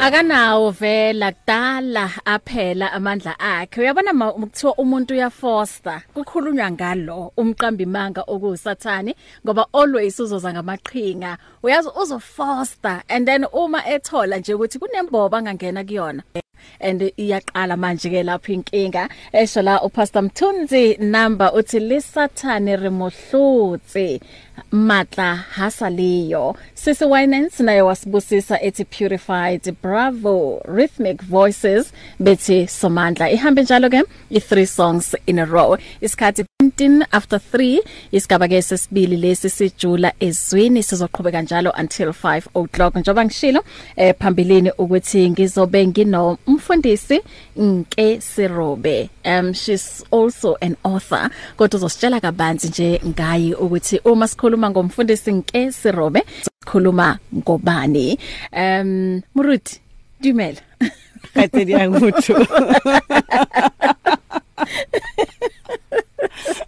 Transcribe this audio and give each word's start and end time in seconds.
akanawo 0.00 0.70
vela 0.70 1.32
kudala 1.32 2.10
aphela 2.26 2.92
amandla 2.92 3.34
akhe 3.40 3.80
uyabona 3.80 4.32
ukuthiwa 4.32 4.74
umuntu 4.78 5.14
uyafoster 5.14 6.02
kukhulunywa 6.14 6.70
ngalo 6.70 7.32
umqambi 7.36 7.86
manga 7.86 8.22
okusathani 8.26 9.14
ngoba 9.44 9.66
always 9.72 10.20
uzoza 10.20 10.52
ngamaqhinga 10.52 11.38
uyazi 11.62 11.88
uzofoster 12.02 13.02
and 13.08 13.26
then 13.28 13.46
uma 13.52 13.82
ethola 13.88 14.38
nje 14.38 14.54
ukuthi 14.54 14.78
kunembobo 14.78 15.36
angangena 15.36 15.84
kuyona 15.84 16.22
and 16.80 17.12
iyaqala 17.16 17.76
manje 17.76 18.10
ke 18.10 18.22
lapho 18.22 18.52
inkinga 18.52 19.08
esho 19.32 19.62
la 19.62 19.80
upastor 19.82 20.22
Mthunzi 20.22 20.96
number 20.98 21.52
uthi 21.54 21.80
lisathane 21.80 22.76
remohlutsi 22.76 24.20
matla 24.72 25.30
hasaleyo 25.54 26.56
sisi 26.74 27.04
winans 27.04 27.60
naye 27.60 27.82
wasibusisa 27.82 28.60
ethi 28.62 28.84
purified 28.84 29.74
bravo 29.82 30.62
rhythmic 30.64 31.22
voices 31.24 31.92
bethi 32.20 32.66
somandla 32.80 33.30
ihambe 33.36 33.62
njalo 33.66 33.90
ke 33.90 34.02
i3 34.30 34.66
songs 34.78 35.14
in 35.26 35.38
a 35.38 35.44
row 35.46 35.76
isikhathi 36.00 36.42
17 36.70 37.04
after 37.12 37.38
3 37.38 37.82
isigaba 38.12 38.46
ke 38.48 38.60
sesibili 38.62 39.16
lesi 39.16 39.50
sijula 39.50 40.12
ezwini 40.26 40.82
sizoqhubeka 40.82 41.42
njalo 41.42 41.70
until 41.80 42.08
5 42.08 42.42
o'clock 42.54 42.96
njoba 42.96 43.24
ngishilo 43.24 43.60
eh 43.96 44.14
phambilini 44.18 44.70
ukuthi 44.78 45.30
ngizobe 45.30 45.86
nginomfundisi 45.86 47.20
Nke 47.56 48.20
Sirobe 48.20 49.08
um 49.24 49.52
she's 49.54 50.04
also 50.12 50.56
an 50.60 50.76
author 50.84 51.30
kodwa 51.56 51.76
uzositshela 51.78 52.20
kabanzi 52.20 52.68
nje 52.68 53.00
ngayi 53.06 53.54
ukuthi 53.54 54.00
uma 54.04 54.28
sikhuluma 54.28 54.70
ngomfundisi 54.70 55.32
Nke 55.32 55.72
Sirobe 55.72 56.22
sikhuluma 56.64 57.18
ngobani 57.36 58.18
um 58.56 59.20
Muruti 59.34 59.80
dumela 60.20 60.60
Kathi 61.34 61.70
yanguthu 61.72 62.34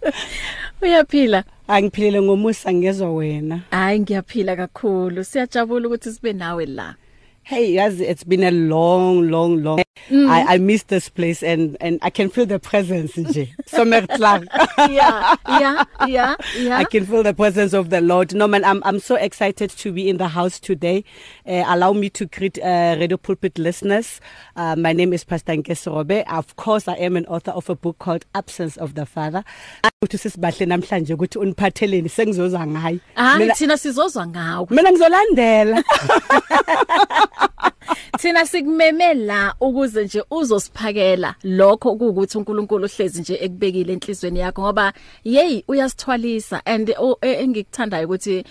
Uyaphila? 0.81 1.43
Angiphilile 1.67 2.21
ngomusa 2.21 2.73
ngezwa 2.73 3.09
wena. 3.17 3.57
Hayi 3.75 3.99
ngiyaphila 3.99 4.53
kakhulu. 4.61 5.19
Siyajabula 5.23 5.87
ukuthi 5.87 6.09
sibe 6.13 6.31
nawe 6.39 6.65
la. 6.65 6.87
hey 7.49 7.75
guys 7.75 8.01
it's 8.01 8.25
been 8.25 8.43
a 8.43 8.51
long 8.51 9.29
long 9.29 9.63
long 9.63 9.81
mm. 10.09 10.27
I 10.29 10.55
I 10.55 10.57
miss 10.57 10.83
this 10.83 11.07
place 11.07 11.41
and 11.41 11.77
and 11.79 11.97
I 12.01 12.09
can 12.09 12.29
feel 12.29 12.45
the 12.45 12.59
presence 12.59 13.13
nje 13.15 13.47
somerklang 13.65 14.47
yeah 14.91 15.33
yeah 15.47 15.85
yeah 16.05 16.35
yeah 16.57 16.77
I 16.77 16.83
can 16.83 17.05
feel 17.05 17.23
the 17.23 17.33
presence 17.33 17.71
of 17.71 17.89
the 17.89 18.01
Lord 18.01 18.35
no 18.35 18.47
man 18.49 18.65
I'm 18.65 18.83
I'm 18.83 18.99
so 18.99 19.15
excited 19.15 19.69
to 19.69 19.93
be 19.93 20.09
in 20.09 20.17
the 20.17 20.27
house 20.27 20.59
today 20.59 21.05
uh, 21.47 21.63
allow 21.67 21.93
me 21.93 22.09
to 22.11 22.25
greet 22.25 22.59
uh, 22.59 22.97
radio 22.99 23.15
pulpit 23.15 23.57
listeners 23.57 24.19
uh, 24.57 24.75
my 24.75 24.91
name 24.91 25.13
is 25.13 25.23
Pastor 25.23 25.53
Nkesobe 25.53 26.25
of 26.29 26.53
course 26.57 26.89
I 26.89 26.95
am 26.95 27.15
an 27.15 27.25
author 27.27 27.51
of 27.51 27.69
a 27.69 27.75
book 27.75 27.97
called 27.99 28.25
Absence 28.35 28.75
of 28.75 28.95
the 28.95 29.05
Father 29.05 29.45
ukuthi 30.03 30.19
sisibahle 30.19 30.65
namhlanje 30.67 31.13
ukuthi 31.15 31.39
uniphatheleni 31.45 32.09
sengizozwa 32.09 32.67
ngayi 32.67 32.99
hayi 33.15 33.51
thina 33.51 33.77
sizozwa 33.77 34.27
ngawe 34.27 34.67
mina 34.71 34.91
ngizolandela 34.91 35.83
Thina 38.17 38.45
sikumeme 38.45 39.13
la 39.13 39.55
ukuze 39.61 40.03
nje 40.05 40.23
uzosiphakela 40.31 41.35
lokho 41.43 41.91
ukuthi 41.91 42.37
uNkulunkulu 42.37 42.85
uhlezi 42.85 43.21
nje 43.21 43.35
ekubekile 43.45 43.93
enhlizweni 43.93 44.39
yakho 44.39 44.61
ngoba 44.61 44.93
hey 45.23 45.61
uyasithwalisa 45.67 46.61
and 46.65 46.89
e, 46.89 47.17
engikuthandayo 47.43 48.05
ukuthi 48.09 48.43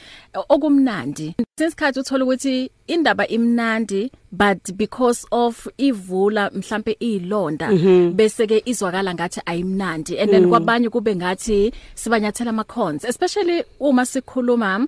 okumnandi 0.52 1.34
sesikhathi 1.58 1.98
uthola 2.00 2.24
ukuthi 2.24 2.70
indaba 2.86 3.26
imnandi 3.28 4.12
but 4.32 4.62
because 4.76 5.26
of 5.32 5.66
ivula 5.78 6.50
mhlambe 6.50 6.96
izilonda 7.00 7.68
mm 7.70 7.76
-hmm. 7.78 8.10
bese 8.12 8.46
ke 8.46 8.62
izwakala 8.64 9.14
ngathi 9.14 9.40
ayimnandi 9.46 10.18
and 10.20 10.30
then 10.30 10.42
mm. 10.42 10.50
kwabanye 10.50 10.88
kube 10.88 11.16
ngathi 11.16 11.72
sibanyathela 11.94 12.50
amakhonzi 12.50 13.06
especially 13.06 13.64
uma 13.80 14.06
sikhuluma 14.06 14.86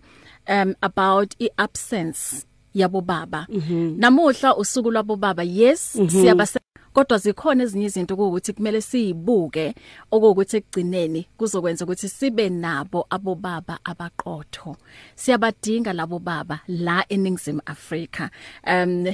um 0.53 0.75
about 0.81 1.33
iabsence 1.39 2.47
yabobaba 2.75 3.47
mm 3.49 3.61
-hmm. 3.69 3.95
namuhla 3.99 4.57
usuku 4.57 4.91
lwabobaba 4.91 5.43
yes 5.43 5.95
mm 5.97 6.05
-hmm. 6.07 6.11
siyabase 6.11 6.61
kodwa 6.93 7.19
zikhona 7.19 7.63
ezinye 7.63 7.87
izinto 7.87 8.15
ukuthi 8.15 8.53
kumele 8.53 8.81
sizibuke 8.81 9.75
okokuthi 10.11 10.57
ekugcineni 10.57 11.27
kuzokwenza 11.39 11.85
ukuthi 11.85 12.09
sibe 12.09 12.49
nabo 12.49 13.07
abobaba 13.11 13.79
abaqotho 13.85 14.77
siyabadinga 15.15 15.93
labo 15.93 16.19
baba 16.19 16.61
la 16.69 17.05
eNingizimu 17.09 17.61
Afrika 17.67 18.31
um 18.67 19.07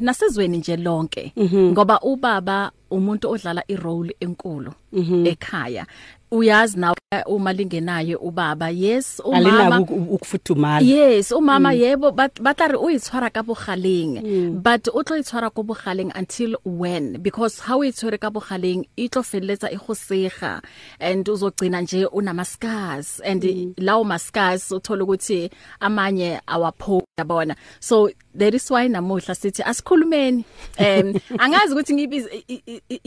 nasezweni 0.00 0.56
nje 0.58 0.76
lonke 0.76 1.32
mm 1.36 1.46
-hmm. 1.46 1.66
ngoba 1.72 2.00
ubaba 2.00 2.72
umuntu 2.90 3.28
odlala 3.30 3.62
irole 3.68 4.16
enkulu 4.20 4.72
mm 4.92 5.02
-hmm. 5.02 5.28
ekhaya 5.28 5.86
uyazi 6.30 6.78
na 6.78 6.94
uma 7.26 7.52
lingenayo 7.52 8.18
ubaba 8.18 8.70
yes 8.70 9.22
umama 9.24 9.80
ukufudumala 9.80 10.86
yes 10.86 11.32
umama 11.32 11.72
mm. 11.72 11.80
yebo 11.80 12.10
batari 12.40 12.74
o 12.76 12.90
itshwara 12.90 13.30
ka 13.30 13.42
bogaleng 13.42 14.20
mm. 14.22 14.50
but 14.62 14.88
o 14.92 15.02
tlo 15.02 15.16
itshwara 15.16 15.48
ka 15.50 15.62
bogaleng 15.62 16.12
until 16.18 16.56
when 16.64 17.16
because 17.24 17.58
how 17.60 17.80
itshwere 17.84 18.18
ka 18.20 18.28
bogaleng 18.30 18.84
itlo 18.96 19.22
feletsa 19.24 19.72
e 19.72 19.76
go 19.80 19.94
sega 19.94 20.60
and 21.00 21.28
uzogcina 21.28 21.80
nje 21.80 22.06
unama 22.06 22.44
scars 22.44 23.20
and 23.24 23.42
mm. 23.44 23.72
lawo 23.78 24.04
mascars 24.04 24.70
uthola 24.72 25.04
ukuthi 25.04 25.50
amanye 25.80 26.40
awaphola 26.46 27.24
bona 27.26 27.56
so 27.80 28.08
that 28.38 28.54
is 28.54 28.70
why 28.70 28.88
namuhla 28.88 29.34
sithi 29.38 29.62
asikhulumeni 29.70 30.44
um 30.78 31.20
angazi 31.44 31.72
ukuthi 31.72 31.94
ngibize 31.94 32.28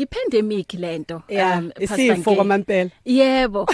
i 0.02 0.06
pandemic 0.06 0.74
lento 0.74 1.22
um 1.42 1.72
isifo 1.80 2.36
kwamampela 2.36 2.90
yebo 3.06 3.66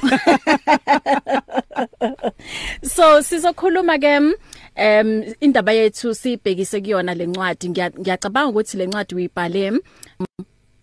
so 2.96 3.06
sizokhuluma 3.30 3.98
ke 4.04 4.14
um 4.18 5.24
indaba 5.42 5.74
yethu 5.74 6.16
sibhekise 6.16 6.82
kuyona 6.82 7.14
lencwadi 7.16 7.70
ngiyacabanga 7.70 8.50
ukuthi 8.52 8.78
lencwadi 8.78 9.16
uyibhale 9.16 9.74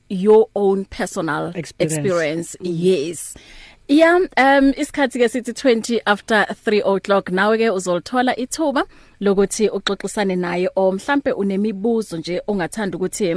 your 0.09 0.47
own 0.55 0.85
personal 0.85 1.53
experience, 1.55 1.79
experience. 1.95 2.49
Mm-hmm. 2.61 2.87
yes 2.87 3.35
mm. 3.37 3.43
Yeah, 3.89 4.17
um 4.41 4.73
isikhathi 4.81 5.21
ke 5.21 5.27
sithi 5.33 5.53
20 5.61 5.99
after 6.13 6.39
3 6.69 6.79
o'clock 6.91 7.27
nawe 7.39 7.53
ke 7.63 7.67
uzolthola 7.79 8.33
ithuba 8.45 8.85
lokuthi 9.27 9.67
uxoxisane 9.79 10.33
naye 10.45 10.69
o 10.83 10.93
mhlambe 10.99 11.33
unemibuzo 11.43 12.17
nje 12.23 12.39
ongathanda 12.47 12.97
ukuthi 12.97 13.29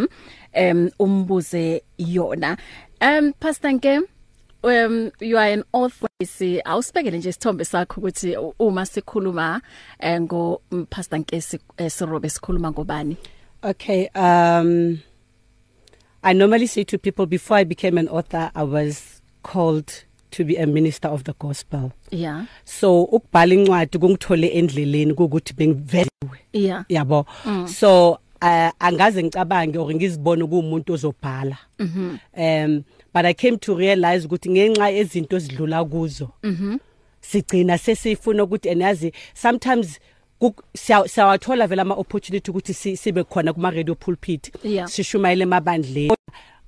um 0.61 0.85
umbuze 0.99 1.83
yona. 1.97 2.53
Um 3.01 3.33
Pastor 3.33 3.71
Nkem 3.75 4.05
um 4.63 5.11
you 5.19 5.37
are 5.37 5.51
an 5.57 5.63
author 5.73 6.07
si 6.23 6.61
awusibekele 6.61 7.17
nje 7.17 7.29
isithombe 7.29 7.65
sakho 7.65 7.99
ukuthi 7.99 8.37
uma 8.59 8.85
sikhuluma 8.85 9.61
eh, 9.99 10.19
ngo 10.21 10.61
um, 10.71 10.85
Pastor 10.85 11.19
Nkesi 11.19 11.59
eh, 11.77 11.91
sirobe 11.91 12.29
sikhuluma 12.29 12.71
ngobani 12.71 13.17
Okay 13.63 14.07
um 14.15 14.95
I 16.23 16.31
normally 16.33 16.67
say 16.67 16.85
to 16.85 16.97
people 16.97 17.25
before 17.25 17.57
I 17.57 17.65
became 17.65 17.97
an 17.97 18.07
author 18.07 18.49
I 18.55 18.63
was 18.63 19.19
called 19.43 20.05
to 20.37 20.43
be 20.45 20.55
a 20.55 20.67
minister 20.67 21.07
of 21.07 21.23
the 21.23 21.33
gospel 21.33 21.91
yeah 22.11 22.45
so 22.63 23.03
ukubhala 23.11 23.53
incwadi 23.53 23.97
kungithole 23.99 24.47
endleleni 24.47 25.11
ukuthi 25.13 25.53
bengiveliwe 25.53 26.37
yeah 26.53 26.83
yabo 26.89 27.25
mm. 27.45 27.67
so 27.67 28.09
uh, 28.41 28.69
angaze 28.79 29.23
ngicabange 29.23 29.77
or 29.77 29.95
ngizibone 29.95 30.45
kuumuntu 30.47 30.93
ozobhala 30.93 31.57
mm 31.79 31.89
-hmm. 32.33 32.65
um 32.65 32.83
but 33.13 33.25
i 33.25 33.33
came 33.33 33.57
to 33.57 33.75
realize 33.75 34.25
ukuthi 34.27 34.49
ngenxa 34.49 34.91
ezinto 34.91 35.35
ezidlula 35.37 35.85
kuzo 35.85 36.29
mm 36.43 36.57
-hmm. 36.61 36.79
sigcina 37.21 37.77
sesifuna 37.77 38.43
ukuthi 38.43 38.69
andazi 38.69 39.13
sometimes 39.33 39.99
siyawathola 41.07 41.67
vele 41.67 41.81
ama 41.81 41.95
opportunity 41.95 42.51
ukuthi 42.51 42.73
sibe 42.97 43.23
khona 43.23 43.53
kuma 43.53 43.71
radio 43.71 43.95
pulpit 43.95 44.51
sishumayele 44.85 45.45
mabandleni 45.45 46.13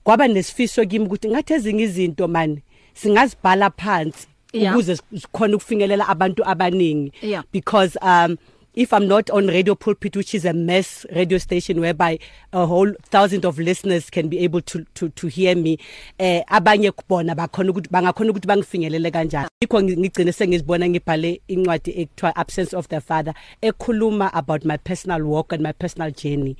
kwaba 0.04 0.27
nesifiso 0.27 0.86
kimi 0.86 1.06
ukuthi 1.06 1.30
ngathi 1.30 1.54
ezinye 1.54 1.83
izinto 1.83 2.27
mani 2.27 2.62
singazibhala 3.01 3.69
phansi 3.72 4.28
ukuze 4.69 4.96
sikhona 4.98 5.56
ukufinyelela 5.56 6.07
abantu 6.07 6.44
abaningi 6.46 7.12
because 7.51 7.98
um 8.01 8.38
if 8.75 8.94
i'm 8.94 9.07
not 9.07 9.30
on 9.30 9.48
radio 9.48 9.75
pulpit 9.75 10.16
which 10.16 10.36
is 10.36 10.46
a 10.46 10.54
mass 10.54 11.06
radio 11.16 11.38
station 11.38 11.80
whereby 11.80 12.19
a 12.54 12.66
whole 12.66 12.94
thousand 13.10 13.46
of 13.46 13.57
listeners 13.57 14.10
can 14.10 14.28
be 14.28 14.40
able 14.40 14.62
to 14.62 14.86
to 14.94 15.10
to 15.10 15.28
hear 15.28 15.56
me 15.56 15.78
eh 16.19 16.44
abanye 16.48 16.92
kubona 16.92 17.36
bakhona 17.36 17.72
ukuthi 17.72 17.90
bangakhona 17.92 18.31
ukuthi 18.31 18.48
bangifinyelele 18.48 19.12
kanjani 19.12 19.48
ikho 19.62 19.81
ngigcine 19.84 20.31
sengizibona 20.31 20.90
ngibhale 20.90 21.42
incwadi 21.48 21.92
ekuthiwa 22.01 22.36
absence 22.36 22.75
of 22.75 22.88
the 22.88 23.00
father 23.01 23.34
ekhuluma 23.62 24.30
about 24.34 24.66
my 24.66 24.78
personal 24.78 25.22
walk 25.24 25.54
and 25.54 25.63
my 25.63 25.72
personal 25.74 26.12
journey 26.12 26.56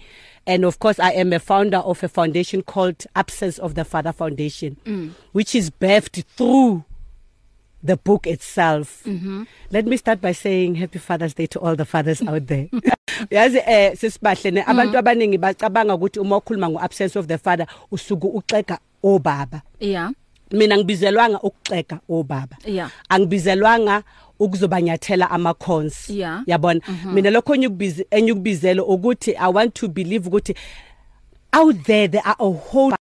And 0.50 0.66
of 0.66 0.80
course, 0.80 0.98
I 0.98 1.12
am 1.12 1.32
a 1.32 1.38
founder 1.38 1.78
of 1.78 2.02
a 2.04 2.10
foundation 2.10 2.64
called 2.64 3.06
Absence 3.16 3.60
of 3.60 3.76
the 3.76 3.86
Father 3.86 4.12
Foundation, 4.12 4.78
mm. 4.84 5.12
which 5.32 5.54
is 5.54 5.70
birthed 5.70 6.24
through 6.26 6.84
the 7.86 7.96
book 8.04 8.24
itself. 8.26 9.04
Mm 9.06 9.20
-hmm. 9.22 9.42
Let 9.70 9.86
me 9.86 9.96
start 9.98 10.20
by 10.28 10.34
saying 10.34 10.76
happy 10.82 10.98
Father's 11.00 11.36
Day 11.36 11.46
to 11.54 11.60
all 11.62 11.76
the 11.76 11.86
fathers 11.86 12.22
out 12.26 12.46
there. 12.54 12.68
Yazi 13.32 13.62
eh 13.66 13.94
sisibahle 13.96 14.52
ne 14.52 14.64
abantu 14.64 14.94
mm. 14.94 14.98
abaningi 15.00 15.38
bacabanga 15.38 15.94
ukuthi 15.94 16.20
uma 16.20 16.38
ukhuluma 16.38 16.70
ngoabsence 16.70 17.20
of 17.20 17.28
the 17.28 17.38
father 17.38 17.68
usuku 17.92 18.28
uxega 18.28 18.80
obaba. 19.04 19.62
Yeah. 19.80 20.12
mina 20.52 20.78
ngibizelwanga 20.78 21.40
ukuxega 21.44 22.00
obaba 22.10 22.58
yeah. 22.66 22.90
angibizelwanga 23.10 24.04
ukuzobanyathela 24.40 25.30
amakhonsi 25.32 26.20
yeah. 26.20 26.44
yabona 26.48 26.80
mm 26.88 26.98
-hmm. 27.04 27.14
mina 27.14 27.30
lokho 27.30 27.56
enyukubize 27.56 28.08
enyukubizelo 28.12 28.84
ukuthi 28.84 29.32
i 29.32 29.50
want 29.54 29.74
to 29.74 29.88
believe 29.88 30.28
ukuthi 30.28 30.56
out 31.54 31.84
there 31.84 32.08
there 32.08 32.24
are 32.24 32.36
a 32.40 32.48
whole 32.50 32.96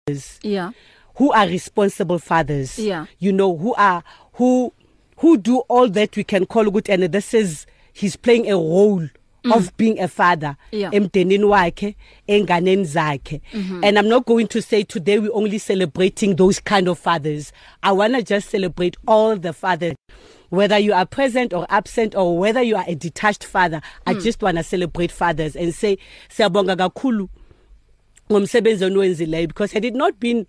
yeah 0.44 0.72
who 1.20 1.32
are 1.34 1.50
responsible 1.52 2.20
fathers 2.20 2.80
yeah. 2.80 3.06
you 3.20 3.32
know 3.32 3.52
who 3.54 3.74
are 3.78 4.02
who 4.40 4.74
who 5.22 5.38
do 5.38 5.60
all 5.70 5.88
that 5.92 6.18
we 6.18 6.24
can 6.24 6.46
call 6.46 6.70
good 6.72 6.90
and 6.92 7.04
this 7.12 7.34
is 7.34 7.66
he's 7.94 8.18
playing 8.18 8.50
a 8.50 8.54
role 8.56 9.08
Mm. 9.44 9.52
of 9.54 9.70
being 9.78 10.00
a 10.00 10.08
father 10.08 10.56
yeah. 10.72 10.94
emdenini 10.96 11.44
wakhe 11.44 11.96
enganeni 12.28 12.86
zakhe 12.86 13.42
mm 13.54 13.68
-hmm. 13.70 13.88
and 13.88 13.98
i'm 13.98 14.08
not 14.08 14.26
going 14.26 14.46
to 14.46 14.62
say 14.62 14.84
today 14.84 15.20
we 15.20 15.30
only 15.34 15.60
celebrating 15.60 16.36
those 16.36 16.62
kind 16.64 16.90
of 16.90 17.00
fathers 17.00 17.54
i 17.82 17.92
want 17.92 18.16
to 18.16 18.22
just 18.36 18.50
celebrate 18.50 18.98
all 19.08 19.38
the 19.40 19.54
fathers 19.54 19.96
whether 20.50 20.78
you 20.78 20.94
are 20.94 21.06
present 21.06 21.54
or 21.54 21.66
absent 21.70 22.16
or 22.16 22.38
whether 22.38 22.62
you 22.62 22.76
are 22.76 22.86
a 22.88 22.96
detached 22.96 23.44
father 23.44 23.82
i 24.06 24.14
mm. 24.14 24.22
just 24.24 24.42
want 24.42 24.58
to 24.58 24.64
celebrate 24.64 25.12
fathers 25.12 25.56
and 25.56 25.74
say 25.74 25.98
siyabonga 26.30 26.76
kakhulu 26.78 27.28
ngomsebenzi 28.32 28.86
oniwenzileyo 28.86 29.48
because 29.48 29.74
had 29.74 29.86
it 29.86 29.94
not 29.96 30.16
been 30.20 30.46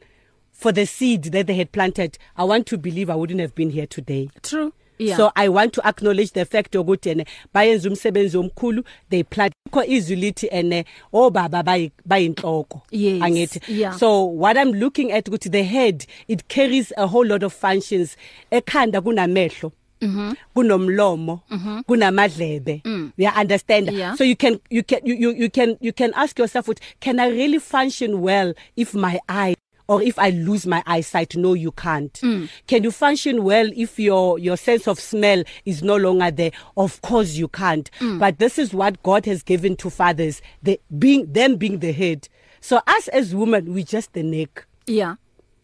for 0.53 0.73
the 0.73 0.87
seed 0.87 1.23
that 1.33 1.47
they 1.47 1.55
had 1.59 1.71
planted 1.73 2.19
i 2.37 2.45
want 2.45 2.67
to 2.67 2.77
believe 2.79 3.11
i 3.13 3.17
wouldn't 3.17 3.41
have 3.41 3.55
been 3.55 3.71
here 3.71 3.87
today 3.87 4.31
true 4.43 4.73
Yeah. 5.01 5.17
So 5.17 5.31
I 5.37 5.49
want 5.49 5.73
to 5.75 5.83
acknowledge 5.87 6.33
the 6.33 6.45
fact 6.45 6.75
ukuthi 6.75 7.11
ene 7.11 7.25
bayenza 7.55 7.89
umsebenzi 7.91 8.37
omkhulu 8.37 8.85
they 9.11 9.23
plant 9.23 9.53
kho 9.71 9.85
izwi 9.85 10.17
lithi 10.17 10.49
ene 10.51 10.85
obaba 11.13 11.61
oh, 11.77 11.89
bayinhloko 12.07 12.83
angithi 13.23 13.61
so 13.99 14.25
what 14.25 14.57
I'm 14.57 14.73
looking 14.73 15.13
at 15.13 15.27
ukuthi 15.29 15.51
the 15.53 15.63
head 15.63 16.05
it 16.29 16.49
carries 16.49 16.93
a 16.97 17.07
whole 17.07 17.27
lot 17.29 17.45
of 17.47 17.53
functions 17.55 18.17
ekhanda 18.51 19.01
kunamehlo 19.01 19.73
Mm-hmm. 20.01 20.33
kunomlomo 20.55 21.43
mm-hmm. 21.51 21.81
kunamadlebe 21.83 22.83
uya 23.19 23.33
mm. 23.33 23.41
understand 23.41 23.91
so 24.19 24.23
you 24.23 24.37
can 24.37 24.61
you 24.71 24.85
can 24.85 25.01
you, 25.05 25.15
you 25.17 25.33
you 25.33 25.51
can 25.51 25.77
you 25.81 25.93
can 25.93 26.13
ask 26.15 26.39
yourself 26.39 26.69
what 26.69 26.79
can 27.01 27.19
i 27.19 27.27
really 27.27 27.59
function 27.59 28.21
well 28.21 28.55
if 28.77 28.95
my 28.95 29.19
eye 29.29 29.57
or 29.89 30.01
if 30.01 30.17
i 30.21 30.31
lose 30.31 30.67
my 30.69 30.85
eyesight 30.87 31.35
no 31.35 31.53
you 31.53 31.73
can't 31.73 32.15
mm. 32.23 32.49
can 32.69 32.85
you 32.85 32.93
function 32.93 33.43
well 33.43 33.69
if 33.75 33.99
your 33.99 34.39
your 34.39 34.57
sense 34.57 34.87
of 34.87 35.01
smell 35.01 35.43
is 35.65 35.83
no 35.83 35.97
longer 35.97 36.31
there 36.31 36.53
of 36.77 37.03
course 37.03 37.33
you 37.35 37.49
can't 37.49 37.91
mm. 37.99 38.21
but 38.21 38.39
this 38.39 38.57
is 38.57 38.73
what 38.73 39.03
god 39.03 39.27
has 39.27 39.43
given 39.43 39.75
to 39.75 39.91
fathers 39.91 40.41
the 40.63 40.79
being 41.01 41.27
them 41.33 41.57
being 41.57 41.81
the 41.81 41.91
head 41.91 42.29
so 42.61 42.81
us 42.87 43.09
as 43.09 43.35
women 43.35 43.75
we 43.75 43.83
just 43.83 44.13
the 44.13 44.23
neck 44.23 44.65
yeah 44.87 45.17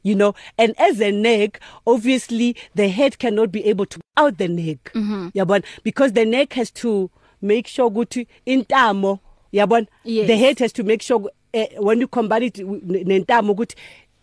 you 0.05 0.15
know 0.15 0.35
and 0.57 0.79
as 0.79 1.01
a 1.01 1.11
neck 1.11 1.59
obviously 1.87 2.55
the 2.77 2.89
head 2.89 3.19
cannot 3.19 3.51
be 3.51 3.65
able 3.65 3.87
to 3.87 3.99
out 4.17 4.39
the 4.39 4.47
neck 4.47 4.93
mm 4.95 5.03
-hmm. 5.03 5.33
yabona 5.35 5.65
because 5.83 6.13
the 6.13 6.25
neck 6.25 6.53
has 6.55 6.71
to 6.71 7.11
make 7.43 7.67
sure 7.67 7.89
ukuthi 7.91 8.27
intamo 8.47 9.19
yabona 9.53 9.87
yes. 10.05 10.27
the 10.29 10.37
head 10.37 10.59
has 10.61 10.73
to 10.73 10.83
make 10.85 11.03
sure 11.03 11.23
uh, 11.55 11.67
when 11.87 12.01
you 12.01 12.09
combine 12.09 12.45
it 12.47 12.57
nentamo 13.09 13.53
ukuthi 13.55 13.75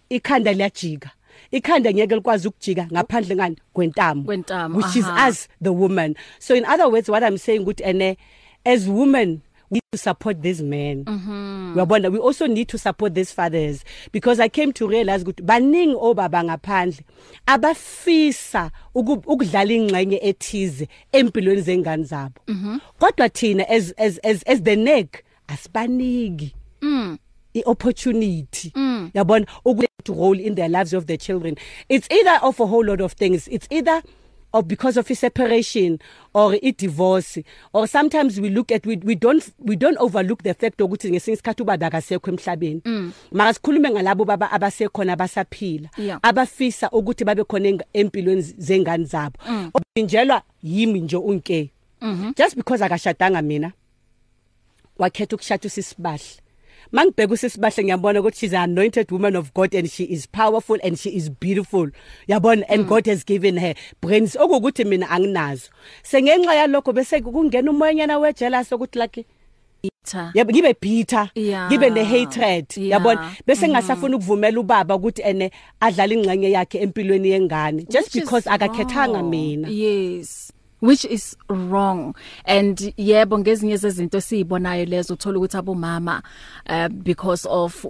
ikhanda 0.10 0.54
liyajika 0.54 1.12
ikhanda 1.51 1.94
ngeke 1.94 2.16
likwazi 2.16 2.48
ukujika 2.48 2.88
ngaphandle 2.94 3.36
ngani 3.36 3.57
kwentamo 3.74 4.24
kwentamo 4.24 4.77
which 4.77 4.95
aha. 4.98 4.98
is 5.00 5.06
as 5.07 5.48
the 5.63 5.69
woman 5.69 6.16
so 6.39 6.56
in 6.56 6.66
other 6.66 6.88
words 6.92 7.10
what 7.10 7.24
i'm 7.24 7.38
saying 7.38 7.60
ukuthi 7.60 7.84
ene 7.84 8.18
as 8.66 8.88
women 8.88 9.39
need 9.71 9.81
to 9.91 9.97
support 9.97 10.41
these 10.41 10.62
men 10.62 11.06
mhm 11.06 11.73
uyabona 11.75 12.09
we 12.12 12.19
also 12.19 12.45
need 12.45 12.68
to 12.68 12.77
support 12.77 13.13
these 13.15 13.31
fathers 13.31 13.85
because 14.12 14.39
i 14.39 14.50
came 14.50 14.73
to 14.73 14.88
realize 14.88 15.23
ukuthi 15.23 15.44
baningi 15.44 15.95
obaba 16.00 16.44
ngaphandle 16.44 17.00
abafisa 17.45 18.71
ukudlala 18.95 19.73
ingxenye 19.73 20.18
ethize 20.21 20.88
empilweni 21.12 21.62
zengane 21.62 22.03
zabo 22.03 22.41
mm-hmm. 22.47 22.79
kodwa 23.00 23.29
thina 23.29 23.69
as 23.69 23.94
as 23.97 24.44
as 24.45 24.62
the 24.63 24.75
neck 24.75 25.23
asibaniki 25.47 26.53
mhm 26.81 27.15
iopportunity 27.53 28.71
mm. 28.75 29.12
yabona 29.13 29.45
ukuthi 29.65 29.89
role 30.17 30.39
in 30.44 30.56
their 30.56 30.69
lives 30.69 30.94
of 30.94 31.06
their 31.06 31.17
children 31.17 31.56
it's 31.89 32.12
either 32.12 32.39
of 32.41 32.59
a 32.59 32.65
whole 32.65 32.85
lot 32.85 33.01
of 33.03 33.13
things 33.15 33.47
it's 33.47 33.67
either 33.69 34.03
or 34.53 34.63
because 34.63 34.98
of 34.98 35.09
a 35.09 35.15
separation 35.15 36.00
or 36.33 36.56
a 36.62 36.71
divorce 36.71 37.38
or 37.74 37.88
sometimes 37.88 38.39
we 38.39 38.50
look 38.50 38.71
at 38.71 38.86
we, 38.86 38.98
we 38.98 39.15
don't 39.15 39.50
we 39.59 39.75
don't 39.75 39.98
overlook 39.98 40.44
the 40.44 40.53
fact 40.53 40.77
ukuthi 40.81 41.12
ngesinye 41.12 41.33
isikhathi 41.38 41.62
ubaba 41.63 41.88
akasekho 41.88 42.30
emhlabeni 42.31 42.81
mm. 42.86 43.12
maka 43.31 43.53
sikhulume 43.53 43.89
ngalabo 43.92 44.25
baba 44.25 44.51
abasekhona 44.51 45.15
basaphila 45.15 45.89
abafisa 46.21 46.89
ukuthi 46.89 47.25
babe 47.25 47.44
khona 47.44 47.83
empilweni 47.94 48.42
zengane 48.42 49.06
zabo 49.06 49.38
mm. 49.50 49.71
obinjelwa 49.74 50.42
yimi 50.63 51.00
nje 51.01 51.18
unke 51.18 51.71
mm-hmm. 52.01 52.33
just 52.38 52.56
because 52.56 52.81
akashadanga 52.83 53.42
mina 53.42 53.71
wakhetha 54.98 55.36
ukushada 55.36 55.68
usisibahle 55.68 56.40
mangibheka 56.91 57.33
usisibahle 57.33 57.83
ngiyambona 57.83 58.19
ukuthi 58.19 58.38
she's 58.39 58.53
an 58.53 58.71
anointed 58.71 59.11
woman 59.11 59.35
of 59.35 59.53
God 59.53 59.73
and 59.73 59.89
she 59.89 60.03
is 60.03 60.25
powerful 60.27 60.77
and 60.83 60.99
she 60.99 61.09
is 61.09 61.29
beautiful 61.29 61.88
yabona 62.27 62.63
and 62.69 62.85
mm. 62.85 62.89
God 62.89 63.05
has 63.07 63.23
given 63.23 63.57
her 63.57 63.73
brains 64.01 64.35
okuthi 64.35 64.85
mina 64.85 65.07
anginazo 65.09 65.69
sengenxa 66.03 66.53
yalokho 66.55 66.93
bese 66.93 67.21
kungena 67.23 67.71
umoyanyana 67.71 68.17
wejealous 68.19 68.71
ukuthi 68.71 68.99
like 68.99 69.25
yebo 70.35 70.51
ngibe 70.51 70.75
bitter 70.81 71.29
ngibe 71.67 71.89
ne 71.89 72.03
hatred 72.03 72.67
yabona 72.77 73.31
bese 73.47 73.67
mhm. 73.67 73.71
ngasafuna 73.73 74.15
ukuvumela 74.17 74.59
ubaba 74.59 74.95
ukuthi 74.95 75.21
ene 75.21 75.51
adlala 75.79 76.13
ingxenye 76.13 76.51
yakhe 76.51 76.77
empilweni 76.83 77.29
yengane 77.29 77.83
just 77.89 78.13
because 78.13 78.47
akakhethanga 78.49 79.23
mina 79.23 79.67
yes 79.69 80.51
which 80.81 81.06
is 81.06 81.38
wrong 81.50 82.13
and 82.45 82.78
yebo 82.98 83.39
ngezinye 83.39 83.78
zezinto 83.78 84.18
esizibonayo 84.18 84.86
lezo 84.86 85.13
uthola 85.13 85.38
ukuthi 85.38 85.57
abomama 85.57 86.24
uh, 86.69 86.88
because 86.88 87.45
of 87.50 87.86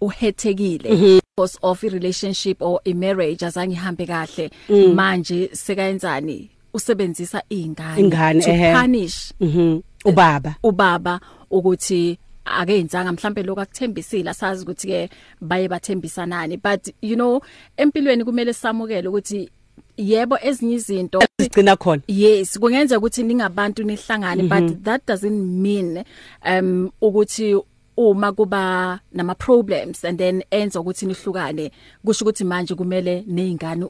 uhethekile 0.00 0.90
uh, 0.90 0.94
uh, 0.94 1.08
uh, 1.14 1.20
because 1.36 1.58
of 1.62 1.84
a 1.84 1.88
relationship 1.88 2.60
or 2.62 2.80
a 2.84 2.92
marriage 2.94 3.40
azange 3.46 3.72
ihambe 3.74 4.06
kahle 4.06 4.50
mm. 4.68 4.94
manje 4.94 5.48
sekayenzani 5.52 6.50
usebenzisa 6.74 7.42
izingane 7.50 8.00
ingane 8.00 8.40
to 8.42 8.50
ehem. 8.50 8.80
punish 8.80 9.32
mhm 9.40 9.60
mm 9.60 9.82
ubaba 10.04 10.54
ubaba 10.62 11.20
ukuthi 11.50 12.18
akenzanga 12.44 13.12
mhlambe 13.12 13.42
lokho 13.42 13.60
akuthembisile 13.60 14.34
sazi 14.34 14.62
ukuthi 14.62 14.86
ke 14.88 15.10
baye 15.40 15.68
bathembisanani 15.68 16.56
but 16.56 16.94
you 17.02 17.14
know 17.16 17.40
empilweni 17.76 18.24
kumele 18.24 18.52
samukele 18.52 19.08
ukuthi 19.08 19.50
yebo 19.96 20.36
ezinye 20.42 20.74
izinto 20.74 21.18
sigcina 21.40 21.76
khona 21.76 22.02
yes 22.08 22.58
kungenza 22.58 22.98
ukuthi 22.98 23.22
ningabantu 23.22 23.82
nihlangane 23.82 24.42
but 24.42 24.62
mhm. 24.62 24.82
that 24.82 25.06
doesn't 25.06 25.40
mean 25.62 26.04
um 26.46 26.90
ukuthi 27.00 27.60
uma 27.96 28.32
kuba 28.32 29.00
nama 29.12 29.34
problems 29.34 30.04
and 30.04 30.18
then 30.18 30.42
enza 30.50 30.80
ukuthi 30.80 31.06
nihlukane 31.06 31.70
kusho 32.04 32.24
ukuthi 32.24 32.44
manje 32.44 32.74
kumele 32.74 33.24
nezingane 33.26 33.86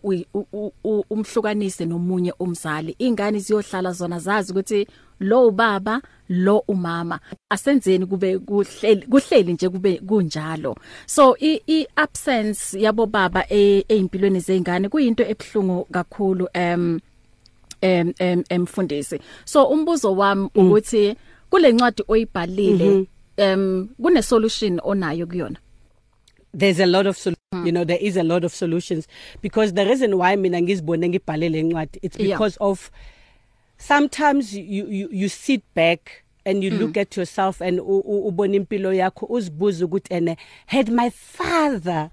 umhlukanise 1.11 1.85
nomunye 1.87 2.33
umzali 2.39 2.95
ingane 2.99 3.39
ziyohlala 3.39 3.93
zona 3.93 4.19
zazi 4.19 4.53
ukuthi 4.53 4.87
lo 5.21 5.49
ubaba 5.51 6.01
lo 6.29 6.65
umama 6.69 7.21
asenzeni 7.51 8.07
kube 8.07 8.39
kuhleli 8.39 9.07
kuhleli 9.07 9.53
nje 9.53 9.69
kube 9.69 9.99
kunjalo 9.99 10.77
so 11.07 11.37
i, 11.41 11.61
i 11.67 11.87
absence 11.97 12.81
yabo 12.81 13.07
baba 13.07 13.45
ezimpilweni 13.49 14.39
e, 14.39 14.41
zengane 14.47 14.89
kuyinto 14.89 15.23
ebhlungu 15.33 15.85
kakhulu 15.85 16.49
em 16.55 17.01
em 17.83 18.13
em 18.19 18.45
emfundisi 18.49 19.21
so 19.45 19.65
umbuzo 19.65 20.17
wami 20.21 20.49
mm. 20.55 20.61
ukuthi 20.67 21.05
kulencwadi 21.51 22.03
oyibhalile 22.13 22.89
mm 22.91 22.99
-hmm. 23.39 23.53
em 23.53 23.61
kune 24.03 24.23
solution 24.23 24.81
onayo 24.85 25.27
kuyona 25.27 25.59
there's 26.59 26.81
a 26.81 26.87
lot 26.87 27.07
of 27.09 27.17
solutions 27.19 27.47
mm. 27.53 27.67
you 27.67 27.73
know 27.73 27.85
there 27.85 28.03
is 28.09 28.17
a 28.17 28.23
lot 28.23 28.45
of 28.47 28.53
solutions 28.55 29.07
because 29.43 29.73
the 29.75 29.85
reason 29.85 30.15
why 30.15 30.37
mina 30.37 30.63
ngizibone 30.63 31.09
ngibhale 31.09 31.49
lencwadi 31.49 31.99
it's 32.03 32.17
because 32.19 32.57
yeah. 32.61 32.71
of 32.71 32.91
sometimes 33.81 34.55
you 34.57 34.87
you, 34.87 35.09
you 35.11 35.29
sit 35.29 35.63
back 35.75 36.23
and 36.47 36.63
you 36.63 36.71
mm. 36.71 36.79
look 36.79 36.97
at 36.97 37.17
yourself 37.17 37.61
and 37.61 37.81
ubona 37.81 38.55
impilo 38.55 38.93
yakho 38.95 39.27
uzibuza 39.29 39.85
ukuthi 39.85 40.15
ene 40.15 40.37
had 40.67 40.91
my 40.91 41.11
father 41.11 42.11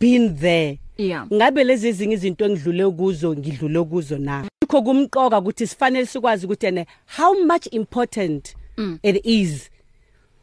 been 0.00 0.36
there 0.36 0.78
yeah 0.96 1.26
ngabe 1.32 1.64
lezi 1.64 1.92
zingi 1.92 2.14
izinto 2.14 2.44
engidlule 2.44 2.90
kuzo 2.96 3.36
ngidlule 3.36 3.84
kuzo 3.84 4.18
na 4.18 4.46
ikho 4.64 4.82
kumqoka 4.82 5.38
ukuthi 5.38 5.66
sifanele 5.66 6.06
sikwazi 6.06 6.46
ukuthi 6.46 6.66
ene 6.66 6.86
how 7.16 7.34
much 7.44 7.66
important 7.72 8.54
mm. 8.76 8.98
it 9.02 9.20
is 9.26 9.70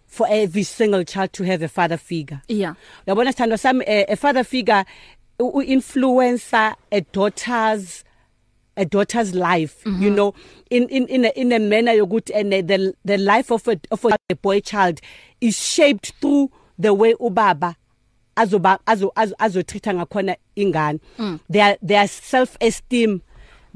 for 0.08 0.28
every 0.30 0.64
single 0.64 1.04
child 1.04 1.32
to 1.32 1.44
have 1.44 1.64
a 1.66 1.68
father 1.68 1.98
figure 1.98 2.40
yeah 2.48 2.76
uyabona 3.08 3.32
sithando 3.32 3.58
sami 3.58 3.84
eh, 3.88 4.06
a 4.10 4.16
father 4.16 4.44
figure 4.44 4.86
u 5.40 5.62
influencer 5.62 6.76
a 6.92 7.02
daughters 7.14 8.05
a 8.78 8.86
daughter's 8.86 9.34
life 9.34 9.84
mm 9.86 9.94
-hmm. 9.94 10.02
you 10.04 10.08
mm-hmm. 10.10 10.16
know 10.16 10.34
in 10.70 10.84
in 10.90 11.08
in 11.08 11.26
a, 11.26 11.30
in 11.36 11.52
a 11.52 11.60
manner 11.60 11.94
yokuthi 11.94 12.34
and 12.36 12.52
the 12.68 12.94
the 13.06 13.18
life 13.18 13.52
of 13.54 13.68
a, 13.68 13.78
of 13.92 14.06
a 14.06 14.36
boy 14.42 14.60
child 14.60 15.00
is 15.42 15.56
shaped 15.58 16.12
through 16.22 16.50
the 16.80 16.92
way 16.94 17.14
ubaba 17.20 17.76
azoba 18.36 18.80
azo 18.88 19.12
azotreata 19.16 19.94
ngakhona 19.94 20.36
ingane 20.56 21.00
mm. 21.18 21.40
their 21.50 21.78
their 21.86 22.08
self 22.08 22.58
esteem 22.62 23.20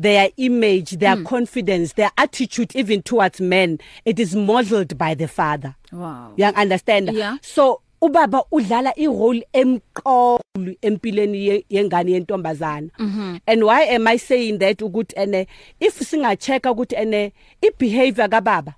their 0.01 0.29
image 0.38 0.98
their 1.00 1.15
mm. 1.18 1.24
confidence 1.25 1.94
their 1.96 2.12
attitude 2.18 2.75
even 2.79 3.01
towards 3.01 3.41
men 3.41 3.77
it 4.06 4.20
is 4.20 4.36
modeled 4.36 4.96
by 4.98 5.15
the 5.15 5.27
father 5.27 5.74
wow 5.91 6.34
you 6.38 6.46
understand 6.62 7.10
yeah. 7.13 7.38
so 7.41 7.82
ubaba 8.01 8.44
udlala 8.51 8.91
irole 9.00 9.44
emqolu 9.53 10.72
empilweni 10.82 11.63
yengane 11.75 12.12
yentombazana 12.12 12.89
mhm. 13.00 13.39
and 13.48 13.63
why 13.63 13.82
am 13.82 14.08
i 14.08 14.15
saying 14.29 14.56
that 14.62 14.82
ukuthi 14.88 15.15
ene 15.24 15.41
if 15.86 15.94
singacheka 16.10 16.70
ukuthi 16.72 16.96
ene 16.96 17.34
ibehavior 17.68 18.29
kababa 18.29 18.74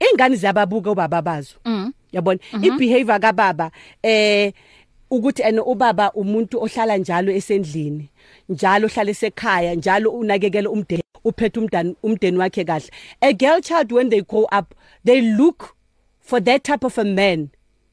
ingane 0.00 0.36
ziyababuka 0.36 0.90
ubaba 0.90 1.22
bazo 1.22 1.56
mm. 1.64 1.92
yabona 2.12 2.38
mhm. 2.52 2.64
ibehavior 2.64 3.20
kababa 3.20 3.70
eh 4.02 4.52
ukuthi 5.10 5.42
ene 5.42 5.60
ubaba 5.60 6.12
umuntu 6.12 6.60
ohlala 6.64 6.96
njalo 6.96 7.32
esendlini 7.32 8.08
njalo 8.48 8.86
ohlala 8.86 9.10
esekhaya 9.10 9.74
njalo 9.74 10.10
unakekela 10.10 10.70
umndeni 10.70 11.02
uphethe 11.24 11.60
umndani 11.60 11.94
umndeni 12.02 12.38
wakhe 12.38 12.64
kahle 12.64 12.90
a 13.20 13.32
girl 13.32 13.60
child 13.60 13.92
when 13.92 14.10
they 14.10 14.20
grow 14.22 14.44
up 14.58 14.74
they 15.04 15.20
look 15.20 15.74
for 16.20 16.44
that 16.44 16.62
type 16.62 16.84
of 16.86 16.98
a 16.98 17.04
man 17.04 17.40
mm. 17.40 17.48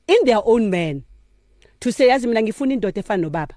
in 0.10 0.26
their 0.26 0.42
own 0.44 0.70
man 0.70 1.04
to 1.80 1.92
say 1.92 2.08
yazi 2.10 2.28
mina 2.28 2.42
ngifuna 2.42 2.74
indoda 2.74 3.00
efana 3.00 3.22
nobaba 3.24 3.56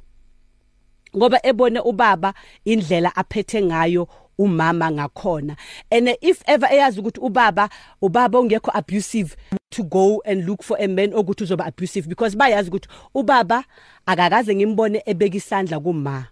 ngoba 1.17 1.39
ebone 1.47 1.81
ubaba 1.81 2.35
indlela 2.65 3.17
aphethe 3.17 3.63
ngayo 3.63 4.09
umama 4.39 4.91
ngakhona 4.91 5.57
and 5.91 6.17
if 6.21 6.43
ever 6.47 6.69
eyazi 6.73 7.01
ukuthi 7.01 7.21
ubaba 7.21 7.69
ubaba 8.03 8.39
ungekho 8.41 8.71
abusive 8.75 9.37
to 9.71 9.83
go 9.83 10.23
and 10.25 10.47
look 10.49 10.63
for 10.63 10.77
a 10.81 10.89
man 10.89 11.13
okuthi 11.15 11.45
uzoba 11.45 11.65
abusive 11.67 12.09
because 12.09 12.37
bayazi 12.37 12.69
ukuthi 12.69 12.89
ubaba 13.15 13.65
akakaze 14.07 14.55
ngimbone 14.55 15.03
ebeka 15.07 15.37
isandla 15.37 15.81
kuma 15.81 16.27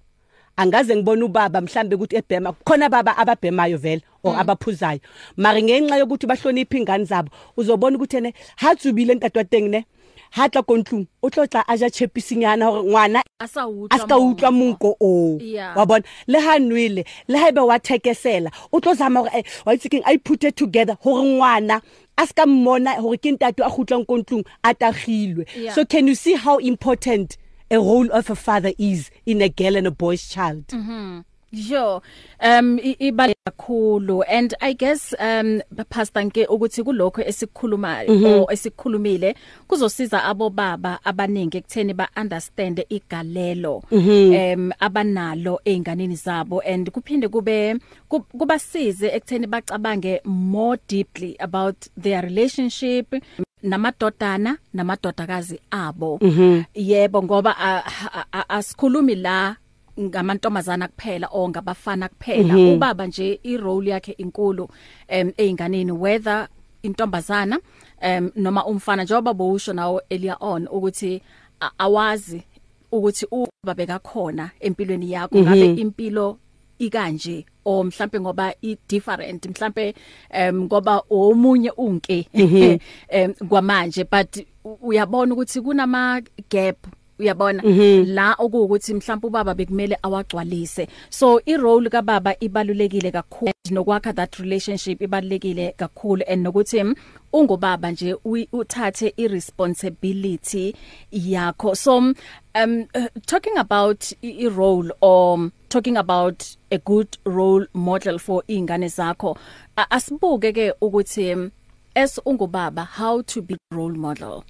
angaze 0.56 0.96
ngibone 0.96 1.22
ubaba 1.24 1.60
mhlambe 1.60 1.96
ukuthi 1.96 2.16
ebhema 2.16 2.52
khona 2.52 2.88
baba 2.88 3.16
ababhemayo 3.16 3.78
vele 3.78 4.02
or 4.22 4.34
mm. 4.34 4.40
abaphuzayo 4.40 5.00
mari 5.36 5.62
ngenxa 5.62 5.96
yokuthi 5.96 6.26
bahlonipha 6.26 6.78
ingane 6.78 7.04
zabo 7.04 7.30
uzobona 7.56 7.96
ukuthi 7.96 8.16
ene 8.16 8.34
hatsubile 8.56 9.14
ntatwateng 9.14 9.68
ne 9.68 9.84
ha 10.30 10.48
tla 10.48 10.62
kontlung 10.62 11.06
o 11.22 11.30
tlo 11.30 11.46
tla 11.46 11.64
a 11.66 11.74
ja 11.76 11.90
chepisinyana 11.90 12.66
hore 12.66 12.82
ngwana 12.88 13.22
a 13.40 13.48
sa 13.48 13.66
utlwa 13.66 14.50
monko 14.54 14.94
o 15.00 15.38
wa 15.76 15.86
bona 15.86 16.04
le 16.26 16.38
ha 16.40 16.58
nwele 16.58 17.04
le 17.28 17.38
ha 17.38 17.48
ebe 17.48 17.60
wa 17.60 17.78
thekesela 17.78 18.50
o 18.72 18.80
tlo 18.80 18.94
zama 18.94 19.20
hore 19.20 19.30
eh, 19.38 19.44
wa 19.66 19.74
itsekeng 19.74 20.02
a 20.04 20.12
iphute 20.14 20.52
together 20.52 20.96
hore 21.02 21.24
ngwana 21.24 21.80
a 22.16 22.26
ska 22.26 22.46
mmona 22.46 22.92
hore 23.02 23.18
ke 23.18 23.30
ntate 23.32 23.62
a 23.66 23.70
gutlang 23.70 24.06
kontlung 24.06 24.46
a 24.62 24.74
tagilwe 24.74 25.46
so 25.74 25.84
can 25.84 26.06
you 26.08 26.14
see 26.14 26.34
how 26.34 26.56
important 26.58 27.36
a 27.70 27.76
role 27.76 28.10
of 28.12 28.30
a 28.30 28.36
father 28.36 28.72
is 28.78 29.10
in 29.26 29.42
a 29.42 29.48
girl 29.48 29.74
and 29.76 29.86
a 29.86 29.90
boy's 29.90 30.28
child 30.28 30.64
mm 30.72 30.84
-hmm. 30.86 31.22
Sure. 31.52 32.00
Um 32.40 32.78
ibale 32.80 33.34
kakhulu 33.44 34.22
and 34.28 34.54
I 34.60 34.72
guess 34.74 35.12
um 35.18 35.60
pastor 35.88 36.24
nke 36.24 36.46
ukuthi 36.46 36.82
kulokho 36.82 37.22
esikukhulumayo 37.22 38.12
mm 38.14 38.22
-hmm. 38.24 38.40
or 38.40 38.52
esikukhulumile 38.52 39.34
kuzosiza 39.68 40.24
abo 40.24 40.50
baba 40.50 40.98
abaningi 41.04 41.56
ekutheni 41.58 41.94
ba 41.94 42.08
understand 42.16 42.84
igalelo 42.88 43.82
mm 43.90 43.98
-hmm. 44.08 44.54
um 44.54 44.70
abanalo 44.80 45.58
einganeni 45.64 46.16
zabo 46.16 46.60
and 46.62 46.90
kuphinde 46.90 47.28
kube 47.28 47.76
kubasize 48.08 49.08
ekutheni 49.10 49.46
bacabange 49.46 50.20
more 50.24 50.80
deeply 50.88 51.34
about 51.38 51.76
their 52.00 52.22
relationship 52.22 53.14
namadodana 53.62 54.58
namadodakazi 54.74 55.60
abo 55.70 56.18
mm 56.22 56.30
-hmm. 56.30 56.64
yebo 56.74 57.22
ngoba 57.22 57.56
asikhulumi 58.48 59.14
la 59.14 59.56
ngamantombazana 60.00 60.88
kuphela 60.88 61.28
or 61.32 61.50
ngabafana 61.50 62.08
kuphela 62.08 62.54
mm 62.54 62.60
-hmm. 62.68 62.74
ubaba 62.74 63.06
nje 63.06 63.40
irole 63.42 63.90
yakhe 63.90 64.12
inkulu 64.12 64.68
em 65.08 65.28
einganeni 65.38 65.92
whether 65.92 66.48
intombazana 66.82 67.60
em 68.00 68.30
noma 68.36 68.66
umfana 68.66 69.02
njengoba 69.04 69.34
bowusho 69.34 69.72
nawo 69.72 70.02
earlier 70.10 70.36
on 70.40 70.66
ukuthi 70.70 71.22
awazi 71.78 72.42
ukuthi 72.92 73.26
uba 73.30 73.74
bekakhona 73.74 74.50
empilweni 74.60 75.10
yakho 75.12 75.34
mm 75.38 75.44
-hmm. 75.44 75.56
ngabe 75.56 75.80
impilo 75.80 76.38
ikanje 76.78 77.46
o 77.64 77.84
mhlambe 77.84 78.20
ngoba 78.20 78.54
i 78.62 78.76
different 78.88 79.46
mhlambe 79.46 79.94
em 80.30 80.62
ngoba 80.62 81.02
omunye 81.10 81.70
unke 81.70 82.28
mhm. 82.34 82.78
em 83.08 83.34
kwamanje 83.34 84.04
but 84.04 84.44
uyabona 84.82 85.34
ukuthi 85.34 85.60
kunama 85.60 86.22
gap 86.50 86.76
uyabona 87.20 87.62
mm 87.62 87.70
-hmm. 87.72 88.04
la 88.14 88.34
okuwukuthi 88.38 88.94
mhlawumbe 88.94 89.26
ubaba 89.26 89.54
bekumele 89.54 89.96
awagcwalise 90.02 90.88
so 91.10 91.40
i 91.46 91.56
role 91.56 91.90
ka 91.90 92.02
baba 92.02 92.34
ibalulekile 92.40 93.10
kakhulu 93.12 93.52
nokwakha 93.70 94.12
that 94.12 94.36
relationship 94.36 95.02
ibalulekile 95.02 95.74
kakhulu 95.76 96.24
and 96.28 96.42
nokuthi 96.42 96.84
ungobaba 97.32 97.90
nje 97.90 98.16
uthathe 98.52 99.14
i 99.16 99.28
responsibility 99.28 100.74
yakho 101.12 101.74
so 101.74 101.96
um 101.98 102.08
uh, 102.94 103.04
talking 103.26 103.58
about 103.58 104.04
i 104.22 104.48
role 104.48 104.94
or 105.00 105.34
um, 105.34 105.50
talking 105.68 105.96
about 105.96 106.42
a 106.70 106.78
good 106.78 107.08
role 107.24 107.66
model 107.74 108.18
for 108.18 108.42
ingane 108.48 108.88
zakho 108.88 109.30
uh, 109.76 109.84
asibuke 109.90 110.52
ke 110.52 110.72
ukuthi 110.80 111.50
as 111.94 112.20
ungubaba 112.26 112.84
how 112.84 113.22
to 113.22 113.42
be 113.42 113.56
role 113.76 113.94
model 113.98 114.42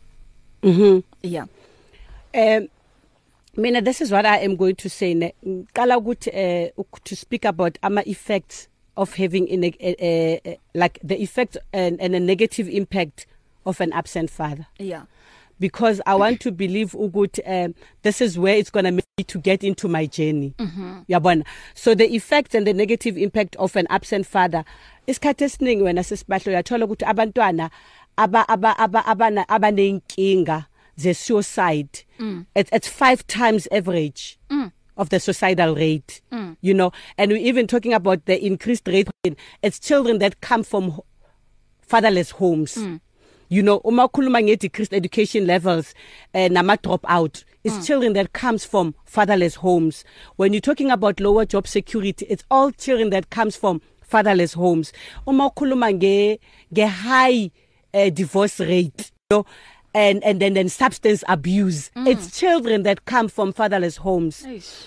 mhm 0.63 0.83
mm 0.85 1.03
yeah 1.23 1.47
um 2.35 2.69
mina 3.57 3.81
this 3.83 4.01
is 4.01 4.11
what 4.13 4.25
i 4.27 4.39
am 4.39 4.57
going 4.57 4.75
to 4.77 4.89
say 4.89 5.15
ngiqala 5.15 5.97
ukuthi 5.99 6.71
uh, 6.77 6.83
to 7.05 7.17
speak 7.17 7.45
about 7.45 7.79
ama 7.83 8.03
effects 8.07 8.69
of 8.97 9.15
having 9.17 9.49
in 9.49 9.65
a, 9.65 9.75
a, 9.81 10.41
a, 10.47 10.59
like 10.75 10.99
the 11.03 11.21
effect 11.23 11.57
and, 11.73 12.01
and 12.01 12.15
a 12.15 12.21
negative 12.21 12.69
impact 12.69 13.27
of 13.67 13.81
an 13.81 13.93
absent 13.93 14.31
father 14.31 14.67
yeah 14.79 15.03
because 15.59 16.01
i 16.07 16.15
want 16.15 16.41
to 16.41 16.53
believe 16.53 16.93
ukuthi 16.95 17.41
um 17.47 17.75
this 18.03 18.21
is 18.21 18.39
where 18.39 18.57
it's 18.57 18.71
going 18.71 18.85
to 18.85 18.93
make 18.93 19.05
me 19.19 19.25
to 19.25 19.39
get 19.39 19.65
into 19.65 19.89
my 19.89 20.07
journey 20.07 20.55
mm-hmm. 20.59 21.01
yabona 21.09 21.43
mm 21.45 21.47
-hmm. 21.47 21.75
so 21.75 21.95
the 21.95 22.05
effects 22.15 22.55
and 22.55 22.67
the 22.67 22.73
negative 22.73 23.21
impact 23.21 23.57
of 23.59 23.77
an 23.77 23.87
absent 23.89 24.27
father 24.27 24.65
isikhathi 25.07 25.45
esiningi 25.45 25.83
wena 25.83 26.05
sesibahlo 26.05 26.45
uyathola 26.53 26.85
ukuthi 26.85 27.05
abantwana 27.05 27.71
aba 28.17 28.49
aba 28.49 28.79
abana 29.07 29.49
abanenkinga 29.49 30.65
the 31.03 31.15
suicide 31.15 32.03
mm. 32.19 32.47
it's 32.55 32.71
it's 32.73 32.89
5 32.89 33.27
times 33.27 33.67
average 33.73 34.39
mm. 34.51 34.73
of 34.97 35.09
the 35.09 35.21
suicidal 35.21 35.75
rate 35.75 36.21
mm. 36.31 36.57
you 36.61 36.75
know 36.75 36.93
and 37.19 37.33
we 37.33 37.41
even 37.41 37.67
talking 37.67 37.93
about 37.95 38.27
the 38.27 38.45
increased 38.45 38.87
rate 38.89 39.09
in 39.25 39.37
it's 39.63 39.79
children 39.79 40.19
that 40.19 40.41
come 40.41 40.63
from 40.63 41.01
fatherless 41.81 42.31
homes 42.31 42.77
mm. 42.77 43.01
you 43.49 43.63
know 43.63 43.81
uma 43.85 44.09
khuluma 44.09 44.43
nge 44.43 44.57
decreased 44.59 44.93
education 44.95 45.47
levels 45.47 45.95
eh, 46.35 46.49
nama 46.51 46.77
drop 46.77 47.05
out 47.09 47.45
is 47.65 47.73
mm. 47.75 47.85
children 47.87 48.13
that 48.15 48.33
comes 48.33 48.65
from 48.65 48.95
fatherless 49.05 49.55
homes 49.55 50.05
when 50.37 50.53
you're 50.53 50.69
talking 50.71 50.91
about 50.91 51.21
lower 51.21 51.45
job 51.45 51.67
security 51.67 52.27
it's 52.29 52.45
all 52.51 52.71
children 52.73 53.11
that 53.11 53.31
comes 53.31 53.57
from 53.57 53.81
fatherless 54.13 54.53
homes 54.53 54.93
uma 55.27 55.47
ukhuluma 55.51 55.91
nge 55.93 56.41
nge 56.75 56.87
high 57.03 57.47
uh, 57.47 57.51
eh, 58.01 58.11
divorce 58.13 58.61
rate 58.65 59.01
you 59.31 59.43
know 59.43 59.47
and 59.95 60.23
and 60.25 60.41
then 60.41 60.55
then 60.55 60.69
substance 60.69 61.25
abuse 61.29 61.91
mm. 61.97 62.07
it's 62.07 62.39
children 62.39 62.83
that 62.83 63.05
come 63.05 63.29
from 63.29 63.53
fatherless 63.53 63.97
homes 63.99 64.43
Eish. 64.47 64.87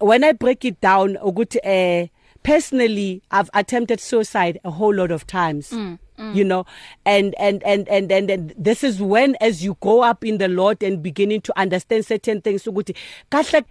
when 0.00 0.24
i 0.24 0.32
break 0.32 0.64
it 0.64 0.80
down 0.80 1.14
ukuthi 1.16 1.58
eh 1.62 2.02
uh, 2.02 2.06
personally 2.42 3.22
i've 3.30 3.50
attempted 3.54 4.00
suicide 4.00 4.58
a 4.64 4.70
whole 4.70 4.94
lot 4.94 5.10
of 5.10 5.26
times 5.26 5.70
mm. 5.72 5.98
Mm. 6.18 6.34
you 6.34 6.44
know 6.44 6.66
and 7.06 7.34
and, 7.38 7.62
and 7.64 7.88
and 7.88 8.10
and 8.10 8.28
and 8.30 8.54
this 8.58 8.82
is 8.84 9.00
when 9.00 9.36
as 9.40 9.62
you 9.64 9.76
grow 9.80 10.00
up 10.02 10.24
in 10.24 10.38
the 10.38 10.48
lord 10.48 10.82
and 10.82 11.02
beginning 11.02 11.40
to 11.42 11.58
understand 11.60 12.04
certain 12.04 12.40
things 12.40 12.64
ukuthi 12.66 12.94
kahle 13.30 13.64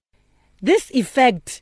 this 0.63 0.91
effect 0.93 1.61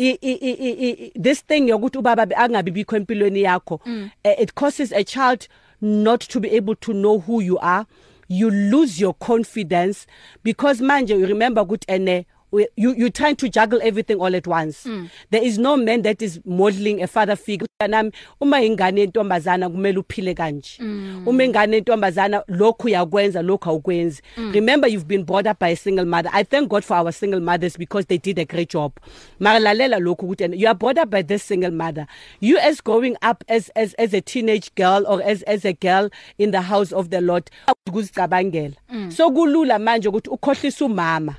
I, 0.00 0.18
I, 0.22 0.30
I, 0.30 1.12
this 1.20 1.42
thing 1.44 1.68
yokuthi 1.68 1.98
ubaba 2.00 2.32
angabi 2.36 2.70
bikho 2.74 2.96
empilweni 2.96 3.42
yakho 3.42 3.80
mm. 3.86 4.10
eh, 4.24 4.34
it 4.40 4.54
causes 4.54 4.90
a 4.92 5.04
child 5.04 5.48
not 5.82 6.20
to 6.28 6.40
be 6.40 6.48
able 6.56 6.74
to 6.76 6.92
know 6.94 7.18
who 7.18 7.40
you 7.42 7.58
are 7.60 7.86
you 8.32 8.50
lose 8.50 8.98
your 9.00 9.14
confidence 9.14 10.06
because 10.42 10.80
manje 10.80 11.10
you 11.18 11.26
remember 11.26 11.62
ukuthi 11.62 11.84
ene 11.88 12.24
we, 12.52 12.68
you 12.76 12.92
you 12.92 13.10
trying 13.10 13.36
to 13.36 13.48
juggle 13.48 13.80
everything 13.82 14.18
all 14.20 14.34
at 14.36 14.46
once 14.46 14.84
mm. 14.84 15.10
there 15.30 15.42
is 15.42 15.58
no 15.58 15.76
man 15.76 16.02
that 16.02 16.22
is 16.22 16.38
modeling 16.44 17.02
a 17.02 17.06
father 17.06 17.34
figure 17.34 17.66
nami 17.88 18.12
uma 18.40 18.58
ingane 18.58 19.02
entombazana 19.06 19.68
kumele 19.70 19.96
uphile 19.98 20.34
kanje 20.34 20.78
mm. 20.78 21.26
uma 21.26 21.44
ingane 21.44 21.76
entombazana 21.80 22.42
lokhu 22.48 22.88
yakwenza 22.88 23.42
lokhu 23.42 23.68
awukwenzi 23.70 24.22
mm. 24.36 24.52
remember 24.52 24.88
you've 24.88 25.08
been 25.08 25.24
brought 25.24 25.46
up 25.46 25.58
by 25.58 25.68
a 25.70 25.76
single 25.76 26.04
mother 26.04 26.30
i 26.32 26.44
thank 26.44 26.68
god 26.68 26.84
for 26.84 26.94
our 26.96 27.10
single 27.12 27.40
mothers 27.40 27.76
because 27.76 28.06
they 28.06 28.18
did 28.18 28.38
a 28.38 28.44
great 28.44 28.70
job 28.72 28.92
marilalela 29.40 29.98
lokhu 29.98 30.26
ukuthi 30.28 30.60
you 30.60 30.68
are 30.68 30.74
brought 30.76 30.98
up 30.98 31.10
by 31.10 31.22
this 31.22 31.42
single 31.42 31.70
mother 31.72 32.06
you 32.40 32.58
as 32.58 32.80
growing 32.84 33.16
up 33.30 33.42
as 33.48 33.70
as 33.74 33.94
as 33.98 34.12
a 34.14 34.20
teenage 34.20 34.70
girl 34.76 35.06
or 35.08 35.22
as 35.22 35.42
as 35.46 35.64
a 35.64 35.72
girl 35.72 36.10
in 36.38 36.50
the 36.50 36.60
house 36.62 36.92
of 36.92 37.08
the 37.08 37.20
lord 37.20 37.50
ukuzicabangela 37.88 38.74
mm. 38.90 39.10
so 39.10 39.30
kulula 39.30 39.78
manje 39.78 40.08
ukuthi 40.08 40.30
ukhohlisa 40.30 40.84
umama 40.84 41.36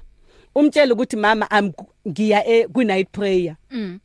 umtshela 0.55 0.93
ukuthi 0.93 1.15
mama 1.17 1.48
am 1.51 1.72
ngiya 2.07 2.48
e-, 2.48 2.67
ku 2.67 2.83
night 2.83 3.07
prayer 3.12 3.55
mm 3.72 4.00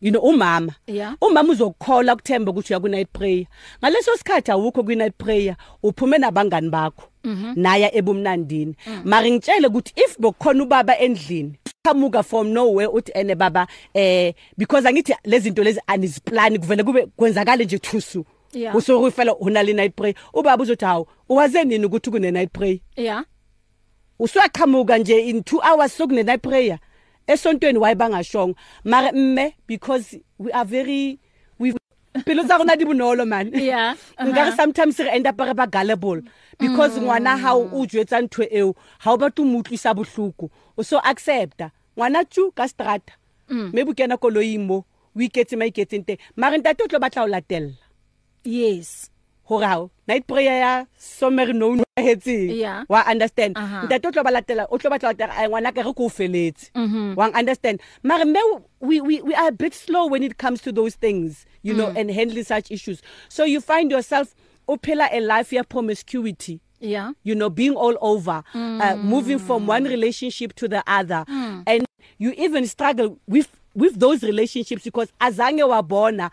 you 0.00 0.10
know 0.10 0.20
umama 0.20 0.72
yeah. 0.86 1.16
umama 1.20 1.52
uzokukhola 1.52 2.12
ukuthemba 2.14 2.50
ukuthi 2.52 2.72
uya 2.72 2.80
ku 2.80 2.88
night 2.88 3.08
prayer 3.12 3.46
ngaleso 3.80 4.16
sikhathi 4.16 4.50
awukho 4.52 4.82
ku 4.84 4.92
night 4.94 5.14
prayer 5.18 5.56
uphume 5.82 6.18
nabangani 6.18 6.68
bakho 6.68 7.08
mm 7.24 7.34
-hmm. 7.34 7.52
naya 7.56 7.88
ebumnandini 7.96 8.74
mm. 8.86 9.00
mari 9.04 9.30
ngitshele 9.32 9.66
ukuthi 9.68 9.92
if 9.96 10.20
bokukhona 10.20 10.62
ubaba 10.62 10.98
endlini 11.00 11.56
kamuka 11.84 12.22
from 12.22 12.52
nowhere 12.52 12.88
uthi 12.92 13.12
ene 13.14 13.32
eh, 13.32 13.36
baba 13.38 13.66
eh 13.94 14.32
because 14.56 14.88
angithi 14.88 15.14
lezi 15.24 15.48
zinto 15.48 15.64
lezi 15.64 15.80
aniziplan 15.86 16.58
kuvele 16.58 16.82
kube 16.84 17.06
kwenzakale 17.16 17.64
nje 17.64 17.78
thusu 17.78 18.24
yeah. 18.52 18.76
usorufela 18.76 19.36
una 19.36 19.62
le 19.62 19.72
night 19.72 19.94
prayer 19.96 20.14
ubaba 20.32 20.62
uzothi 20.62 20.84
hawo 20.84 21.08
uwaze 21.28 21.64
nini 21.64 21.86
ukuthi 21.86 22.10
kune 22.10 22.30
night 22.30 22.52
prayer 22.52 22.78
yeah 22.96 23.24
usaqhamuka 24.20 24.98
nje 24.98 25.18
in 25.28 25.40
2 25.42 25.60
hours 25.62 25.92
sokune 25.98 26.24
night 26.24 26.42
prayer 26.42 26.78
esontweni 27.26 27.78
wayebangashongo 27.78 28.54
mara 28.84 29.12
mme 29.12 29.54
because 29.66 30.16
we 30.38 30.52
are 30.52 30.64
very 30.64 31.18
we 31.58 31.74
pelo 32.24 32.46
tsa 32.46 32.58
rona 32.58 32.76
di 32.76 32.84
bonolo 32.84 33.26
man 33.26 33.50
yeah 33.70 33.94
nga 34.30 34.42
re 34.46 34.50
uh-huh. 34.50 34.56
sometimes 34.56 34.98
re 35.02 35.10
end 35.10 35.26
up 35.26 35.40
re 35.40 35.50
ba 35.54 35.66
gullible 35.66 36.22
because 36.62 36.94
mm. 36.98 37.04
ngwana 37.04 37.34
ha 37.38 37.54
o 37.54 37.86
jwetsa 37.86 38.22
ntwe 38.22 38.46
eo 38.52 38.74
ha 38.98 39.10
o 39.12 39.16
batla 39.18 39.44
umutlisa 39.44 39.94
bohluku 39.94 40.50
o 40.78 40.82
so 40.84 41.00
accepta 41.02 41.70
ngwana 41.98 42.24
tju 42.24 42.52
ka 42.54 42.68
strata 42.68 43.12
maybe 43.50 43.84
mm. 43.90 43.94
kena 43.94 44.16
koloimo 44.16 44.84
we 45.14 45.28
get 45.28 45.50
my 45.52 45.70
getting 45.70 46.04
there 46.06 46.18
mara 46.36 46.58
ntate 46.58 46.82
o 46.86 46.86
tlo 46.86 46.98
batla 46.98 47.22
o 47.26 47.26
latella 47.26 47.72
yes 48.44 49.10
ho 49.44 49.58
rao 49.60 49.90
night 50.08 50.26
prayer 50.26 50.58
ya 50.60 50.84
sommer 50.96 51.52
known 51.52 51.78
wa 51.84 52.02
hetseng 52.02 52.84
wa 52.88 53.02
understand 53.06 53.52
ntate 53.56 54.08
o 54.08 54.12
tlo 54.12 54.24
balatela 54.24 54.66
o 54.70 54.78
tlo 54.80 54.90
batla 54.90 55.12
latela 55.12 55.34
eh, 55.36 55.48
ngwana 55.48 55.72
ka 55.74 55.82
re 55.84 55.92
ko 55.92 56.08
feletse 56.08 56.70
mhm. 56.74 57.12
wa 57.16 57.28
understand 57.36 57.78
mara 58.02 58.24
me 58.24 58.40
we 58.80 59.00
we 59.00 59.20
we 59.20 59.34
are 59.34 59.48
a 59.48 59.52
bit 59.52 59.74
slow 59.74 60.06
when 60.08 60.22
it 60.22 60.38
comes 60.40 60.62
to 60.64 60.72
those 60.72 60.94
things 60.96 61.44
you 61.62 61.74
mm. 61.76 61.76
know 61.76 61.92
and 61.94 62.10
handling 62.10 62.44
such 62.44 62.70
issues 62.70 63.02
so 63.28 63.44
you 63.44 63.60
find 63.60 63.90
yourself 63.90 64.34
o 64.68 64.76
phela 64.76 65.08
a 65.12 65.20
life 65.20 65.52
ya 65.52 65.62
promiscuity 65.62 66.60
yeah 66.80 67.12
you 67.22 67.34
know 67.36 67.50
being 67.52 67.74
all 67.76 67.98
over 68.00 68.40
uh, 68.40 68.56
mm. 68.56 68.80
uh, 68.80 68.96
moving 68.96 69.38
from 69.38 69.66
one 69.68 69.84
relationship 69.84 70.54
to 70.56 70.66
the 70.68 70.80
other 70.88 71.22
mm. 71.28 71.62
and 71.66 71.84
you 72.16 72.32
even 72.38 72.66
struggle 72.66 73.18
with 73.28 73.52
with 73.76 74.00
those 74.00 74.22
relationships 74.22 74.84
because 74.84 75.12
azange 75.20 75.62
wabona 75.62 76.30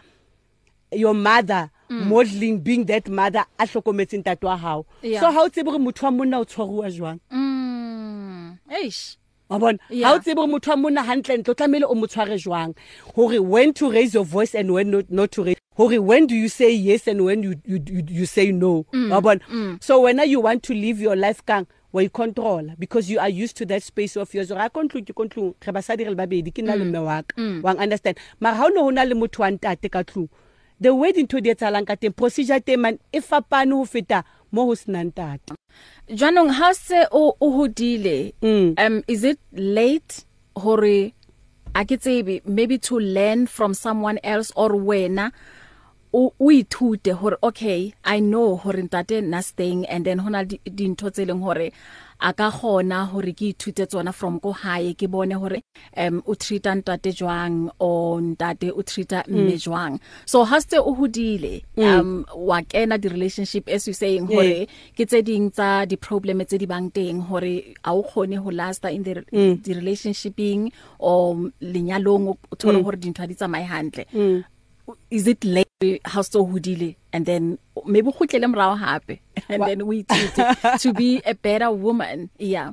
your 0.93 1.13
mother 1.13 1.71
mm. 1.91 2.05
modeling 2.07 2.59
being 2.59 2.85
that 2.85 3.07
mother 3.09 3.45
a 3.59 3.63
hlokometseng 3.65 4.23
tate 4.23 4.43
wa 4.43 4.57
hao 4.57 4.85
yeah. 5.01 5.19
so 5.21 5.31
ha 5.35 5.41
o 5.43 5.47
tsebe 5.49 5.65
gore 5.71 5.79
motho 5.79 6.05
wa 6.05 6.11
monna 6.11 6.39
o 6.39 6.45
tshwaruwa 6.45 6.91
jwang 6.91 7.19
mm 7.31 8.55
eish 8.81 9.17
wa 9.49 9.59
bona 9.59 9.79
ha 10.03 10.13
o 10.13 10.19
tsebe 10.19 10.35
gore 10.35 10.47
motho 10.47 10.71
wa 10.71 10.77
monna 10.77 11.03
hantle 11.03 11.37
ntle 11.37 11.51
o 11.51 11.55
tlamehile 11.55 11.85
o 11.89 11.95
motshware 11.95 12.37
jwang 12.37 12.73
gore 13.15 13.39
when 13.39 13.73
to 13.73 13.91
raise 13.91 14.13
your 14.15 14.25
voice 14.25 14.55
and 14.55 14.71
when 14.71 14.89
not, 14.91 15.05
not 15.09 15.31
to 15.31 15.43
raise 15.43 15.57
hore 15.75 15.99
when 16.01 16.27
do 16.27 16.35
you 16.35 16.49
say 16.49 16.71
yes 16.71 17.07
and 17.07 17.21
when 17.25 17.43
you 17.43 17.55
you 17.65 17.81
you, 17.87 18.03
you 18.07 18.25
say 18.25 18.51
no 18.51 18.83
mm, 18.93 19.09
wa 19.11 19.19
mm. 19.19 19.23
bona 19.23 19.39
mm. 19.51 19.77
so 19.83 19.99
when 20.01 20.19
you 20.29 20.39
want 20.39 20.63
to 20.63 20.73
live 20.73 20.99
your 21.01 21.15
life 21.15 21.43
kang 21.45 21.65
wa 21.93 22.01
icontrola 22.01 22.71
e 22.73 22.75
because 22.79 23.09
you 23.11 23.19
are 23.19 23.27
used 23.43 23.57
to 23.57 23.65
that 23.65 23.83
space 23.83 24.15
of 24.19 24.33
yours 24.35 24.49
ra 24.51 24.69
kontlung 24.69 25.03
ke 25.07 25.13
kontlung 25.15 25.55
re 25.63 25.73
basadi 25.73 26.03
re 26.07 26.11
le 26.11 26.15
babedi 26.23 26.51
ke 26.51 26.59
na 26.63 26.73
le 26.75 26.83
mm. 26.85 26.91
mme 26.95 27.03
wa 27.09 27.21
ka 27.23 27.33
mm. 27.37 27.61
wa 27.63 27.75
understand 27.75 28.17
mara 28.39 28.55
ha 28.55 28.67
o 28.67 28.67
no 28.79 28.83
hona 28.87 29.07
le 29.09 29.15
motho 29.23 29.43
wa 29.43 29.51
ntate 29.51 29.87
ka 29.91 30.03
tlung 30.03 30.27
the 30.81 30.93
way 30.93 31.13
dintho 31.13 31.37
di 31.37 31.53
etsahalang 31.53 31.85
ka 31.85 31.93
teng 31.93 32.11
procedure 32.11 32.57
teng 32.57 32.81
mane 32.81 32.97
e 33.13 33.21
fapane 33.21 33.77
ho 33.77 33.85
feta 33.85 34.25
mo 34.49 34.65
ho 34.65 34.73
senang 34.73 35.13
tata 35.13 35.53
jaanong 36.09 36.51
ha 36.57 36.73
se 36.73 36.99
o 37.13 37.23
o 37.37 37.47
hodile 37.61 38.33
mm. 38.41 38.73
um 38.81 38.95
is 39.07 39.21
it 39.23 39.37
late 39.53 40.25
hore 40.57 41.13
a 41.77 41.81
ke 41.85 42.01
tsebe 42.01 42.41
maybe 42.49 42.81
to 42.81 42.97
learn 42.99 43.45
from 43.45 43.77
someone 43.77 44.17
else 44.25 44.49
or 44.57 44.73
wena 44.73 45.29
o 46.17 46.33
o 46.41 46.49
ithute 46.49 47.13
hore 47.21 47.37
okay 47.45 47.93
i 48.03 48.17
know 48.17 48.57
hore 48.57 48.81
ntate 48.81 49.21
na 49.21 49.39
staying 49.45 49.85
and 49.85 50.09
then 50.09 50.25
hona 50.25 50.41
dintho 50.81 51.13
tse 51.13 51.29
leng 51.29 51.45
hore 51.45 51.69
a 52.21 52.31
ka 52.37 52.51
gona 52.53 53.07
hore 53.09 53.33
ke 53.33 53.49
ithute 53.51 53.81
tsona 53.89 54.13
from 54.13 54.39
ko 54.39 54.51
hae 54.61 54.93
ke 54.93 55.09
bone 55.09 55.31
hore 55.33 55.59
em 55.97 56.21
o 56.29 56.33
treata 56.43 56.73
ntate 56.79 57.11
jwang 57.19 57.57
o 57.81 57.89
ntate 58.21 58.69
o 58.69 58.83
treata 58.91 59.23
mm. 59.27 59.37
mme 59.37 59.55
jwang 59.65 59.97
so 60.25 60.43
ha 60.43 60.59
se 60.61 60.77
o 60.77 60.93
hudile 60.99 61.53
um 61.77 61.83
mm. 61.85 62.25
wa 62.51 62.61
kena 62.61 62.97
di 63.01 63.09
relationship 63.09 63.67
as 63.69 63.87
you 63.89 63.93
saying 63.97 64.27
hore 64.29 64.67
ke 64.97 65.07
tse 65.09 65.21
ding 65.25 65.49
tsa 65.49 65.85
di 65.89 65.97
problem 65.97 66.45
tse 66.45 66.61
di 66.61 66.69
bang 66.73 66.91
teng 66.93 67.25
hore 67.31 67.73
a 67.89 67.91
o 67.97 68.05
khone 68.13 68.37
ho 68.37 68.53
lasta 68.61 68.93
in 68.93 69.01
the 69.03 69.13
mm. 69.33 69.57
di 69.65 69.73
relationshiping 69.73 70.69
o 71.01 71.13
lenyalong 71.73 72.29
o 72.31 72.55
thole 72.57 72.83
hore 72.85 73.01
dintho 73.01 73.25
di 73.25 73.33
tsa 73.33 73.47
mai 73.49 73.65
hantle 73.73 74.05
is 75.09 75.27
it 75.27 75.43
late 75.45 75.99
ha 76.05 76.21
so 76.21 76.45
hodile 76.45 76.95
and 77.13 77.25
then 77.25 77.57
maybe 77.85 78.11
gotlele 78.11 78.47
morao 78.51 78.75
hape 78.77 79.19
and 79.49 79.61
then 79.63 79.81
we 79.87 80.03
to, 80.03 80.77
to 80.79 80.93
be 80.93 81.21
a 81.25 81.33
better 81.35 81.71
woman 81.71 82.29
yeah 82.37 82.71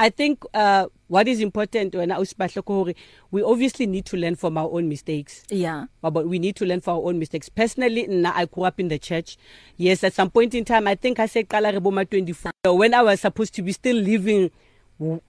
I 0.00 0.10
think 0.10 0.44
uh 0.54 0.86
what 1.08 1.26
is 1.28 1.40
important 1.40 1.94
when 1.94 2.10
usibahle 2.10 2.64
gore 2.64 2.92
we 3.32 3.42
obviously 3.42 3.86
need 3.86 4.04
to 4.06 4.16
learn 4.16 4.36
from 4.36 4.56
our 4.56 4.70
own 4.70 4.88
mistakes. 4.88 5.42
Yeah. 5.50 5.86
But, 6.00 6.10
but 6.12 6.28
we 6.28 6.38
need 6.38 6.54
to 6.56 6.64
learn 6.66 6.80
from 6.80 6.98
our 6.98 7.04
own 7.10 7.18
mistakes. 7.18 7.48
Personally, 7.48 8.06
na 8.06 8.30
I 8.32 8.44
grew 8.44 8.62
up 8.62 8.78
in 8.78 8.86
the 8.88 8.98
church. 9.00 9.36
Yes, 9.76 10.04
at 10.04 10.12
some 10.14 10.30
point 10.30 10.54
in 10.54 10.64
time 10.64 10.86
I 10.86 10.94
think 10.94 11.18
I 11.18 11.26
said 11.26 11.48
qala 11.48 11.72
re 11.72 11.80
boma 11.80 12.04
24 12.04 12.52
when 12.78 12.94
I 12.94 13.02
was 13.02 13.20
supposed 13.20 13.54
to 13.56 13.62
be 13.62 13.72
still 13.72 13.96
living 13.96 14.52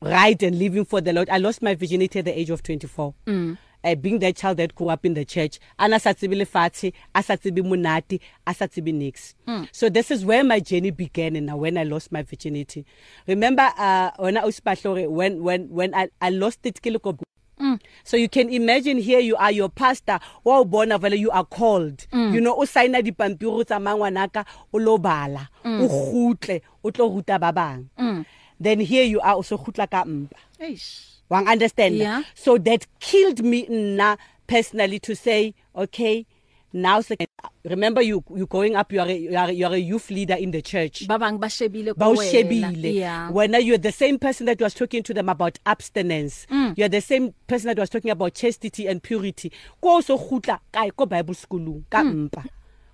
right 0.03 0.41
and 0.43 0.59
living 0.59 0.85
for 0.85 1.01
the 1.01 1.13
Lord. 1.13 1.31
I 1.31 1.37
lost 1.37 1.63
my 1.63 1.73
virginity 1.73 2.19
at 2.19 2.25
the 2.25 2.39
age 2.39 2.51
of 2.51 2.61
24. 2.61 3.15
Mm. 3.25 3.57
uh, 3.83 3.95
being 3.95 4.19
that 4.19 4.35
child 4.35 4.57
that 4.57 4.75
grew 4.75 4.89
up 4.89 5.05
in 5.05 5.13
the 5.13 5.23
church 5.25 5.59
ana 5.77 5.99
sa 5.99 6.11
tsebe 6.13 6.35
lefatshe 6.35 6.93
a 7.15 7.21
sa 7.23 7.33
tsebe 7.35 7.63
monate 7.63 8.19
a 8.47 8.53
sa 8.53 8.65
tsebe 8.67 8.91
nix 8.93 9.35
mm. 9.47 9.67
so 9.71 9.89
this 9.89 10.11
is 10.11 10.25
where 10.25 10.43
my 10.43 10.59
journey 10.59 10.91
began 10.91 11.35
and 11.35 11.51
when 11.59 11.77
i 11.77 11.83
lost 11.83 12.11
my 12.11 12.21
virginity 12.23 12.85
remember 13.27 13.63
uh 13.79 14.11
ona 14.19 14.41
usipahlo 14.43 15.09
when 15.09 15.41
when 15.43 15.69
when 15.71 15.95
i, 15.95 16.07
I 16.21 16.29
lost 16.29 16.65
it 16.65 16.81
ke 16.81 16.91
lekoko 16.91 17.23
Mm. 17.59 17.75
So 18.07 18.15
you 18.15 18.29
can 18.31 18.47
imagine 18.47 19.03
here 19.03 19.19
you 19.19 19.35
are 19.35 19.51
your 19.51 19.67
pastor 19.67 20.15
wa 20.47 20.63
ubona 20.63 20.95
vele 20.95 21.19
you 21.19 21.27
are 21.27 21.43
called 21.43 22.07
mm. 22.07 22.31
you 22.31 22.39
know 22.39 22.55
o 22.55 22.63
signa 22.63 23.03
dipampiri 23.03 23.67
tsa 23.67 23.83
mangwanaka 23.83 24.47
o 24.71 24.79
lo 24.79 24.95
bala 24.95 25.43
hmm. 25.67 25.83
o 25.83 25.87
gutle 25.91 26.63
o 26.79 26.87
tlo 26.87 27.11
ruta 27.11 27.35
ba 27.35 27.51
bang 27.51 27.83
hmm. 27.99 28.23
then 28.63 28.79
here 28.79 29.03
you 29.03 29.19
are 29.19 29.35
o 29.35 29.43
se 29.43 29.59
gutla 29.59 29.91
ka 29.91 30.07
mpa 30.07 30.39
eish 30.55 31.08
wang 31.29 31.47
understand 31.47 31.95
yeah. 31.95 32.23
so 32.33 32.57
that 32.57 32.85
killed 32.99 33.41
me 33.45 33.65
na 33.69 34.15
personally 34.47 34.99
to 34.99 35.15
say 35.15 35.53
okay 35.75 36.25
now 36.73 37.01
second 37.01 37.27
remember 37.63 38.01
you 38.01 38.23
you 38.35 38.45
going 38.47 38.75
up 38.75 38.91
you 38.91 38.99
are 38.99 39.07
a, 39.07 39.13
you 39.13 39.35
are, 39.37 39.49
a, 39.49 39.51
you 39.51 39.65
are 39.65 39.73
a 39.73 39.77
youth 39.77 40.09
leader 40.09 40.33
in 40.33 40.51
the 40.51 40.61
church 40.61 41.07
babang 41.07 41.39
bashebile 41.39 41.93
bashebile 41.93 42.93
yeah. 42.93 43.29
when 43.29 43.53
you 43.61 43.73
are 43.75 43.77
the 43.77 43.91
same 43.91 44.17
person 44.19 44.45
that 44.47 44.59
was 44.59 44.73
talking 44.73 45.01
to 45.03 45.13
them 45.13 45.29
about 45.29 45.57
abstinence 45.65 46.45
mm. 46.51 46.75
you 46.77 46.83
are 46.83 46.89
the 46.89 47.01
same 47.01 47.33
person 47.47 47.67
that 47.67 47.77
was 47.79 47.89
talking 47.89 48.11
about 48.11 48.33
chastity 48.33 48.87
and 48.87 49.01
purity 49.01 49.51
ko 49.81 50.01
so 50.01 50.17
khutla 50.17 50.59
kai 50.71 50.89
ko 50.89 51.05
bible 51.05 51.33
school 51.33 51.81
ka 51.89 52.01
mm. 52.01 52.25
mpa 52.29 52.41
mm. 52.41 52.49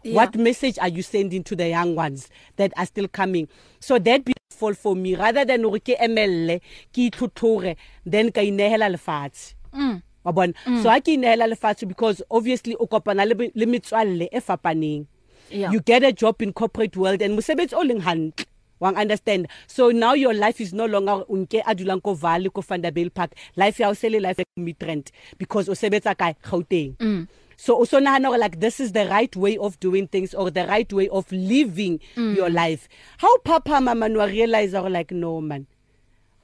yeah. 0.05 0.15
what 0.15 0.35
message 0.35 0.77
are 0.79 0.87
you 0.87 1.01
sending 1.01 1.43
to 1.43 1.55
the 1.55 1.67
young 1.69 1.95
ones 1.95 2.29
that 2.55 2.71
are 2.77 2.85
still 2.85 3.07
coming 3.07 3.47
so 3.79 3.99
that 3.99 4.23
be 4.23 4.33
fall 4.51 4.73
for 4.73 4.95
me 4.95 5.15
rather 5.21 5.43
than 5.49 5.63
hore 5.67 5.79
ke 5.89 5.97
emelle 6.07 6.53
ke 6.97 7.07
ithuthore 7.11 7.75
then 8.15 8.31
ka 8.31 8.41
inehela 8.51 8.91
lefatshe 8.97 9.45
mm 9.73 10.01
wa 10.27 10.31
bona 10.31 10.53
mm. 10.65 10.81
so 10.83 10.89
ha 10.91 10.99
ke 11.07 11.15
inehela 11.19 11.47
lefatshe 11.49 11.87
because 11.89 12.21
obviously 12.37 12.75
o 12.75 12.87
kopana 12.93 13.25
le 13.31 13.65
metswalle 13.73 14.29
e 14.31 14.39
fapaneng 14.45 15.01
yeah. 15.49 15.73
you 15.75 15.79
get 15.89 16.03
a 16.09 16.13
job 16.21 16.41
in 16.47 16.53
corporate 16.61 16.95
world 17.03 17.21
and 17.27 17.37
mosebetsi 17.39 17.75
o 17.75 17.83
leng 17.89 18.01
hantle 18.07 18.47
wang 18.85 18.97
understand 19.03 19.47
so 19.75 19.89
now 19.97 20.13
your 20.21 20.33
life 20.39 20.61
is 20.65 20.73
no 20.81 20.85
longer 20.95 21.17
unke 21.37 21.61
adulang 21.73 22.01
ko 22.07 22.13
valley 22.23 22.49
ko 22.49 22.61
Vanderbilt 22.71 23.13
park 23.19 23.35
life 23.63 23.81
ya 23.83 23.91
o 23.93 23.97
sele 24.01 24.21
life 24.27 24.39
midrand 24.69 25.11
because 25.43 25.67
o 25.67 25.77
sebetsa 25.83 26.15
kae 26.25 26.33
Gauteng 26.53 26.95
mm. 26.97 27.27
so 27.57 27.83
so 27.85 27.99
nahana 27.99 28.37
like 28.37 28.59
this 28.59 28.79
is 28.79 28.91
the 28.91 29.07
right 29.07 29.35
way 29.35 29.57
of 29.57 29.79
doing 29.79 30.07
things 30.07 30.33
or 30.33 30.51
the 30.51 30.65
right 30.67 30.91
way 30.91 31.07
of 31.09 31.29
living 31.31 31.99
mm. 32.15 32.35
your 32.35 32.49
life 32.49 32.87
how 33.17 33.35
papa 33.39 33.79
mama 33.81 34.09
no 34.09 34.25
realize 34.25 34.73
or 34.73 34.89
like 34.89 35.11
no 35.11 35.39
man 35.39 35.65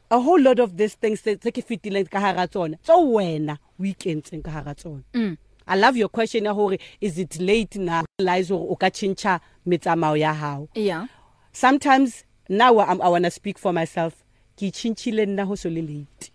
a 0.10 0.20
whole 0.20 0.40
lot 0.40 0.60
of 0.60 0.76
these 0.78 0.96
things 0.96 1.22
that 1.24 1.42
ke 1.42 1.62
fitileng 1.70 2.10
ka 2.10 2.20
hara 2.20 2.48
tsona 2.48 2.78
so 2.84 2.98
wena 3.18 3.58
weekends 3.78 4.32
ka 4.44 4.52
hara 4.52 4.76
tsona 4.76 5.04
mm. 5.14 5.38
I 5.68 5.76
love 5.78 5.96
your 5.96 6.10
question 6.10 6.46
ya 6.50 6.54
hore 6.54 6.78
is 7.00 7.18
it 7.18 7.40
late 7.50 7.76
na 7.76 8.04
realize 8.20 8.50
or 8.52 8.60
o 8.72 8.76
ka 8.76 8.88
chincha 9.00 9.40
metsamao 9.74 10.18
ya 10.20 10.34
hao 10.34 10.68
yeah 10.76 11.08
sometimes 11.54 12.24
now 12.50 12.80
I'm, 12.80 13.02
I 13.02 13.08
want 13.08 13.26
to 13.26 13.32
speak 13.32 13.58
for 13.60 13.74
myself 13.74 14.24
ke 14.56 14.72
chinchile 14.80 15.26
nna 15.26 15.46
ho 15.46 15.56
so 15.56 15.70
le 15.70 15.82
late 15.92 16.32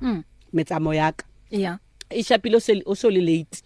mm 0.00 0.24
metsamo 0.60 0.94
ya 0.96 1.12
ka 1.12 1.24
yeah 1.50 1.78
e 2.10 2.22
shapile 2.30 2.60
o 2.86 2.94
so 2.94 3.08
le 3.08 3.20
late 3.30 3.62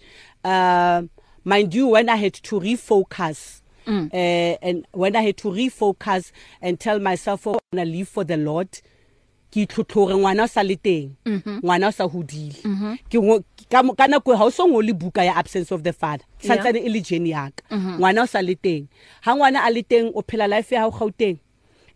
uh, 0.49 1.03
mind 1.45 1.73
you 1.75 1.89
when 1.89 2.09
i 2.09 2.17
had 2.17 2.35
to 2.51 2.61
refocus 2.69 3.41
mm. 3.87 4.09
uh, 4.13 4.53
and 4.69 4.87
when 5.03 5.15
i 5.15 5.23
had 5.29 5.37
to 5.37 5.49
refocus 5.61 6.33
and 6.63 6.81
tell 6.81 6.99
myself 6.99 7.47
oh, 7.47 7.53
i'm 7.55 7.77
going 7.77 7.87
to 7.91 7.99
live 7.99 8.09
for 8.17 8.25
the 8.33 8.37
lord 8.49 8.69
ke 9.57 9.65
tlhotlhore 9.73 10.15
ngwana 10.23 10.45
o 10.45 10.51
sa 10.55 10.61
le 10.71 10.77
teng 10.89 11.07
mm-hmm. 11.25 11.65
ngwana 11.65 11.89
o 11.89 11.89
sa 11.99 12.05
hodile 12.05 12.53
mm-hmm. 12.53 13.01
ke 13.09 13.17
ka 14.01 14.05
nako 14.15 14.35
e, 14.37 14.37
ha 14.41 14.45
o 14.45 14.53
so 14.57 14.67
ngole 14.73 14.93
buka 15.05 15.25
ya 15.29 15.33
absence 15.43 15.73
of 15.77 15.81
the 15.89 15.93
father 15.93 16.21
santsane 16.49 16.77
e 16.83 16.89
le 16.93 17.01
journey 17.11 17.33
ya 17.35 17.47
ka 17.49 17.65
mm-hmm. 17.73 17.97
ngwana 18.01 18.27
o 18.29 18.29
sa 18.33 18.43
le 18.49 18.59
teng 18.67 18.83
ha 19.25 19.33
ngwana 19.39 19.65
a 19.69 19.73
le 19.77 19.81
teng 19.95 20.13
o 20.15 20.21
phela 20.33 20.45
life 20.55 20.69
ya 20.77 20.85
hao 20.85 20.93
gauteng 20.99 21.41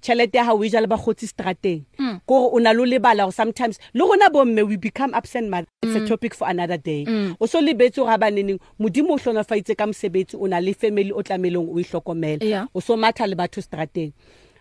chelete 0.02 0.34
ya 0.36 0.44
ha 0.44 0.52
o 0.52 0.60
e 0.64 0.68
jala 0.68 0.86
ba 0.86 0.96
khotsi 0.98 1.26
strateng 1.30 1.80
go 2.26 2.34
mm. 2.34 2.52
o 2.52 2.58
na 2.58 2.72
lo 2.74 2.84
lebala 2.84 3.24
o 3.26 3.30
sometimes 3.30 3.78
le 3.94 4.02
gona 4.04 4.28
bomme 4.30 4.66
we 4.68 4.76
become 4.76 5.14
absent 5.14 5.48
mother 5.48 5.66
it's 5.82 5.94
a 5.96 6.00
mm. 6.00 6.08
topic 6.08 6.34
for 6.34 6.48
another 6.48 6.76
day 6.76 7.04
mm. 7.06 7.36
o 7.40 7.46
so 7.46 7.60
lebetso 7.60 8.02
ga 8.04 8.18
baneneng 8.18 8.58
modimo 8.80 9.14
o 9.14 9.18
hlonofaitse 9.18 9.76
ka 9.78 9.86
mosebetsi 9.86 10.34
o 10.36 10.46
na 10.46 10.58
le 10.58 10.74
family 10.74 11.12
o 11.14 11.22
tlamelong 11.22 11.70
o 11.70 11.78
ihlokomela 11.78 12.42
e 12.42 12.50
o 12.74 12.80
so 12.80 12.96
matha 12.96 13.26
le 13.26 13.36
batho 13.36 13.62
strateng 13.62 14.12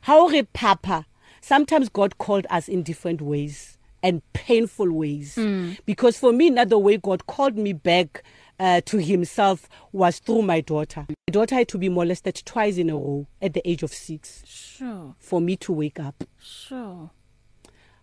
ha 0.06 0.14
o 0.16 0.30
re 0.30 0.44
papa 0.54 1.06
sometimes 1.42 1.90
god 1.92 2.18
called 2.22 2.46
us 2.54 2.70
in 2.70 2.84
different 2.86 3.22
ways 3.22 3.78
and 4.04 4.22
painful 4.34 4.90
ways 4.94 5.36
mm. 5.42 5.74
because 5.86 6.18
for 6.22 6.30
me 6.34 6.48
another 6.54 6.78
way 6.78 6.98
god 6.98 7.26
called 7.26 7.58
me 7.58 7.74
back 7.74 8.22
uh, 8.62 8.80
to 8.86 9.02
himself 9.02 9.68
was 9.92 10.20
through 10.20 10.44
my 10.44 10.62
daughter. 10.62 11.08
My 11.10 11.16
daughter 11.32 11.56
had 11.56 11.68
to 11.70 11.80
be 11.80 11.90
molested 11.90 12.44
twice 12.46 12.78
in 12.78 12.92
a 12.92 12.96
row 12.96 13.28
at 13.42 13.54
the 13.56 13.68
age 13.68 13.82
of 13.82 13.92
6. 13.92 14.44
Sure. 14.46 15.16
For 15.18 15.42
me 15.42 15.56
to 15.58 15.74
wake 15.74 16.00
up. 16.00 16.24
Sure. 16.40 17.10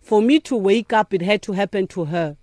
For 0.02 0.20
me 0.20 0.40
to 0.40 0.56
wake 0.56 0.92
up 0.92 1.14
it 1.14 1.22
had 1.22 1.42
to 1.42 1.52
happen 1.52 1.86
to 1.88 2.06
her. 2.06 2.36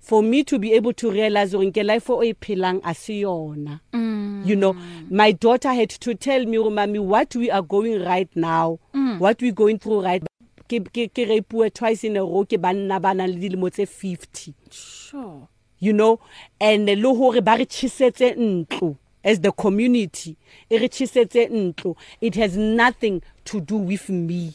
For 0.00 0.22
me 0.22 0.44
to 0.44 0.58
be 0.58 0.74
able 0.74 0.92
to 0.94 1.10
realize 1.10 1.54
or 1.54 1.62
nke 1.62 1.82
life 1.82 2.10
o 2.10 2.18
iphilang 2.18 2.78
e 2.78 2.82
asiyona. 2.82 3.80
Mm. 3.94 4.46
You 4.46 4.54
know, 4.56 4.74
my 5.08 5.32
daughter 5.32 5.72
had 5.72 5.90
to 6.04 6.14
tell 6.14 6.44
me, 6.44 6.58
"Mommy, 6.58 6.98
what 6.98 7.34
we 7.36 7.50
are 7.50 7.62
going 7.62 8.02
right 8.02 8.28
now, 8.34 8.80
mm. 8.92 9.18
what 9.18 9.40
we 9.40 9.52
going 9.52 9.78
through 9.78 10.02
right 10.04 10.22
ke 10.68 10.80
ke 10.96 11.04
ke 11.14 11.28
rape 11.30 11.56
twice 11.72 12.02
in 12.04 12.16
a 12.16 12.20
row 12.24 12.44
ke 12.44 12.58
banna 12.66 13.00
bana 13.00 13.26
le 13.28 13.34
dilemo 13.46 13.70
tse 13.70 13.86
50 13.94 14.54
sure 14.70 15.48
you 15.82 15.92
know 15.92 16.20
and 16.60 16.86
le 16.86 17.10
hore 17.14 17.40
ba 17.42 17.56
re 17.58 17.64
tshisetse 17.66 18.30
ntlo 18.36 18.96
as 19.24 19.40
the 19.40 19.50
community 19.50 20.36
e 20.70 20.78
re 20.78 20.88
tshisetse 20.88 21.48
ntlo 21.50 21.96
it 22.20 22.36
has 22.36 22.56
nothing 22.56 23.20
to 23.44 23.60
do 23.60 23.76
with 23.76 24.08
me 24.08 24.54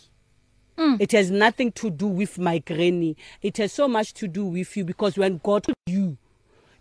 Mm. 0.79 0.97
It 1.01 1.11
has 1.13 1.31
nothing 1.31 1.71
to 1.71 1.89
do 1.89 2.05
with 2.05 2.37
my 2.37 2.59
granny. 2.59 3.17
It 3.41 3.57
has 3.57 3.73
so 3.73 3.87
much 3.87 4.13
to 4.13 4.27
do 4.27 4.45
with 4.45 4.77
you 4.77 4.85
because 4.85 5.17
when 5.17 5.39
God 5.43 5.65
you 5.87 6.17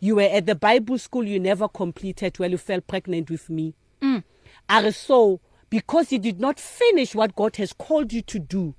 you 0.00 0.16
were 0.16 0.28
at 0.38 0.44
the 0.44 0.54
Bible 0.54 0.98
school 0.98 1.24
you 1.24 1.40
never 1.40 1.66
completed 1.66 2.38
well 2.38 2.50
you 2.50 2.58
fell 2.58 2.82
pregnant 2.82 3.30
with 3.30 3.48
me. 3.48 3.72
Mm. 4.02 4.22
Are 4.68 4.92
so 4.92 5.40
because 5.70 6.12
you 6.12 6.18
did 6.18 6.38
not 6.38 6.60
finish 6.60 7.14
what 7.14 7.34
God 7.34 7.56
has 7.56 7.72
called 7.72 8.12
you 8.12 8.20
to 8.34 8.38
do. 8.38 8.74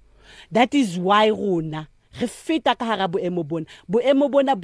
That 0.52 0.76
is 0.76 1.00
why 1.00 1.32
rona 1.32 1.88
re 2.20 2.28
feta 2.28 2.76
ka 2.76 2.86
hara 2.86 3.08
boemo 3.08 3.44
bona 3.48 3.66
boemo 3.90 4.30
bona 4.32 4.56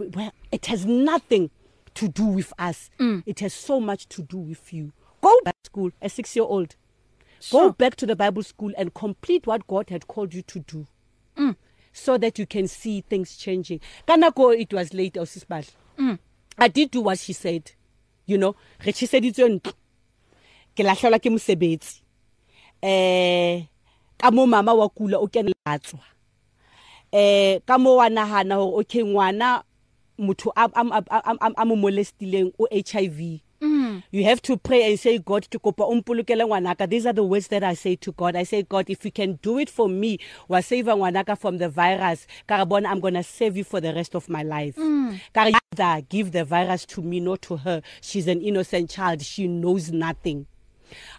it 0.51 0.65
has 0.67 0.85
nothing 0.85 1.49
to 1.93 2.07
do 2.07 2.25
with 2.25 2.51
us 2.59 2.89
mm. 2.99 3.23
it 3.25 3.39
has 3.39 3.53
so 3.53 3.79
much 3.79 4.07
to 4.09 4.21
do 4.21 4.37
with 4.37 4.73
you 4.73 4.91
go 5.21 5.31
back 5.45 5.55
to 5.63 5.67
school 5.69 5.91
a 6.01 6.09
6 6.09 6.35
year 6.35 6.45
old 6.45 6.75
sure. 7.39 7.69
go 7.69 7.71
back 7.73 7.95
to 7.95 8.05
the 8.05 8.15
bible 8.15 8.43
school 8.43 8.71
and 8.77 8.93
complete 8.93 9.45
what 9.47 9.65
god 9.67 9.89
had 9.89 10.07
called 10.07 10.33
you 10.33 10.41
to 10.41 10.59
do 10.59 10.85
mm. 11.37 11.55
so 11.93 12.17
that 12.17 12.39
you 12.39 12.45
can 12.47 12.67
see 12.67 13.01
things 13.01 13.37
changing 13.37 13.79
kana 14.05 14.31
go 14.31 14.51
it 14.51 14.73
was 14.73 14.93
late 14.93 15.19
osisibahle 15.19 15.67
oh, 15.99 16.01
mm. 16.01 16.17
i 16.57 16.67
did 16.69 16.91
do 16.91 17.01
what 17.01 17.19
she 17.19 17.33
said 17.33 17.71
you 18.27 18.37
know 18.37 18.55
re 18.79 18.93
chiseditswe 18.93 19.49
ntlo 19.49 19.73
ke 20.75 20.83
lahlelwa 20.83 21.19
ke 21.19 21.29
mosebetsi 21.29 22.01
eh 22.81 23.63
ka 24.17 24.31
mo 24.31 24.47
mama 24.47 24.73
wa 24.73 24.89
kula 24.89 25.17
o 25.19 25.27
kenelatswa 25.27 25.99
eh 27.13 27.59
ka 27.67 27.77
mo 27.77 27.95
wa 28.01 28.09
nahana 28.09 28.55
hore 28.55 28.81
okay 28.81 29.03
ngwana 29.03 29.61
motho 30.19 30.51
a 30.55 30.65
a 30.73 31.65
mo 31.65 31.75
molestileng 31.75 32.51
o 32.59 32.67
HIV 32.71 33.39
Mm. 33.63 34.03
You 34.11 34.25
have 34.25 34.41
to 34.41 34.57
pray 34.57 34.83
and 34.91 34.99
say 34.99 35.17
God 35.19 35.43
to 35.43 35.57
kopa 35.57 35.83
umpulukele 35.89 36.41
ngwanaka. 36.45 36.85
These 36.89 37.05
are 37.05 37.13
the 37.13 37.23
words 37.23 37.47
that 37.47 37.63
I 37.63 37.75
say 37.75 37.95
to 37.95 38.11
God. 38.11 38.35
I 38.35 38.43
say 38.43 38.63
God 38.63 38.89
if 38.89 39.05
you 39.05 39.11
can 39.11 39.39
do 39.41 39.57
it 39.57 39.69
for 39.69 39.87
me, 39.87 40.19
wa 40.49 40.59
save 40.59 40.83
ngwanaka 40.87 41.39
from 41.39 41.59
the 41.59 41.69
virus. 41.69 42.27
Ka 42.45 42.65
bona 42.65 42.89
I'm 42.89 42.99
going 42.99 43.13
to 43.13 43.23
save 43.23 43.55
you 43.55 43.63
for 43.63 43.79
the 43.79 43.93
rest 43.93 44.15
of 44.15 44.27
my 44.27 44.43
life. 44.43 44.75
Mm. 44.75 45.17
Ka 45.33 45.49
that 45.77 46.09
give 46.09 46.33
the 46.33 46.43
virus 46.43 46.83
to 46.87 47.01
me 47.01 47.21
not 47.21 47.41
to 47.43 47.55
her. 47.55 47.81
She's 48.01 48.27
an 48.27 48.41
innocent 48.41 48.89
child. 48.89 49.21
She 49.21 49.47
knows 49.47 49.93
nothing. 49.93 50.45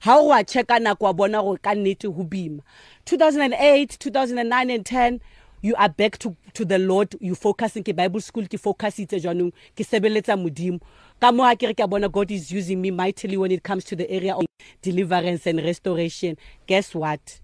Ha 0.02 0.14
o 0.18 0.24
wa 0.24 0.42
check 0.42 0.70
ana 0.70 0.94
kwa 0.96 1.14
bona 1.14 1.40
go 1.40 1.57
ka 1.57 1.70
nnete 1.70 2.14
ho 2.14 2.24
bima. 2.24 2.61
2008, 3.07 3.96
2009 3.98 4.68
and 4.74 4.85
10 4.85 5.20
you 5.64 5.74
are 5.77 5.88
back 5.88 6.18
to 6.18 6.37
to 6.53 6.62
the 6.62 6.79
lord 6.88 7.16
you 7.27 7.35
focusing 7.46 7.83
ke 7.88 7.96
bible 8.00 8.20
school 8.24 8.44
ke 8.53 8.59
focus 8.62 8.98
itse 9.05 9.16
jwanong 9.24 9.48
ke 9.72 9.81
sebeletsa 9.88 10.37
modimo 10.40 10.77
ka 11.24 11.31
mo 11.37 11.40
ha 11.48 11.57
ke 11.62 11.70
re 11.72 11.72
ke 11.79 11.87
bona 11.94 12.05
god 12.18 12.29
is 12.37 12.50
using 12.57 12.77
me 12.85 12.92
mightily 12.98 13.38
when 13.42 13.48
it 13.57 13.64
comes 13.68 13.81
to 13.88 13.96
the 14.00 14.05
area 14.18 14.37
of 14.37 14.44
deliverance 14.88 15.48
and 15.53 15.64
restoration 15.68 16.37
guess 16.72 16.92
what 17.05 17.35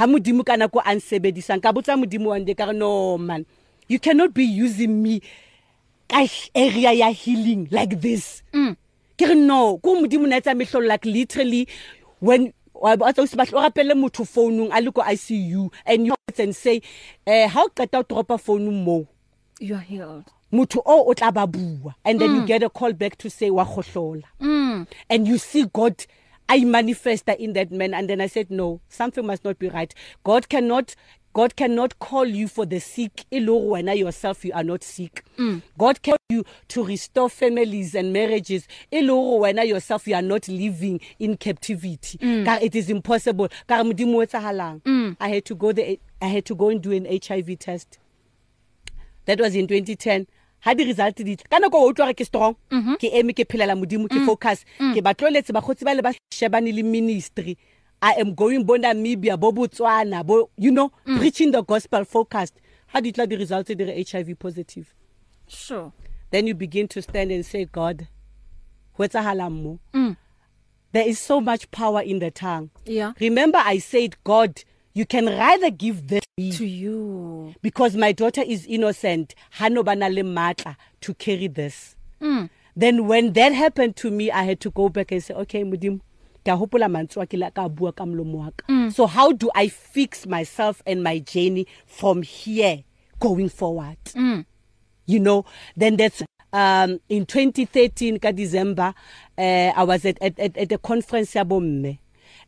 ha 0.00 0.08
modimo 0.14 0.40
kana 0.52 0.64
ko 0.64 0.80
ansebedisang 0.94 1.60
ka 1.66 1.74
botsa 1.78 1.92
modimo 2.04 2.32
wa 2.32 2.38
ndeka 2.40 2.72
no 2.80 2.92
man 3.20 3.44
you 3.94 4.00
cannot 4.08 4.32
be 4.40 4.48
using 4.64 4.96
me 5.04 5.20
ka 6.08 6.24
area 6.56 6.96
ya 7.04 7.12
healing 7.24 7.68
like 7.78 8.00
this 8.06 8.40
mm. 8.56 8.72
ke 9.20 9.36
no 9.42 9.76
ko 9.84 9.92
modimo 10.00 10.24
na 10.26 10.40
e 10.40 10.40
tsa 10.40 10.56
mehlo 10.62 10.80
like 10.88 11.04
literally 11.04 11.68
when 12.20 12.48
wa 12.80 12.96
ba 12.96 13.12
tso 13.12 13.36
batle 13.36 13.58
o 13.58 13.62
rapelle 13.62 13.94
motho 13.94 14.24
founung 14.24 14.70
a 14.72 14.80
le 14.80 14.90
ko 14.92 15.02
ICU 15.02 15.70
and 15.84 16.06
you 16.06 16.14
and 16.38 16.54
say 16.54 16.82
eh 17.26 17.46
ha 17.46 17.62
o 17.64 17.68
qeta 17.68 17.98
o 17.98 18.04
dropa 18.04 18.38
phone 18.40 18.84
mo 18.84 19.06
you 19.58 19.74
are 19.74 19.80
healed 19.80 20.24
motho 20.52 20.82
o 20.84 21.08
o 21.08 21.14
tla 21.14 21.30
ba 21.32 21.46
bua 21.46 21.94
and 22.04 22.20
then 22.20 22.30
mm. 22.30 22.40
you 22.40 22.46
get 22.46 22.62
a 22.62 22.68
call 22.70 22.92
back 22.92 23.16
to 23.16 23.30
say 23.30 23.50
wa 23.50 23.64
khohlola 23.64 24.22
mm. 24.40 24.86
and 25.08 25.26
you 25.28 25.38
see 25.38 25.64
god 25.72 25.94
I 26.48 26.62
manifested 26.64 27.40
in 27.40 27.54
that 27.54 27.72
man 27.72 27.92
and 27.94 28.08
then 28.08 28.20
I 28.20 28.26
said 28.28 28.50
no 28.52 28.80
something 28.88 29.26
must 29.26 29.44
not 29.44 29.58
be 29.58 29.68
right 29.68 29.92
God 30.22 30.48
cannot 30.48 30.94
God 31.36 31.54
cannot 31.54 31.98
call 31.98 32.24
you 32.24 32.48
for 32.48 32.64
the 32.64 32.80
sick 32.80 33.26
ilo 33.30 33.60
wena 33.68 33.92
yourself 33.94 34.42
you 34.42 34.52
are 34.54 34.62
not 34.64 34.82
sick 34.82 35.22
mm. 35.36 35.60
God 35.76 36.00
can 36.00 36.16
you 36.30 36.42
to 36.68 36.82
restore 36.82 37.28
families 37.28 37.94
and 37.94 38.10
marriages 38.10 38.66
ilo 38.90 39.38
wena 39.40 39.62
yourself 39.68 40.08
you 40.08 40.14
are 40.14 40.22
not 40.22 40.48
living 40.48 40.98
in 41.18 41.36
captivity 41.36 42.16
mm. 42.16 42.42
ka 42.46 42.56
it 42.62 42.74
is 42.74 42.88
impossible 42.88 43.48
ka 43.68 43.84
modimo 43.84 44.22
etsahalang 44.24 44.80
mm. 44.82 45.16
I 45.20 45.28
had 45.28 45.44
to 45.44 45.54
go 45.54 45.72
the 45.72 46.00
I 46.22 46.26
had 46.26 46.46
to 46.46 46.54
go 46.54 46.70
and 46.70 46.80
do 46.80 46.92
an 46.92 47.04
HIV 47.04 47.58
test 47.58 47.98
that 49.26 49.38
was 49.38 49.54
in 49.54 49.66
2010 49.66 50.24
ha 50.60 50.72
di 50.72 50.84
result 50.86 51.16
di 51.16 51.36
tla 51.36 51.48
kana 51.50 51.68
go 51.68 51.84
utlwa 51.84 52.16
ke 52.16 52.24
strong 52.24 52.56
mhm. 52.72 52.96
ke 52.96 53.12
eme 53.12 53.34
ke 53.36 53.44
phelela 53.44 53.76
modimo 53.76 54.08
ke 54.08 54.16
mm. 54.16 54.24
focus 54.26 54.64
mm. 54.80 54.96
ke 54.96 55.04
batloletse 55.04 55.52
ba 55.52 55.60
khotsi 55.60 55.84
ba 55.84 55.92
le 55.92 56.00
ba 56.00 56.16
shebane 56.32 56.72
le 56.72 56.80
ministry 56.82 57.58
mm. 57.60 57.75
I 58.02 58.12
am 58.12 58.34
going 58.34 58.64
bo 58.64 58.74
Namibia 58.74 59.38
bo 59.38 59.52
Botswana 59.52 60.24
bo 60.24 60.50
you 60.56 60.70
know 60.70 60.92
mm. 61.06 61.18
preaching 61.18 61.50
the 61.50 61.62
gospel 61.62 62.04
focused 62.04 62.54
how 62.88 63.00
did 63.00 63.16
like 63.18 63.28
the 63.28 63.36
results 63.36 63.70
of 63.70 63.78
the 63.78 64.06
HIV 64.08 64.38
positive 64.38 64.94
sure 65.48 65.92
then 66.30 66.46
you 66.46 66.54
begin 66.54 66.88
to 66.88 67.02
stand 67.02 67.30
and 67.30 67.44
say 67.44 67.64
god 67.64 68.06
wetsahala 68.98 69.50
mo 69.50 69.78
mm. 69.94 70.16
there 70.92 71.08
is 71.08 71.18
so 71.18 71.40
much 71.40 71.70
power 71.70 72.00
in 72.02 72.18
the 72.18 72.30
tongue 72.30 72.70
yeah 72.84 73.12
remember 73.20 73.60
i 73.64 73.78
said 73.78 74.16
god 74.24 74.62
you 74.92 75.06
can 75.06 75.26
rather 75.26 75.70
give 75.70 76.08
this 76.08 76.22
to 76.56 76.66
you 76.66 77.54
because 77.62 77.94
my 77.96 78.10
daughter 78.12 78.42
is 78.44 78.66
innocent 78.66 79.34
hanobana 79.58 80.12
le 80.12 80.22
matla 80.22 80.76
to 81.00 81.14
carry 81.14 81.46
this 81.48 81.94
mm. 82.20 82.48
then 82.74 83.06
when 83.06 83.32
that 83.34 83.52
happened 83.52 83.94
to 83.96 84.10
me 84.10 84.28
i 84.30 84.42
had 84.42 84.58
to 84.60 84.70
go 84.70 84.88
back 84.88 85.12
and 85.12 85.22
say 85.22 85.32
okay 85.34 85.62
mudimu 85.64 86.00
ke 86.46 86.50
a 86.50 86.56
hopola 86.56 86.86
mantswe 86.94 87.24
ke 87.28 87.36
la 87.42 87.48
ka 87.50 87.64
bua 87.68 87.90
ka 88.00 88.04
mlomo 88.06 88.38
wa 88.44 88.50
ka 88.56 88.62
mm. 88.68 88.94
so 88.94 89.06
how 89.06 89.32
do 89.32 89.50
i 89.54 89.66
fix 89.68 90.26
myself 90.34 90.80
and 90.86 91.02
my 91.02 91.18
journey 91.18 91.66
from 91.98 92.22
here 92.22 92.84
going 93.18 93.48
forward 93.48 93.98
mm. 94.14 94.44
you 95.06 95.18
know 95.18 95.44
then 95.76 95.96
that's 95.96 96.22
um 96.52 97.00
in 97.08 97.26
2013 97.26 98.20
ka 98.20 98.30
December 98.30 98.94
uh, 99.38 99.68
I 99.74 99.82
was 99.82 100.04
at 100.06 100.14
at 100.22 100.38
at 100.38 100.70
a 100.70 100.78
conference 100.78 101.34
ya 101.34 101.42
bomme 101.42 101.98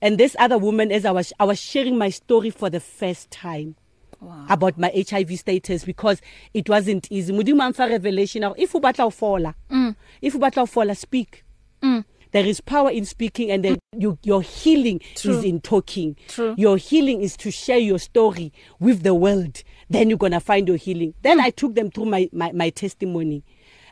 and 0.00 0.16
this 0.22 0.37
other 0.38 0.58
woman 0.58 0.92
as 0.94 1.04
I 1.04 1.11
was 1.11 1.32
I 1.40 1.44
was 1.50 1.58
sharing 1.58 1.98
my 1.98 2.11
story 2.14 2.50
for 2.54 2.70
the 2.70 2.78
first 2.78 3.32
time 3.34 3.74
wow. 4.20 4.46
about 4.48 4.78
my 4.78 4.94
HIV 4.94 5.34
status 5.42 5.82
because 5.84 6.22
it 6.54 6.70
wasn't 6.70 7.11
easy 7.11 7.34
modimo 7.34 7.66
amfa 7.66 7.90
revelation 7.90 8.46
if 8.56 8.78
u 8.78 8.80
batla 8.80 9.11
u 9.11 9.11
fola 9.11 9.54
mm. 9.68 9.90
if 10.22 10.38
u 10.38 10.40
batla 10.40 10.70
u 10.70 10.70
fola 10.78 10.94
speak 10.94 11.42
mm. 11.82 12.06
there 12.33 12.47
is 12.47 12.61
power 12.61 12.91
in 12.91 13.05
speaking 13.05 13.51
and 13.51 13.64
then 13.64 13.79
you, 13.97 14.19
your 14.23 14.43
healing 14.43 15.01
True. 15.17 15.38
is 15.38 15.45
in 15.45 15.61
talking 15.61 16.17
True. 16.29 16.55
your 16.57 16.77
healing 16.77 17.23
is 17.23 17.37
to 17.38 17.51
share 17.51 17.79
your 17.79 17.99
story 17.99 18.53
with 18.79 19.03
the 19.03 19.14
world 19.14 19.62
then 19.91 20.09
you're 20.09 20.19
going 20.19 20.33
to 20.33 20.41
find 20.41 20.69
your 20.69 20.77
healing 20.77 21.14
then 21.23 21.41
i 21.41 21.51
took 21.51 21.75
them 21.75 21.91
through 21.91 22.07
my, 22.07 22.29
my 22.33 22.53
my 22.53 22.71
testimony 22.71 23.45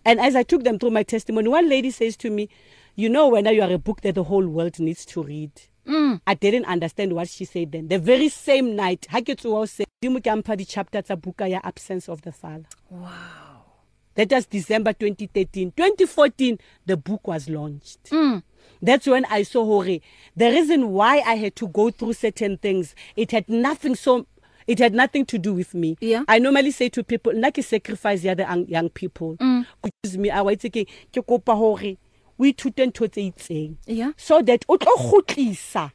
and 0.05 0.21
as 0.21 0.37
i 0.37 0.43
took 0.43 0.65
them 0.65 0.79
through 0.79 0.91
my 0.91 1.03
testimony 1.03 1.49
one 1.49 1.69
lady 1.69 1.91
says 1.91 2.17
to 2.19 2.31
me 2.31 2.49
you 2.95 3.09
know 3.09 3.29
when 3.29 3.45
you 3.47 3.63
are 3.63 3.71
a 3.73 3.79
book 3.79 4.01
that 4.03 4.15
the 4.15 4.25
whole 4.25 4.47
world 4.47 4.79
needs 4.79 5.05
to 5.07 5.23
read 5.23 5.51
Mm. 5.87 6.21
I 6.27 6.35
didn't 6.35 6.65
understand 6.65 7.13
what 7.13 7.29
she 7.29 7.45
said 7.45 7.71
then. 7.71 7.87
The 7.87 8.01
very 8.01 8.29
same 8.29 8.75
night, 8.75 9.07
ha 9.09 9.21
ke 9.21 9.39
tsoa 9.39 9.61
o 9.61 9.65
se, 9.67 9.85
dimo 10.03 10.19
ke 10.19 10.27
ampha 10.33 10.57
di 10.57 10.65
chapter 10.65 11.01
tsa 11.01 11.15
buka 11.17 11.49
ya 11.49 11.61
absence 11.63 12.09
of 12.09 12.23
the 12.23 12.33
father. 12.33 12.65
Wow. 12.91 13.46
that 14.17 14.31
was 14.33 14.47
December 14.47 14.93
2013 14.93 15.73
2014 15.77 16.59
the 16.87 16.97
book 16.97 17.27
was 17.29 17.49
launched 17.49 18.03
mm. 18.11 18.43
that's 18.83 19.07
when 19.07 19.25
i 19.27 19.43
saw 19.43 19.65
hore 19.65 19.85
the 20.37 20.51
reason 20.51 20.91
why 20.91 21.19
i 21.21 21.35
had 21.35 21.55
to 21.55 21.69
go 21.69 21.91
through 21.91 22.13
certain 22.13 22.57
things 22.57 22.95
it 23.15 23.31
had 23.31 23.49
nothing 23.49 23.95
so 23.95 24.27
it 24.67 24.79
had 24.81 24.93
nothing 24.95 25.25
to 25.27 25.39
do 25.39 25.55
with 25.55 25.75
me 25.75 25.97
yeah. 26.01 26.25
i 26.29 26.39
normally 26.39 26.71
say 26.73 26.89
to 26.89 27.05
people 27.05 27.33
nna 27.33 27.53
ke 27.53 27.63
sacrifice 27.65 28.25
ya 28.25 28.35
the 28.35 28.47
young 28.69 28.89
people 28.89 29.37
mm. 29.39 29.65
excuse 29.85 30.19
me 30.19 30.31
i 30.31 30.41
wa 30.43 30.53
itse 30.53 30.69
ke 30.79 30.89
ke 31.17 31.21
kopa 31.33 31.55
hore 31.63 31.93
o 32.39 32.45
ithute 32.53 32.87
ntho 32.87 33.09
tse 33.09 33.27
itseng 33.27 33.75
yeah. 33.87 34.13
so 34.17 34.41
that 34.51 34.65
o 34.69 34.77
tlo 34.79 34.97
gotlisa 35.11 35.91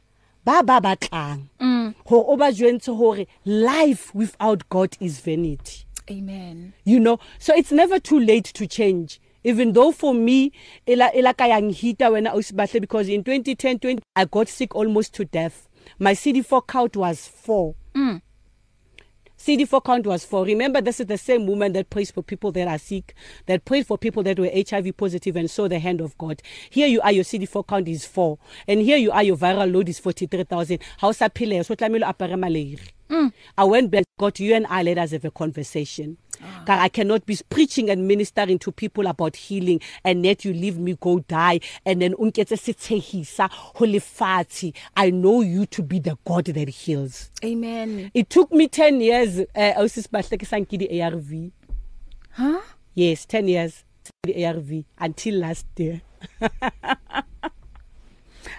ba 0.46 0.62
ba 0.62 0.80
batlang 0.86 1.42
mm. 1.60 1.92
ho 2.06 2.16
o 2.22 2.36
ba 2.36 2.52
jwentse 2.60 2.94
hore 3.02 3.26
life 3.62 4.06
without 4.22 4.62
god 4.76 4.94
is 5.10 5.20
vanity 5.28 5.84
Amen. 6.10 6.72
You 6.84 6.98
know, 7.00 7.18
so 7.38 7.54
it's 7.54 7.72
never 7.72 7.98
too 8.00 8.18
late 8.18 8.44
to 8.46 8.66
change. 8.66 9.20
even 9.44 9.72
though 9.72 9.90
for 9.90 10.14
me 10.14 10.52
ela 10.86 11.10
elaka 11.14 11.48
yangihita 11.48 12.08
wena 12.10 12.32
usibahle 12.34 12.80
because 12.80 13.08
in 13.08 13.24
2010 13.24 13.78
20, 13.80 14.02
I 14.14 14.24
got 14.24 14.48
sick 14.48 14.74
almost 14.76 15.12
to 15.14 15.24
death 15.24 15.68
my 15.98 16.12
CD4 16.14 16.66
count 16.66 16.96
was 16.96 17.26
4 17.26 17.74
mm. 17.94 18.22
CD4 19.42 19.82
count 19.84 20.06
was 20.06 20.24
for. 20.24 20.44
Remember, 20.44 20.80
this 20.80 21.00
is 21.00 21.06
the 21.06 21.18
same 21.18 21.48
woman 21.48 21.72
that 21.72 21.90
prays 21.90 22.12
for 22.12 22.22
people 22.22 22.52
that 22.52 22.68
are 22.68 22.78
sick, 22.78 23.12
that 23.46 23.64
prayed 23.64 23.84
for 23.84 23.98
people 23.98 24.22
that 24.22 24.38
were 24.38 24.48
HIV 24.54 24.96
positive 24.96 25.34
and 25.34 25.50
saw 25.50 25.66
the 25.66 25.80
hand 25.80 26.00
of 26.00 26.16
God. 26.16 26.40
Here 26.70 26.86
you 26.86 27.00
are, 27.00 27.10
your 27.10 27.24
CD4 27.24 27.66
count 27.66 27.88
is 27.88 28.06
four. 28.06 28.38
And 28.68 28.80
here 28.82 28.96
you 28.98 29.10
are, 29.10 29.24
your 29.24 29.36
viral 29.36 29.72
load 29.74 29.88
is 29.88 29.98
43,000. 29.98 30.78
How 30.98 31.10
sa 31.10 31.28
pile, 31.28 31.64
so 31.64 31.74
tlamelo 31.74 32.04
apare 32.06 32.36
maleiri. 32.36 32.88
Mm. 33.10 33.32
I 33.58 33.64
went 33.64 33.90
back, 33.90 34.04
got 34.16 34.38
you 34.38 34.54
and 34.54 34.64
I, 34.68 34.84
let 34.84 34.96
us 34.96 35.10
have 35.10 35.24
a 35.24 35.30
conversation. 35.32 36.18
ah. 36.42 36.64
I 36.80 36.88
cannot 36.88 37.26
be 37.26 37.38
preaching 37.48 37.90
and 37.90 38.06
ministering 38.08 38.58
to 38.60 38.72
people 38.72 39.06
about 39.06 39.36
healing 39.36 39.80
and 40.04 40.24
yet 40.24 40.44
you 40.44 40.52
leave 40.52 40.78
me 40.78 40.96
go 41.00 41.20
die 41.20 41.60
and 41.84 42.00
then 42.02 42.14
unketse 42.14 42.58
sithehisa 42.58 43.48
ho 43.50 43.84
lefatshe 43.86 44.74
I 44.96 45.10
know 45.10 45.40
you 45.40 45.66
to 45.66 45.82
be 45.82 45.98
the 45.98 46.16
God 46.24 46.46
that 46.46 46.68
heals 46.68 47.30
amen 47.44 48.10
it 48.14 48.30
took 48.30 48.52
me 48.52 48.68
10 48.68 49.00
years 49.00 49.38
uh, 49.40 49.44
eh, 49.54 49.74
osisibahleke 49.76 50.42
oh, 50.42 50.46
sankidi 50.46 50.88
ARV 51.02 51.50
huh 52.32 52.60
yes 52.94 53.26
10 53.26 53.48
years 53.48 53.84
the 54.24 54.44
ARV 54.44 54.84
until 54.98 55.34
last 55.36 55.66
year 55.76 56.00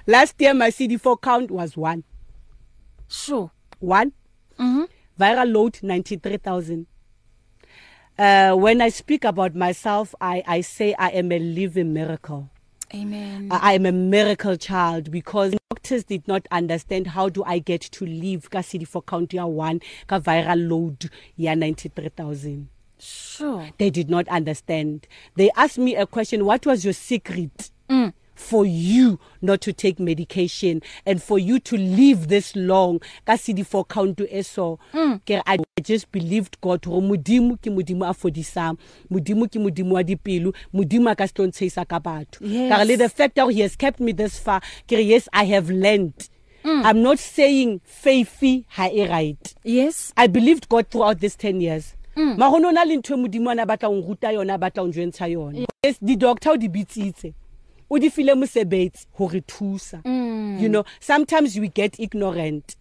last 0.07 0.35
year 0.39 0.53
my 0.53 0.69
CD4 0.69 1.21
count 1.21 1.51
was 1.51 1.77
1 1.77 2.03
sure 3.07 3.51
1 3.79 4.11
mhm 4.57 4.67
mm 4.67 4.79
-hmm. 4.79 4.87
viral 5.17 5.51
load 5.51 5.79
93000 5.81 6.85
uh, 8.17 8.53
when 8.55 8.81
I 8.81 8.89
speak 8.89 9.23
about 9.23 9.55
myself, 9.55 10.13
I, 10.21 10.43
I 10.45 10.61
say 10.61 10.93
I 10.97 11.09
am 11.09 11.31
a 11.31 11.39
living 11.39 11.93
miracle. 11.93 12.49
Amen. 12.93 13.47
I 13.51 13.73
am 13.73 13.87
a 13.87 13.91
miracle 13.91 14.55
child 14.55 15.09
because 15.09 15.55
doctors 15.71 16.03
did 16.03 16.27
not 16.27 16.47
understand 16.51 17.07
how 17.07 17.27
do 17.27 17.43
I 17.43 17.57
get 17.57 17.81
to 17.81 18.05
live 18.05 18.51
ka 18.51 18.61
city 18.61 18.85
for 18.85 19.01
county 19.01 19.39
1 19.39 19.79
ka 20.05 20.19
viral 20.19 20.69
load 20.69 21.09
ya 21.35 21.55
93000. 21.55 22.67
Sure. 22.99 23.69
They 23.79 23.89
did 23.89 24.11
not 24.11 24.27
understand. 24.27 25.07
They 25.35 25.49
asked 25.55 25.79
me 25.79 25.95
a 25.95 26.05
question, 26.05 26.45
what 26.45 26.67
was 26.67 26.85
your 26.85 26.93
secret? 26.93 27.71
Mm. 27.89 28.13
for 28.35 28.65
you 28.65 29.19
not 29.41 29.61
to 29.61 29.73
take 29.73 29.99
medication 29.99 30.81
and 31.05 31.21
for 31.21 31.37
you 31.39 31.59
to 31.59 31.77
live 31.77 32.27
this 32.27 32.55
long 32.55 32.99
ka 33.25 33.33
CD4 33.33 33.87
count 33.87 34.21
eso 34.31 34.79
hmm. 34.91 35.21
ke 35.25 35.39
i 35.45 35.57
just 35.81 36.11
believed 36.11 36.57
god 36.61 36.81
go 36.81 37.01
modimo 37.01 37.57
ke 37.57 37.69
modimo 37.69 38.07
a 38.09 38.13
fodisang 38.13 38.77
modimo 39.11 39.45
ke 39.47 39.59
modimo 39.61 39.93
wa 39.93 40.03
dipelo 40.03 40.53
modimo 40.73 41.13
ka 41.17 41.27
stontseisa 41.27 41.87
ka 41.87 41.99
batho 41.99 42.41
ka 42.71 42.83
le 42.83 42.95
the 42.95 43.09
fact 43.09 43.35
that 43.35 43.47
he 43.53 43.61
has 43.61 43.75
kept 43.75 43.99
me 43.99 44.11
this 44.11 44.39
far 44.39 44.61
ke 44.89 44.97
yes 44.99 45.29
i 45.33 45.43
have 45.45 45.69
learned 45.69 46.29
Mm. 46.63 46.79
I'm 46.85 47.03
not 47.03 47.19
saying 47.19 47.81
faithy 47.83 48.63
ha 48.71 48.87
e 48.87 49.03
right. 49.05 49.53
Yes. 49.67 50.13
I 50.15 50.27
believed 50.31 50.69
God 50.71 50.87
throughout 50.87 51.19
these 51.19 51.35
10 51.35 51.59
years. 51.59 51.91
Magona 52.15 52.71
mm. 52.71 52.75
na 52.79 52.83
le 52.87 52.95
ntwe 53.03 53.17
modimo 53.19 53.51
ana 53.51 53.65
batla 53.67 53.89
ng 53.91 54.07
ruta 54.07 54.31
yona 54.31 54.55
batla 54.57 54.83
ng 54.87 54.93
jwentsha 54.95 55.27
yona. 55.27 55.67
Yes, 55.83 55.99
the 56.01 56.15
doctor 56.15 56.51
o 56.55 56.55
di 56.55 56.69
bitsitse. 56.71 57.33
o 57.93 57.99
di 57.99 58.09
file 58.09 58.33
mosebetsi 58.35 59.05
ho 59.13 59.27
re 59.27 59.41
thusa 59.41 60.01
mm. 60.07 60.57
you 60.59 60.67
know 60.69 60.83
sometimes 60.99 61.55
we 61.59 61.67
get 61.67 61.99
ignorant 61.99 62.75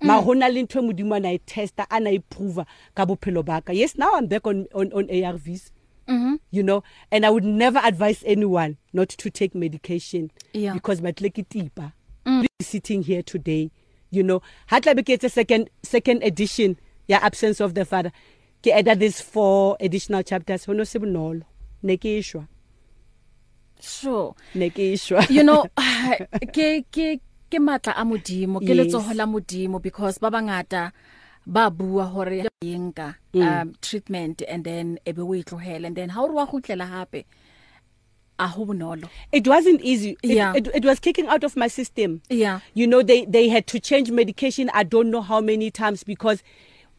mm. 0.00 0.06
ma 0.06 0.20
hona 0.20 0.48
le 0.52 0.62
ntwe 0.62 0.80
modimo 0.82 1.14
ana 1.14 1.30
e 1.32 1.38
testa 1.38 1.88
ana 1.90 2.10
e 2.10 2.18
prove 2.20 2.64
ka 2.94 3.06
bophelo 3.06 3.42
baka 3.42 3.72
yes 3.72 3.96
now 3.96 4.12
i'm 4.18 4.26
back 4.26 4.46
on 4.46 4.66
on 4.74 4.90
on 4.92 5.04
ARVs 5.08 5.72
Mm 6.10 6.16
-hmm. 6.22 6.38
you 6.52 6.62
know 6.62 6.82
and 7.10 7.24
i 7.24 7.28
would 7.28 7.44
never 7.44 7.78
advise 7.84 8.20
anyone 8.32 8.76
not 8.92 9.08
to 9.16 9.30
take 9.30 9.54
medication 9.58 10.30
yeah. 10.54 10.74
because 10.74 11.02
matlekitipa 11.02 11.92
mm. 12.26 12.44
sitting 12.62 13.02
here 13.04 13.22
today 13.22 13.70
you 14.12 14.22
know 14.22 14.42
hatla 14.66 14.94
be 14.94 15.02
ke 15.02 15.28
second 15.30 15.70
second 15.82 16.22
edition 16.24 16.76
ya 17.08 17.22
absence 17.22 17.64
of 17.64 17.72
the 17.74 17.84
father 17.84 18.10
ke 18.62 18.72
add 18.74 18.98
this 19.00 19.22
four 19.22 19.76
additional 19.80 20.22
chapters 20.24 20.66
hono 20.66 20.84
se 20.84 20.98
bonolo 20.98 21.40
ne 21.82 21.96
ke 21.96 22.18
ishwa 22.18 22.40
e 22.44 22.57
sure 23.80 24.34
ne 24.54 24.70
ke 24.70 24.92
ishwa 24.94 25.26
e 25.30 25.34
you 25.34 25.42
know 25.42 25.64
ke 26.54 26.84
ke 26.90 27.16
ke 27.50 27.58
matla 27.60 27.94
a 27.96 28.04
modimo 28.04 28.60
ke 28.60 28.68
yes. 28.74 28.78
letsoho 28.78 29.14
la 29.14 29.26
modimo 29.26 29.82
because 29.82 30.18
ba 30.18 30.30
bangata 30.30 30.92
ba 31.46 31.70
bua 31.70 32.04
hore 32.06 32.44
yenka 32.64 33.14
mm. 33.34 33.42
um 33.42 33.74
treatment 33.80 34.42
and 34.48 34.64
then 34.64 34.98
ebe 35.06 35.18
o 35.22 35.30
itlohela 35.34 35.84
e 35.84 35.86
and 35.86 35.96
then 35.96 36.08
ha 36.10 36.22
o 36.22 36.26
re 36.28 36.34
wa 36.34 36.46
gutlela 36.46 36.86
hape 36.86 37.24
a 38.38 38.46
ho 38.48 38.64
bonolo 38.66 39.08
it 39.32 39.46
wasn't 39.46 39.80
easy 39.82 40.16
it, 40.22 40.30
yeah. 40.30 40.52
it, 40.54 40.68
it 40.74 40.84
was 40.84 40.98
kicking 41.00 41.26
out 41.28 41.44
of 41.44 41.56
my 41.56 41.68
system 41.68 42.20
yeah 42.30 42.60
you 42.74 42.86
know 42.86 43.02
they 43.02 43.24
they 43.26 43.48
had 43.48 43.66
to 43.66 43.78
change 43.80 44.10
medication 44.10 44.70
i 44.74 44.82
don't 44.84 45.10
know 45.10 45.22
how 45.22 45.40
many 45.40 45.70
times 45.70 46.04
because 46.04 46.42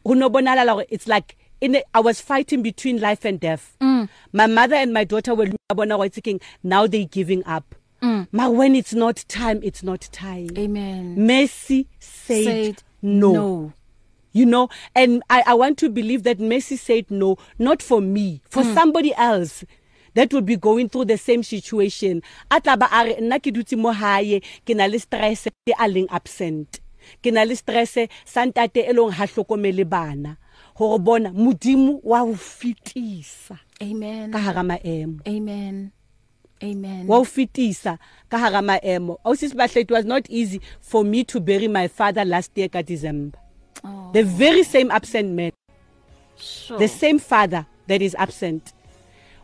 unobonala 0.04 0.84
it's 0.88 1.06
like 1.06 1.36
in 1.60 1.76
a, 1.76 1.82
I 1.94 2.00
was 2.00 2.20
fighting 2.20 2.62
between 2.62 3.00
life 3.00 3.24
and 3.24 3.38
death. 3.38 3.76
Mm. 3.80 4.08
My 4.32 4.46
mother 4.46 4.76
and 4.76 4.92
my 4.92 5.04
daughter 5.04 5.34
were 5.34 5.46
abona 5.70 5.98
wa 5.98 6.08
thinking 6.08 6.40
now 6.62 6.86
they 6.86 7.04
giving 7.04 7.44
up. 7.44 7.74
Mm. 8.02 8.28
But 8.32 8.54
when 8.54 8.74
it's 8.74 8.94
not 8.94 9.24
time, 9.28 9.60
it's 9.62 9.82
not 9.82 10.00
time. 10.12 10.48
Amen. 10.56 11.14
Mercy 11.26 11.86
said, 11.98 12.44
said 12.76 12.82
no. 13.02 13.32
no. 13.32 13.72
You 14.32 14.46
know, 14.46 14.68
and 14.94 15.22
I 15.28 15.42
I 15.46 15.54
want 15.54 15.76
to 15.78 15.90
believe 15.90 16.22
that 16.22 16.38
mercy 16.40 16.76
said 16.76 17.10
no, 17.10 17.36
not 17.58 17.82
for 17.82 18.00
me, 18.00 18.40
for 18.48 18.62
mm. 18.62 18.74
somebody 18.74 19.12
else. 19.14 19.64
that 20.14 20.32
would 20.32 20.44
be 20.44 20.56
going 20.56 20.88
through 20.88 21.06
the 21.06 21.16
same 21.16 21.38
situation 21.40 22.18
ataba 22.50 22.86
are 22.90 23.06
nna 23.14 23.36
ke 23.42 23.50
dutse 23.58 23.76
mo 23.82 23.92
hae 23.98 24.38
ke 24.68 24.74
na 24.78 24.88
le 24.92 24.98
stress 25.02 25.44
e 25.70 25.76
a 25.84 25.86
leng 25.90 26.08
absent 26.18 26.78
ke 27.26 27.30
na 27.36 27.44
le 27.50 27.54
stress 27.60 27.92
santate 28.32 28.80
elong 28.90 29.14
ha 29.18 29.28
hlokomele 29.34 29.86
bana 29.92 30.32
ho 30.88 30.98
bona 30.98 31.30
modimo 31.30 32.00
wa 32.02 32.20
ho 32.20 32.34
fitisa 32.34 33.58
amen 33.82 34.32
ka 34.32 34.38
hara 34.38 34.62
maemo 34.62 35.20
amen 35.26 35.92
Amen. 36.62 37.06
Wa 37.06 37.16
ufitisa 37.18 37.96
ka 38.28 38.36
hara 38.38 38.60
maemo. 38.60 39.16
Ausisi 39.24 39.54
bahle 39.56 39.80
it 39.80 39.90
was 39.90 40.04
not 40.04 40.26
easy 40.28 40.60
for 40.78 41.02
me 41.02 41.24
to 41.24 41.40
bury 41.40 41.68
my 41.68 41.88
father 41.88 42.22
last 42.22 42.50
year 42.54 42.68
ka 42.68 42.82
December. 42.82 43.38
Oh. 43.82 44.10
The 44.12 44.20
very 44.22 44.62
same 44.62 44.90
absent 44.90 45.30
man. 45.32 45.52
Sure. 46.36 46.76
The 46.78 46.86
same 46.88 47.18
father 47.18 47.64
that 47.86 48.02
is 48.02 48.14
absent. 48.14 48.74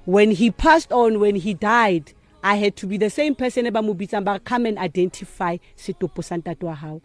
When 0.04 0.30
he 0.30 0.50
passed 0.50 0.92
on 0.92 1.18
when 1.18 1.36
he 1.36 1.54
died, 1.54 2.12
I 2.44 2.56
had 2.56 2.76
to 2.84 2.86
be 2.86 2.98
the 2.98 3.08
same 3.08 3.34
person 3.34 3.64
eba 3.64 3.80
mubitsang 3.80 4.22
ba 4.28 4.36
come 4.38 4.66
and 4.68 4.76
identify 4.78 5.56
setopo 5.74 6.20
santato 6.20 6.64
wa 6.68 6.74
hao. 6.74 7.00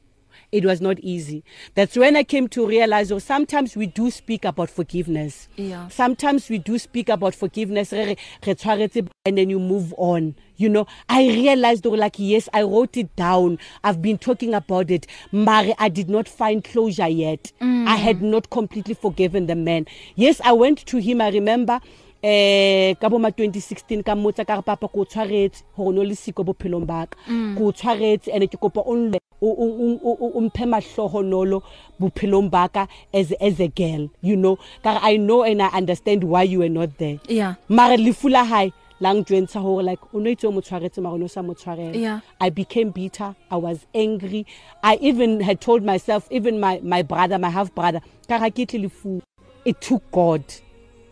it 0.52 0.66
was 0.66 0.82
not 0.82 1.00
easy 1.00 1.44
that's 1.76 1.96
when 1.96 2.16
i 2.18 2.24
came 2.24 2.48
to 2.48 2.68
realize 2.68 3.12
oh 3.12 3.20
sometimes 3.20 3.76
we 3.78 3.86
do 3.88 4.12
speak 4.12 4.44
about 4.44 4.70
forgiveness 4.70 5.48
yeah 5.56 5.88
sometimes 5.88 6.50
we 6.50 6.58
do 6.58 6.78
speak 6.78 7.08
about 7.10 7.34
forgiveness 7.44 7.92
re 7.94 8.02
re 8.06 8.18
tshwaretse 8.54 9.08
and 9.26 9.38
then 9.38 9.50
you 9.50 9.60
move 9.60 9.94
on 9.98 10.36
you 10.58 10.68
know 10.70 10.86
i 11.10 11.24
realized 11.28 11.86
oh 11.88 11.92
like 12.04 12.20
yes 12.20 12.50
i 12.54 12.62
wrote 12.62 12.98
it 13.04 13.16
down 13.16 13.58
i've 13.86 14.02
been 14.02 14.18
talking 14.18 14.54
about 14.54 14.92
it 14.92 15.08
mari 15.32 15.74
i 15.80 15.88
did 15.88 16.10
not 16.10 16.28
find 16.28 16.66
closure 16.66 17.08
yet 17.08 17.52
mm. 17.62 17.88
i 17.88 17.96
had 17.96 18.18
mm. 18.18 18.30
not 18.36 18.50
completely 18.50 18.94
forgiven 18.94 19.48
the 19.48 19.56
man 19.56 19.86
yes 20.16 20.42
i 20.44 20.52
went 20.52 20.80
to 20.86 20.98
him 20.98 21.22
i 21.22 21.30
remember 21.30 21.80
eh 22.24 22.94
ka 23.02 23.10
bo 23.10 23.18
ma 23.18 23.30
2016 23.34 24.06
ka 24.06 24.14
motsa 24.14 24.46
ka 24.46 24.62
re 24.62 24.62
papa 24.62 24.86
ko 24.88 25.06
tshwaretse 25.10 25.64
gore 25.76 25.90
no 25.96 26.02
le 26.06 26.14
siko 26.14 26.46
bophelong 26.46 26.86
baka 26.86 27.18
mm. 27.26 27.58
ko 27.58 27.74
tshwaretse 27.74 28.30
ene 28.30 28.46
ke 28.46 28.62
kopa 28.62 28.86
onle 28.86 29.18
umphe 29.42 30.70
mahlohonolo 30.70 31.64
bophelong 31.98 32.46
baka 32.50 32.86
as 33.14 33.34
as 33.42 33.58
a 33.60 33.68
girl 33.74 34.06
you 34.22 34.38
know 34.38 34.58
ka 34.84 35.02
i 35.02 35.18
know 35.18 35.42
and 35.44 35.64
i 35.66 35.70
understand 35.74 36.22
why 36.24 36.44
you 36.46 36.62
were 36.62 36.70
not 36.70 36.94
there 37.02 37.18
yeah 37.28 37.56
mara 37.68 37.98
lifula 37.98 38.46
high 38.46 38.70
lang 39.02 39.26
jwentsha 39.26 39.58
hore 39.58 39.82
like 39.82 40.14
o 40.14 40.22
no 40.22 40.30
itse 40.30 40.46
o 40.46 40.52
motshwaretse 40.54 41.02
mara 41.02 41.16
o 41.18 41.18
no 41.18 41.26
sa 41.28 41.42
motshwarela 41.42 41.96
yeah. 41.98 42.20
i 42.40 42.52
became 42.54 42.92
bitter 42.94 43.34
i 43.50 43.58
was 43.58 43.88
angry 43.98 44.46
i 44.86 44.94
even 45.02 45.40
had 45.42 45.58
told 45.60 45.82
myself 45.84 46.28
even 46.30 46.60
my 46.62 46.78
my 46.84 47.02
brother 47.02 47.40
my 47.42 47.50
half 47.50 47.74
brother 47.74 47.98
ka 48.30 48.38
ga 48.38 48.54
ke 48.54 48.70
tle 48.70 48.86
lefu 48.86 49.20
it 49.66 49.82
took 49.82 50.06
god 50.14 50.46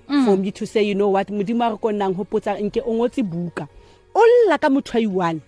mm. 0.10 0.26
for 0.26 0.38
me 0.38 0.52
to 0.52 0.66
say 0.68 0.84
you 0.84 0.96
know 0.96 1.10
what 1.10 1.28
modimo 1.28 1.68
a 1.68 1.72
re 1.72 1.78
ko 1.78 1.90
nnang 1.90 2.16
hopotsa 2.16 2.60
nke 2.60 2.82
o 2.86 2.94
ngotse 2.94 3.24
buka 3.24 3.68
o 4.16 4.46
lla 4.48 4.58
ka 4.58 4.70
motho 4.70 4.98
a 4.98 5.02
i1 5.06 5.42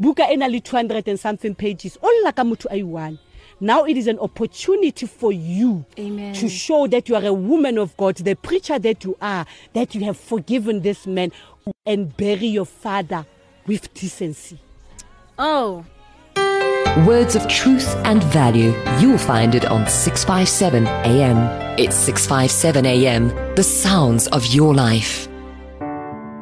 buka 0.00 0.28
ena 0.30 0.48
le 0.48 0.58
200 0.60 1.06
and 1.08 1.20
something 1.20 1.54
pages 1.54 1.96
o 2.02 2.22
lla 2.22 2.32
ka 2.34 2.42
motho 2.42 2.66
a 2.70 2.76
i1 2.80 3.18
now 3.60 3.84
it 3.84 3.96
is 3.96 4.06
an 4.06 4.18
opportunity 4.18 5.06
for 5.06 5.32
you 5.32 5.84
Amen. 5.98 6.34
to 6.34 6.48
show 6.48 6.86
that 6.88 7.08
you 7.08 7.14
are 7.14 7.24
a 7.24 7.32
woman 7.32 7.78
of 7.78 7.96
God 7.96 8.16
the 8.16 8.34
preacher 8.34 8.78
that 8.78 9.04
you 9.04 9.16
are 9.22 9.46
that 9.72 9.94
you 9.94 10.04
have 10.04 10.16
forgiven 10.16 10.80
this 10.82 11.06
man 11.06 11.32
and 11.86 12.14
bury 12.16 12.46
your 12.46 12.64
father 12.66 13.24
with 13.66 13.94
decency 13.94 14.58
oh 15.38 15.84
Words 17.06 17.36
of 17.36 17.48
truth 17.48 17.88
and 18.04 18.22
value. 18.22 18.74
You'll 19.00 19.16
find 19.16 19.54
it 19.54 19.64
on 19.64 19.86
657 19.88 20.86
AM. 20.86 21.36
It's 21.78 21.96
657 21.96 22.84
AM, 22.84 23.28
the 23.54 23.62
sounds 23.62 24.26
of 24.28 24.44
your 24.48 24.74
life. 24.74 25.26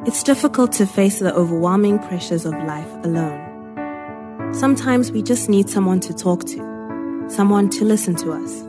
It's 0.05 0.21
difficult 0.23 0.73
to 0.73 0.85
face 0.85 1.19
the 1.19 1.33
overwhelming 1.33 1.99
pressures 1.99 2.45
of 2.45 2.51
life 2.65 2.91
alone. 3.05 4.51
Sometimes 4.53 5.09
we 5.09 5.23
just 5.23 5.47
need 5.47 5.69
someone 5.69 6.01
to 6.01 6.13
talk 6.13 6.43
to, 6.47 7.23
someone 7.29 7.69
to 7.69 7.85
listen 7.85 8.15
to 8.17 8.33
us. 8.33 8.61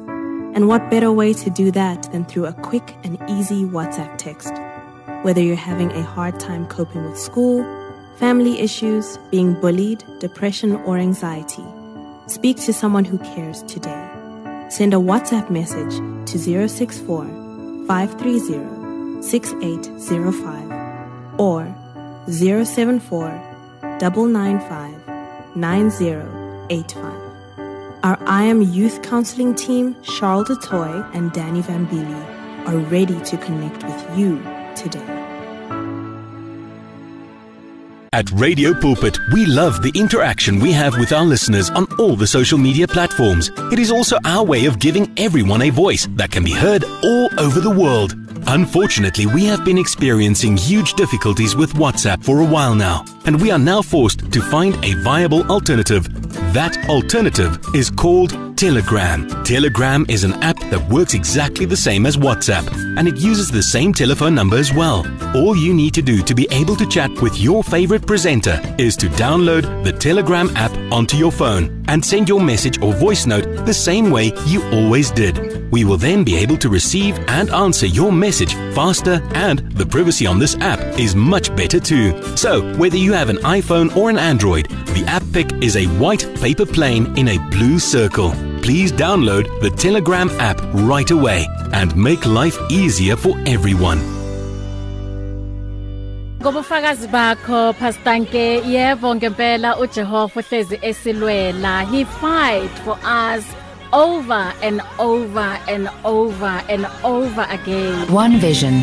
And 0.54 0.68
what 0.68 0.88
better 0.88 1.10
way 1.10 1.32
to 1.34 1.50
do 1.50 1.72
that 1.72 2.04
than 2.12 2.26
through 2.26 2.46
a 2.46 2.52
quick 2.52 2.94
and 3.02 3.18
easy 3.28 3.64
WhatsApp 3.64 4.18
text? 4.18 4.52
Whether 5.22 5.42
you're 5.42 5.56
having 5.56 5.90
a 5.90 6.02
hard 6.04 6.38
time 6.38 6.68
coping 6.68 7.02
with 7.04 7.18
school, 7.18 7.62
family 8.18 8.60
issues, 8.60 9.16
being 9.30 9.54
bullied, 9.54 10.04
depression, 10.18 10.76
or 10.76 10.98
anxiety, 10.98 11.64
speak 12.26 12.58
to 12.62 12.72
someone 12.72 13.04
who 13.04 13.18
cares 13.18 13.62
today. 13.64 14.08
Send 14.70 14.94
a 14.94 14.98
WhatsApp 14.98 15.50
message 15.50 15.96
to 16.30 16.38
064 16.68 17.24
530 17.86 19.22
6805 19.22 21.40
or 21.40 21.66
074 22.26 23.48
995 24.00 25.56
9085. 25.56 27.02
Our 28.04 28.18
I 28.26 28.42
Am 28.44 28.62
Youth 28.62 29.00
Counseling 29.02 29.54
team, 29.54 29.96
Charles 30.02 30.48
DeToy 30.48 31.14
and 31.14 31.32
Danny 31.32 31.60
Van 31.62 31.86
Beely, 31.86 32.26
are 32.68 32.78
ready 32.90 33.20
to 33.22 33.36
connect 33.36 33.84
with 33.84 34.18
you 34.18 34.42
today. 34.74 35.21
At 38.14 38.30
Radio 38.32 38.74
Pulpit, 38.78 39.16
we 39.32 39.46
love 39.46 39.80
the 39.82 39.90
interaction 39.98 40.60
we 40.60 40.70
have 40.72 40.98
with 40.98 41.12
our 41.14 41.24
listeners 41.24 41.70
on 41.70 41.86
all 41.98 42.14
the 42.14 42.26
social 42.26 42.58
media 42.58 42.86
platforms. 42.86 43.50
It 43.72 43.78
is 43.78 43.90
also 43.90 44.18
our 44.26 44.44
way 44.44 44.66
of 44.66 44.78
giving 44.78 45.10
everyone 45.16 45.62
a 45.62 45.70
voice 45.70 46.06
that 46.16 46.30
can 46.30 46.44
be 46.44 46.52
heard 46.52 46.84
all 47.02 47.30
over 47.40 47.58
the 47.58 47.70
world. 47.70 48.14
Unfortunately, 48.48 49.24
we 49.24 49.46
have 49.46 49.64
been 49.64 49.78
experiencing 49.78 50.58
huge 50.58 50.92
difficulties 50.92 51.56
with 51.56 51.72
WhatsApp 51.72 52.22
for 52.22 52.40
a 52.40 52.44
while 52.44 52.74
now, 52.74 53.02
and 53.24 53.40
we 53.40 53.50
are 53.50 53.58
now 53.58 53.80
forced 53.80 54.30
to 54.30 54.42
find 54.42 54.74
a 54.84 54.92
viable 55.02 55.50
alternative. 55.50 56.06
That 56.52 56.76
alternative 56.90 57.58
is 57.74 57.88
called 57.88 58.36
Telegram. 58.62 59.26
Telegram 59.42 60.06
is 60.08 60.22
an 60.22 60.34
app 60.34 60.56
that 60.70 60.80
works 60.88 61.14
exactly 61.14 61.66
the 61.66 61.76
same 61.76 62.06
as 62.06 62.16
WhatsApp 62.16 62.64
and 62.96 63.08
it 63.08 63.16
uses 63.16 63.50
the 63.50 63.60
same 63.60 63.92
telephone 63.92 64.36
number 64.36 64.56
as 64.56 64.72
well. 64.72 65.04
All 65.36 65.56
you 65.56 65.74
need 65.74 65.94
to 65.94 66.00
do 66.02 66.22
to 66.22 66.32
be 66.32 66.46
able 66.52 66.76
to 66.76 66.86
chat 66.86 67.10
with 67.20 67.36
your 67.40 67.64
favorite 67.64 68.06
presenter 68.06 68.60
is 68.78 68.96
to 68.98 69.08
download 69.08 69.82
the 69.82 69.92
Telegram 69.92 70.48
app 70.56 70.70
onto 70.92 71.16
your 71.16 71.32
phone 71.32 71.84
and 71.88 72.04
send 72.04 72.28
your 72.28 72.40
message 72.40 72.80
or 72.80 72.92
voice 72.94 73.26
note 73.26 73.66
the 73.66 73.74
same 73.74 74.12
way 74.12 74.30
you 74.46 74.62
always 74.70 75.10
did. 75.10 75.60
We 75.72 75.82
will 75.84 75.96
then 75.96 76.22
be 76.22 76.36
able 76.36 76.58
to 76.58 76.68
receive 76.68 77.18
and 77.28 77.50
answer 77.50 77.86
your 77.86 78.12
message 78.12 78.52
faster, 78.74 79.20
and 79.34 79.60
the 79.72 79.86
privacy 79.86 80.26
on 80.26 80.38
this 80.38 80.54
app 80.58 80.78
is 81.00 81.16
much 81.16 81.54
better 81.56 81.80
too. 81.80 82.22
So, 82.36 82.72
whether 82.76 82.98
you 82.98 83.12
have 83.14 83.30
an 83.30 83.38
iPhone 83.38 83.94
or 83.96 84.10
an 84.10 84.18
Android, 84.18 84.66
the 84.88 85.02
app 85.08 85.22
pic 85.32 85.50
is 85.64 85.76
a 85.76 85.86
white 85.98 86.28
paper 86.36 86.66
plane 86.66 87.16
in 87.16 87.28
a 87.28 87.38
blue 87.48 87.78
circle. 87.78 88.32
please 88.62 88.92
download 88.92 89.44
the 89.60 89.70
Telegram 89.70 90.30
app 90.40 90.58
right 90.90 91.10
away 91.10 91.46
and 91.72 91.94
make 91.96 92.24
life 92.24 92.56
easier 92.70 93.16
for 93.16 93.34
everyone. 93.54 93.98
ngobufakazi 96.42 97.06
bakho 97.08 97.72
pastanke 97.72 98.62
yebo 98.68 99.14
ngempela 99.14 99.78
uJehova 99.78 100.30
uhlezi 100.40 100.78
esilwela 100.82 101.80
he 101.84 102.04
fight 102.04 102.70
for 102.84 102.98
us 103.04 103.44
over 103.92 104.54
and 104.62 104.80
over 104.98 105.58
and 105.68 105.88
over 106.04 106.64
and 106.68 106.86
over 107.04 107.46
again 107.50 108.12
one 108.14 108.38
vision 108.38 108.74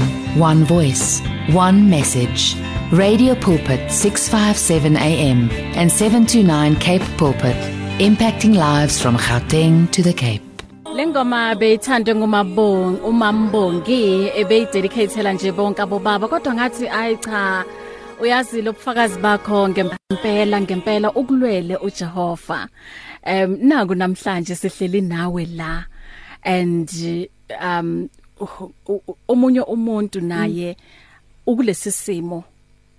one 0.41 0.63
voice 0.65 1.21
one 1.65 1.81
message 1.89 2.55
radio 2.93 3.35
pulpit 3.35 3.81
657 3.91 4.95
am 4.97 5.49
and 5.75 5.91
729 5.91 6.75
cape 6.77 7.07
pulpit 7.17 7.78
impacting 7.99 8.55
lives 8.55 8.97
from 9.01 9.17
Gauteng 9.17 9.91
to 9.91 10.01
the 10.01 10.13
Cape. 10.13 10.41
Lengoma 10.85 11.53
beyithande 11.55 12.15
ngumabongi 12.15 12.99
umambongi 13.01 14.03
ebeyidedicatela 14.35 15.33
nje 15.33 15.51
bonke 15.51 15.81
abobaba 15.81 16.27
kodwa 16.27 16.53
ngathi 16.53 16.87
ayi 16.87 17.17
cha 17.17 17.65
uyazi 18.21 18.61
lobufakazi 18.61 19.19
bakho 19.19 19.69
ngempela 19.69 20.61
ngempela 20.61 21.11
ukulwele 21.11 21.77
uJehova 21.77 22.67
um 23.27 23.57
naku 23.61 23.95
namhlanje 23.95 24.55
sihleli 24.55 25.01
nawe 25.01 25.45
la 25.45 25.85
and 26.43 26.89
um 27.61 28.09
omunye 29.27 29.61
umuntu 29.61 30.21
naye 30.21 30.77
ukulesi 31.47 31.91
simo 31.91 32.43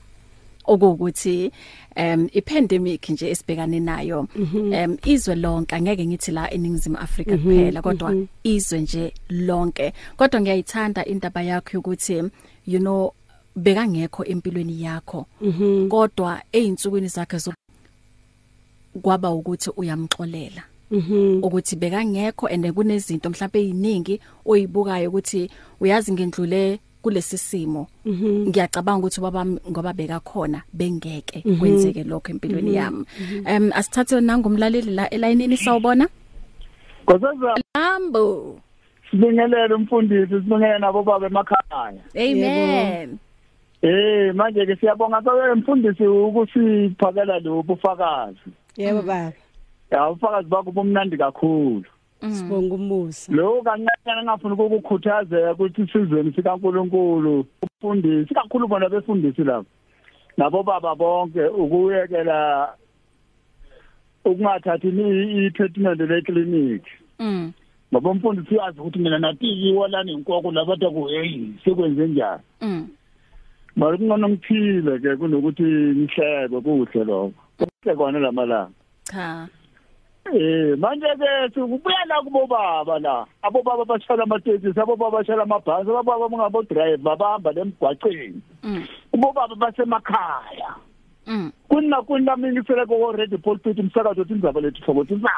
okuwukuthi 0.66 1.52
um 1.98 2.30
ipandemic 2.36 3.10
nje 3.10 3.30
esibhekane 3.30 3.80
nayo 3.80 4.28
um 4.36 4.98
izwe 5.06 5.36
lonke 5.36 5.76
angeke 5.76 6.06
ngithi 6.06 6.32
la 6.32 6.54
eningizimu 6.54 6.98
Africa 6.98 7.32
mhm, 7.32 7.44
kuphela 7.44 7.82
kodwa 7.82 8.12
mhm. 8.12 8.26
izwe 8.44 8.80
nje 8.80 9.14
lonke 9.30 9.94
kodwa 10.18 10.42
ngiyayithanda 10.42 11.06
indaba 11.06 11.42
yakho 11.44 11.80
ukuthi 11.80 12.24
you 12.68 12.80
know 12.80 13.14
beka 13.56 13.88
ngekho 13.88 14.26
empilweni 14.26 14.82
yakho 14.84 15.26
kodwa 15.90 16.42
einsukwini 16.52 17.08
zakhe 17.08 17.38
zo 17.38 17.54
kwaba 19.02 19.32
ukuthi 19.32 19.70
uyamxolela 19.78 20.64
Mhm 20.92 21.44
ukuthi 21.44 21.76
beka 21.76 22.06
ngekho 22.06 22.48
ande 22.48 22.72
kunezinto 22.72 23.30
mhlawumbe 23.30 23.60
eziningi 23.60 24.16
oyibukayo 24.46 25.10
ukuthi 25.10 25.50
uyazi 25.82 26.12
ngendlule 26.12 26.80
kulesi 27.08 27.38
simo 27.50 27.84
mhm. 28.06 28.52
ngiyacabanga 28.52 29.00
ukuthi 29.00 29.22
babami 29.24 29.54
ngoba 29.72 29.92
beka 29.98 30.20
khona 30.30 30.60
bengeke 30.78 31.40
mhm. 31.48 31.58
kwenzeke 31.60 32.04
lokho 32.04 32.30
empilweni 32.34 32.70
mhm. 32.72 32.76
yami 32.80 33.04
em 33.52 33.66
asithathe 33.78 34.20
nangomlaleli 34.22 34.92
la 34.92 35.06
elayinini 35.10 35.58
sawubona 35.58 36.06
Ngozaza 37.04 37.56
Lambo 37.78 38.60
Sibingelele 39.12 39.74
umfundisi 39.76 40.28
sibingelele 40.34 40.80
nabo 40.80 41.04
baba 41.04 41.26
emakhaya 41.28 42.02
Amen 42.16 43.18
Eh 43.82 44.34
manje 44.36 44.66
ke 44.66 44.76
siyabonga 44.76 45.24
sabe 45.24 45.52
umfundisi 45.54 46.04
ukusiphakela 46.08 47.40
lobu 47.40 47.76
fakazi 47.78 48.52
Yebo 48.78 49.02
baba 49.02 49.32
Ya 49.92 50.10
ufakazi 50.10 50.48
bakho 50.50 50.72
bomnandi 50.72 51.18
kakhulu 51.18 51.88
Mm. 52.22 52.32
Sibonga 52.34 52.76
umusa. 52.76 53.32
Lo 53.34 53.62
kancane 53.64 54.24
ngafuna 54.24 54.54
ukukukhuthazeka 54.54 55.52
ukuthi 55.54 55.82
isizweni 55.84 56.34
sikaNkuluNkulu 56.34 57.46
ufundisi 57.62 58.34
kakhulu 58.34 58.68
bona 58.68 58.90
befundisi 58.90 59.44
lapho. 59.44 59.70
Nabo 60.38 60.64
baba 60.64 60.96
bonke 60.96 61.46
ukuyekela 61.46 62.74
ukungathathi 64.26 64.90
i-treatment 64.90 66.00
le 66.02 66.22
clinic. 66.22 66.84
Mm. 67.20 67.54
Ngoba 67.94 68.10
umfundisi 68.10 68.54
uyazi 68.56 68.80
ukuthi 68.80 69.00
mina 69.00 69.20
natikiwa 69.20 69.88
lana 69.88 70.12
inkoko 70.12 70.52
labatha 70.52 70.90
ku 70.90 71.06
hey 71.14 71.54
sekwenze 71.64 72.08
njani. 72.08 72.42
Mm. 72.62 72.88
Mara 73.78 73.98
kungona 73.98 74.30
ngiphile 74.30 74.98
ke 75.06 75.14
kunokuthi 75.22 75.64
ngihleke 75.64 76.62
kuhle 76.62 77.04
lokho. 77.06 77.34
Kuhle 77.62 77.94
kona 77.96 78.20
lamalanga. 78.20 78.74
Cha. 79.06 79.48
Eh 80.34 80.76
manje 80.78 81.08
ke 81.18 81.34
sikubuyela 81.56 82.20
kubo 82.28 82.44
baba 82.48 83.00
la 83.00 83.24
abo 83.44 83.64
baba 83.64 83.86
bashala 83.88 84.24
amatekisi 84.28 84.76
abo 84.78 84.98
baba 85.00 85.20
bashala 85.24 85.44
amabhasi 85.48 85.88
abo 85.88 86.04
baba 86.04 86.28
mngabo 86.28 86.64
drive 86.68 87.00
babamba 87.02 87.52
lemgwaqeni 87.56 88.42
kubo 89.08 89.28
mm. 89.28 89.34
baba 89.40 89.56
basemakhaya 89.56 90.76
mm. 91.32 91.48
kunina 91.72 92.02
kunina 92.04 92.36
mina 92.36 92.60
ifeleke 92.60 92.92
already 92.94 93.38
pulpit 93.40 93.80
umsakazo 93.80 94.22
uthi 94.28 94.34
indzaba 94.36 94.60
lethu 94.62 94.82
thokozisa 94.84 95.32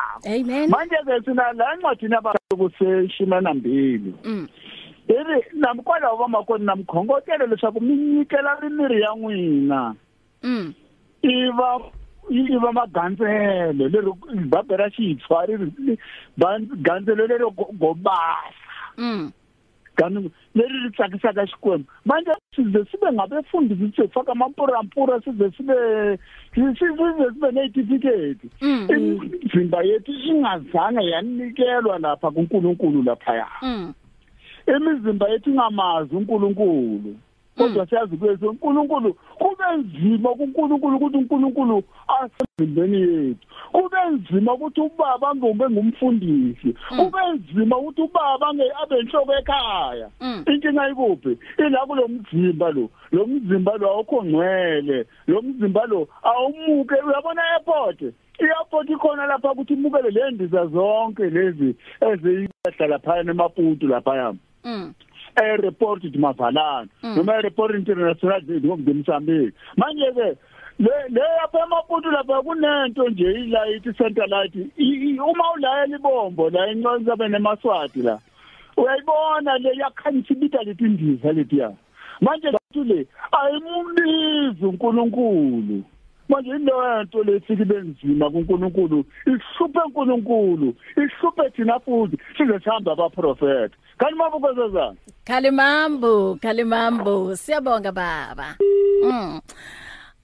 manje 0.74 0.96
ke 1.06 1.14
sina 1.26 1.54
la 1.54 1.70
ncwadi 1.78 2.08
nabantu 2.10 2.58
kuseshima 2.58 3.38
nambili 3.46 4.10
iri 5.08 5.38
mm. 5.54 5.54
namkwalaho 5.62 6.18
vamakoni 6.18 6.66
na 6.66 6.76
mukhongotelo 6.76 7.46
leswaku 7.46 7.82
mi 7.82 7.94
nyikela 7.96 8.58
mimiri 8.66 9.02
ya 9.02 9.14
n'wina 9.16 9.94
i 11.22 11.36
va 11.54 11.92
i 12.30 12.58
va 12.58 12.72
magandzelo 12.72 13.88
lero 13.90 14.16
baba 14.50 14.76
ra 14.78 14.90
xitshwa 14.90 15.44
ri 15.48 15.98
gandzelo 16.84 17.26
lero 17.28 17.50
gobasa 17.52 18.98
mm 18.98 19.32
ganu 20.00 20.32
leri 20.56 20.78
ri 20.86 20.90
tsakisaka 20.96 21.44
xikwembu 21.52 21.88
manje 22.06 22.32
size 22.56 22.80
sibe 22.92 23.10
ngabefundi 23.12 23.76
sitsefa 23.76 24.24
ka 24.24 24.34
mampurampura 24.36 25.20
size 25.22 25.52
sibe 25.58 25.76
size 26.56 26.72
sibe 27.34 27.48
neetifiketi 27.52 28.48
mm. 28.62 28.88
imizimba 28.90 29.84
yethu 29.84 30.12
ingazange 30.12 31.04
yanikelwa 31.10 32.00
lapha 32.00 32.32
kuNkulunkulu 32.32 33.04
laphaya 33.04 33.48
mm. 33.62 33.94
imizimba 34.76 35.30
yethu 35.30 35.50
ingamazi 35.50 36.16
uNkulunkulu 36.16 37.14
kodwa 37.60 37.86
siyazi 37.88 38.18
kwethu 38.18 38.50
uNkulunkulu 38.50 39.14
kube 39.14 39.64
nzima 39.78 40.30
kuNkulunkulu 40.30 40.96
ukuthi 40.98 41.18
uNkulunkulu 41.18 41.84
asemzimbeni 42.20 43.02
yethu 43.02 43.38
kube 43.72 43.98
nzima 44.12 44.54
ukuthi 44.54 44.82
ubaba 44.82 45.36
ngobe 45.36 45.66
ngumfundisi 45.70 46.74
kube 46.98 47.20
nzima 47.36 47.78
ukuthi 47.78 48.02
ubaba 48.02 48.48
abe 48.82 48.96
inhloko 49.00 49.32
ekhaya 49.40 50.08
inkinga 50.54 50.84
ikuphi 50.92 51.34
ila 51.64 51.86
kulomzimba 51.88 52.70
lo 52.76 52.86
lo 53.12 53.24
mzimba 53.28 53.74
lo 53.80 53.86
awukho 53.94 54.18
ngcwele 54.26 54.98
lo 55.28 55.42
mzimba 55.42 55.84
lo 55.92 56.00
awumuke 56.32 56.96
uyabona 57.08 57.42
airport 57.52 58.02
iyapoti 58.40 58.96
khona 59.02 59.26
lapha 59.26 59.52
ukuthi 59.52 59.74
imukele 59.74 60.10
le 60.16 60.32
ndiza 60.32 60.66
zonke 60.66 61.26
lezi 61.30 61.76
eziyahlala 62.12 63.00
phana 63.04 63.32
emaputu 63.32 63.88
lapha 63.88 64.16
yami 64.16 64.40
airport 65.44 66.04
ndimavalana 66.04 66.88
mm. 67.04 67.16
noma 67.16 67.34
airport 67.36 67.76
international 67.76 68.44
ngomzambique 68.66 69.54
manje 69.78 70.12
ke 70.18 70.28
le 70.80 70.94
le 71.16 71.22
yapha 71.42 71.60
emapuntu 71.66 72.12
lapha 72.12 72.42
kunento 72.42 73.08
nje 73.10 73.32
ilight 73.32 73.86
center 73.98 74.28
light 74.28 74.56
uma 75.20 75.52
ulayela 75.54 75.96
ibombo 75.98 76.50
la 76.50 76.68
inconza 76.72 77.16
benemaswati 77.16 78.02
la 78.02 78.20
uyayibona 78.78 79.58
le 79.58 79.70
yakhanyisibita 79.80 80.64
letindiza 80.64 81.32
letiya 81.32 81.74
manje 82.22 82.48
le 82.84 83.06
ayimunizi 83.32 84.66
uNkulunkulu 84.66 85.84
manje 86.30 86.50
leyo 86.58 87.04
nto 87.04 87.24
lefika 87.24 87.64
ibe 87.64 87.78
nzima 87.80 88.30
kuNkulunkulu 88.30 89.00
ihluphe 89.28 89.80
uNkulunkulu 89.86 90.70
ihluphe 91.02 91.50
thina 91.56 91.80
futhi 91.80 92.18
size 92.38 92.60
sihamba 92.60 92.92
abaprofeti 92.92 93.76
kalimambo 93.98 94.38
kwezezana 94.40 94.96
kalimambo 95.26 96.12
kalimambo 96.42 97.36
siyabonga 97.36 97.92
baba 97.92 98.48
mm 99.04 99.40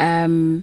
um 0.00 0.62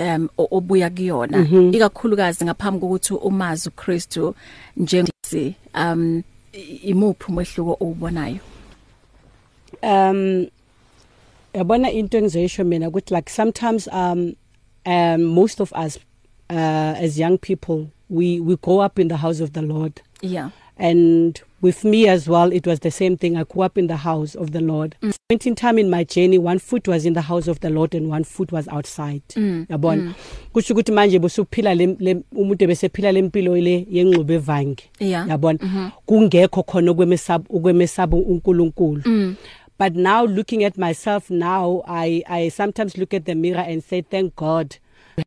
um 0.00 0.28
obuya 0.38 0.90
kuyona 0.90 1.38
mhm. 1.38 1.74
ikakhulukazi 1.74 2.44
ngaphambi 2.44 2.80
kokuthi 2.80 3.14
umazi 3.14 3.68
uKristu 3.68 4.34
njengisi 4.76 5.54
um 5.74 6.22
imuphi 6.82 7.24
umehluko 7.28 7.72
obubonayo 7.80 8.38
um 9.82 10.46
yabona 11.54 11.90
into 11.92 12.18
engizeyisho 12.18 12.64
mina 12.64 12.88
ukuthi 12.88 13.14
like 13.14 13.30
sometimes 13.30 13.86
um 13.92 14.34
um 14.86 15.22
most 15.22 15.60
of 15.60 15.72
us 15.86 15.96
uh, 16.50 17.04
as 17.04 17.18
young 17.18 17.38
people 17.38 17.86
we 18.08 18.40
we 18.40 18.56
grow 18.56 18.78
up 18.78 18.98
in 18.98 19.08
the 19.08 19.18
house 19.18 19.40
of 19.40 19.52
the 19.52 19.62
Lord. 19.62 20.00
Yeah. 20.20 20.50
And 20.80 21.40
with 21.60 21.82
me 21.84 22.06
as 22.06 22.28
well, 22.28 22.52
it 22.52 22.64
was 22.64 22.80
the 22.80 22.92
same 22.92 23.16
thing. 23.16 23.36
I 23.36 23.42
grew 23.42 23.62
up 23.62 23.76
in 23.76 23.88
the 23.88 23.96
house 23.96 24.36
of 24.36 24.52
the 24.52 24.60
Lord. 24.60 24.94
Mm. 25.02 25.16
Point 25.28 25.46
in 25.48 25.54
time 25.56 25.76
in 25.76 25.90
my 25.90 26.04
journey, 26.04 26.38
one 26.38 26.60
foot 26.60 26.86
was 26.86 27.04
in 27.04 27.14
the 27.14 27.20
house 27.22 27.48
of 27.48 27.58
the 27.60 27.70
Lord 27.70 27.96
and 27.96 28.08
one 28.08 28.22
foot 28.22 28.52
was 28.52 28.68
outside. 28.68 29.22
Mm. 29.30 29.66
Yabona. 29.66 30.02
Mm. 30.02 30.14
Kusho 30.54 30.74
ukuthi 30.74 30.92
manje 30.92 31.18
bosuphila 31.18 31.74
le 31.74 32.16
umuntu 32.32 32.66
besephila 32.66 33.12
lempilo 33.12 33.56
ile 33.56 33.86
yengxube 33.90 34.34
evange. 34.34 34.82
Yabona. 35.00 35.58
Mm-hmm. 35.62 35.88
Kungekho 36.06 36.62
khona 36.62 36.90
okwemesaba 36.92 37.44
okwemesaba 37.50 38.16
uNkulunkulu. 38.16 39.02
Mm. 39.04 39.36
But 39.78 39.94
now 39.96 40.24
looking 40.24 40.62
at 40.64 40.78
myself 40.78 41.28
now, 41.30 41.82
I 41.88 42.22
I 42.28 42.48
sometimes 42.50 42.96
look 42.96 43.12
at 43.14 43.24
the 43.24 43.34
mirror 43.34 43.60
and 43.66 43.82
say 43.82 44.02
thank 44.02 44.36
God 44.36 44.76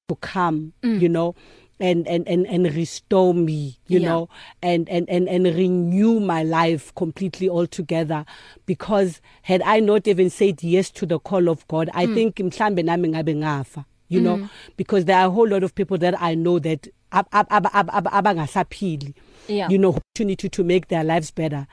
to 0.07 0.15
come, 0.15 0.71
mm. 0.81 1.01
you 1.01 1.09
know. 1.09 1.33
Mm. 1.33 1.60
and 1.81 2.07
and 2.07 2.25
and 2.27 2.45
and 2.47 2.71
restore 2.75 3.33
me 3.33 3.79
you 3.87 3.99
yeah. 3.99 4.09
know 4.09 4.29
and 4.61 4.87
and 4.89 5.09
and 5.09 5.27
and 5.27 5.45
renew 5.45 6.19
my 6.19 6.43
life 6.43 6.93
completely 6.95 7.49
altogether 7.49 8.23
because 8.67 9.19
had 9.41 9.61
I 9.63 9.79
not 9.79 10.07
even 10.07 10.29
said 10.29 10.61
yes 10.63 10.89
to 10.91 11.05
the 11.07 11.17
call 11.19 11.47
of 11.49 11.67
God 11.67 11.89
I 11.93 12.05
mm. 12.05 12.13
think 12.13 12.35
mhlambe 12.35 12.83
nami 12.83 13.09
ngabe 13.09 13.35
ngafa 13.35 13.85
you 14.09 14.19
mm. 14.19 14.23
know 14.23 14.47
because 14.77 15.05
there 15.05 15.17
are 15.17 15.27
a 15.27 15.31
whole 15.31 15.47
lot 15.49 15.63
of 15.63 15.73
people 15.75 15.97
that 15.97 16.19
I 16.21 16.35
know 16.35 16.59
that 16.59 16.87
abangasaphili 17.11 19.13
yeah. 19.47 19.69
you 19.69 19.77
know 19.79 19.89
opportunity 19.89 20.35
to, 20.35 20.49
to 20.49 20.63
make 20.63 20.87
their 20.87 21.03
lives 21.03 21.31
better 21.33 21.65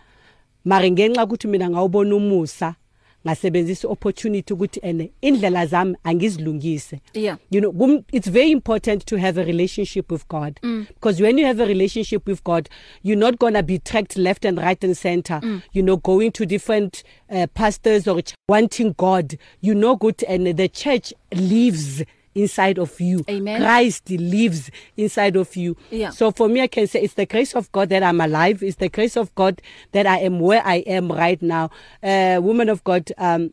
mari 0.65 0.91
ngenxa 0.91 1.25
ukuthi 1.25 1.49
mina 1.49 1.71
ngawubona 1.71 2.17
umusa 2.17 2.75
ngasebenzisa 3.27 3.89
opportunity 3.89 4.55
ukuthi 4.55 4.81
ene 4.83 5.11
indlela 5.23 5.67
zami 5.67 5.97
angizilungise 6.05 7.01
yeah. 7.15 7.37
you 7.51 7.61
know 7.61 8.05
it's 8.13 8.29
very 8.31 8.51
important 8.51 9.05
to 9.07 9.19
have 9.19 9.37
a 9.41 9.45
relationship 9.45 10.11
with 10.13 10.27
God 10.29 10.61
mm. 10.63 10.87
because 10.89 11.21
when 11.21 11.37
you 11.39 11.45
have 11.47 11.59
a 11.61 11.67
relationship 11.67 12.27
with 12.29 12.43
God 12.45 12.69
you're 13.03 13.19
not 13.19 13.39
going 13.41 13.55
to 13.55 13.63
be 13.63 13.79
tracked 13.81 14.17
left 14.17 14.45
and 14.45 14.57
right 14.59 14.83
and 14.85 14.97
center 14.97 15.41
mm. 15.43 15.63
you 15.73 15.83
know 15.83 15.97
going 15.97 16.31
to 16.33 16.47
different 16.47 17.03
uh, 17.31 17.47
pastors 17.55 18.07
or 18.07 18.21
wanting 18.49 18.93
God 18.97 19.37
you 19.61 19.75
know 19.75 19.97
good 19.97 20.23
and 20.25 20.47
the 20.57 20.69
church 20.69 21.13
lives 21.35 22.03
inside 22.41 22.79
of 22.79 22.99
you 23.01 23.25
Amen. 23.29 23.61
Christ 23.61 24.11
lives 24.11 24.71
inside 24.97 25.37
of 25.37 25.55
you 25.57 25.77
yeah. 25.91 26.11
so 26.11 26.31
for 26.31 26.49
me 26.49 26.63
I 26.63 26.67
can 26.67 26.87
say 26.87 27.03
it's 27.03 27.15
the 27.15 27.27
grace 27.27 27.55
of 27.55 27.71
God 27.73 27.89
that 27.91 28.03
I'm 28.03 28.21
alive 28.21 28.63
it's 28.63 28.77
the 28.77 28.89
grace 28.89 29.17
of 29.17 29.35
God 29.35 29.61
that 29.93 30.07
I 30.07 30.19
am 30.21 30.41
where 30.41 30.63
I 30.65 30.77
am 30.87 31.11
right 31.11 31.41
now 31.43 31.71
uh 32.03 32.41
woman 32.43 32.69
of 32.69 32.83
God 32.85 33.11
um 33.19 33.53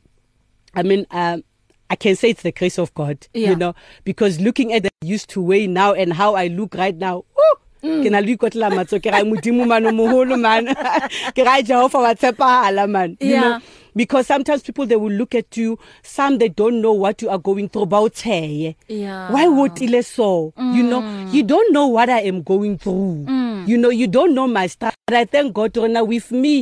I 0.74 0.84
mean 0.84 1.06
um 1.12 1.44
I 1.90 1.96
can 1.96 2.16
say 2.16 2.30
it's 2.32 2.42
the 2.44 2.52
grace 2.52 2.78
of 2.78 2.94
God 2.94 3.28
yeah. 3.34 3.50
you 3.50 3.56
know 3.56 3.74
because 4.04 4.40
looking 4.40 4.74
at 4.74 4.84
the 4.84 4.90
used 5.02 5.30
to 5.32 5.42
way 5.42 5.68
now 5.68 5.94
and 5.94 6.14
how 6.14 6.36
I 6.36 6.48
look 6.48 6.76
right 6.76 6.96
now 6.96 7.26
woo, 7.36 7.62
ke 8.04 8.10
na 8.10 8.20
le 8.26 8.34
ikotla 8.36 8.70
matso 8.76 9.00
ke 9.04 9.14
ra 9.14 9.22
modimo 9.30 9.66
mano 9.72 9.92
moholo 9.96 10.38
man 10.42 10.70
ke 11.38 11.42
ra 11.48 11.60
Jehova 11.70 12.02
wa 12.08 12.14
tshepahala 12.22 12.88
man 12.90 13.18
you 13.22 13.40
know 13.40 13.60
because 13.96 14.28
sometimes 14.28 14.62
people 14.62 14.86
they 14.86 14.96
will 14.98 15.18
look 15.22 15.36
at 15.36 15.56
you 15.58 15.78
some 16.04 16.38
they 16.38 16.50
don't 16.50 16.82
know 16.82 16.92
what 16.94 17.22
you 17.22 17.30
are 17.30 17.42
going 17.50 17.70
through 17.70 17.88
about 17.88 18.20
hey 18.20 18.76
yeah 18.88 19.32
why 19.32 19.48
would 19.48 19.80
ile 19.88 20.02
so 20.12 20.30
mm. 20.58 20.74
you 20.78 20.84
know 20.92 21.02
mm. 21.02 21.28
you 21.36 21.44
don't 21.54 21.72
know 21.78 21.88
what 21.98 22.10
i 22.16 22.20
am 22.32 22.42
going 22.50 22.74
through 22.78 23.16
mm. 23.24 23.68
you 23.74 23.78
know 23.84 23.90
you 24.00 24.08
don't 24.18 24.36
know 24.40 24.48
my 24.60 24.66
stuff 24.76 24.98
but 25.08 25.18
i 25.22 25.24
thank 25.36 25.54
god 25.62 25.78
rona 25.82 26.04
with 26.10 26.32
me 26.46 26.54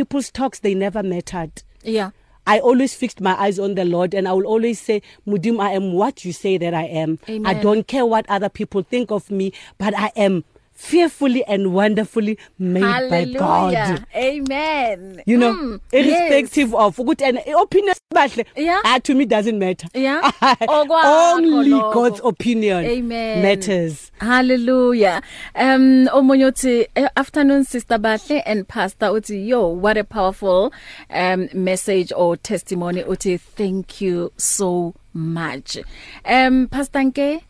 people's 0.00 0.30
talks 0.40 0.60
they 0.68 0.74
never 0.88 1.02
mattered 1.14 1.64
yeah 1.98 2.18
I 2.44 2.54
always 2.68 2.92
fixed 3.00 3.20
my 3.24 3.32
eyes 3.42 3.58
on 3.64 3.74
the 3.78 3.82
Lord 3.88 4.14
and 4.20 4.26
I 4.28 4.32
will 4.36 4.46
always 4.52 4.80
say 4.84 4.94
mudim 5.32 5.60
I 5.60 5.70
am 5.80 5.84
what 5.98 6.22
you 6.28 6.32
say 6.36 6.52
that 6.62 6.74
I 6.78 6.86
am 7.02 7.12
Amen. 7.34 7.46
I 7.46 7.52
don't 7.64 7.86
care 7.92 8.04
what 8.12 8.26
other 8.36 8.48
people 8.56 8.82
think 8.94 9.12
of 9.18 9.28
me 9.40 9.46
but 9.84 9.96
I 9.96 10.08
am 10.24 10.40
fearfully 10.82 11.44
and 11.44 11.72
wonderfully 11.72 12.36
made 12.58 12.82
Hallelujah. 12.82 13.38
by 13.38 13.38
God. 13.38 14.06
Amen. 14.16 15.22
You 15.26 15.38
know, 15.38 15.54
mm, 15.54 15.80
irrespective 15.92 16.70
yes. 16.70 16.74
of 16.76 16.96
ukuthi 16.96 17.22
and 17.22 17.38
opinion 17.56 17.94
bahle 18.12 18.44
yeah. 18.56 18.80
ah, 18.84 18.98
to 19.04 19.14
me 19.14 19.24
doesn't 19.24 19.60
matter. 19.60 19.86
Yeah. 19.94 20.28
Only 20.68 21.70
God's 21.70 22.20
opinion 22.24 22.84
Amen. 22.84 23.42
matters. 23.42 24.10
Hallelujah. 24.20 25.22
Um 25.54 26.08
omunye 26.08 26.46
uthi 26.50 26.86
eh, 26.96 27.08
afternoon 27.16 27.62
sister 27.64 27.96
Bahle 27.98 28.42
and 28.44 28.66
pastor 28.66 29.06
uthi 29.06 29.46
yo 29.46 29.68
what 29.68 29.96
a 29.96 30.02
powerful 30.02 30.72
um 31.10 31.48
message 31.54 32.12
or 32.16 32.36
testimony 32.36 33.04
uthi 33.04 33.38
thank 33.40 34.00
you 34.00 34.32
so 34.36 34.94
much. 35.14 35.78
Um 36.24 36.66
pastor 36.66 36.98
Nke 36.98 37.42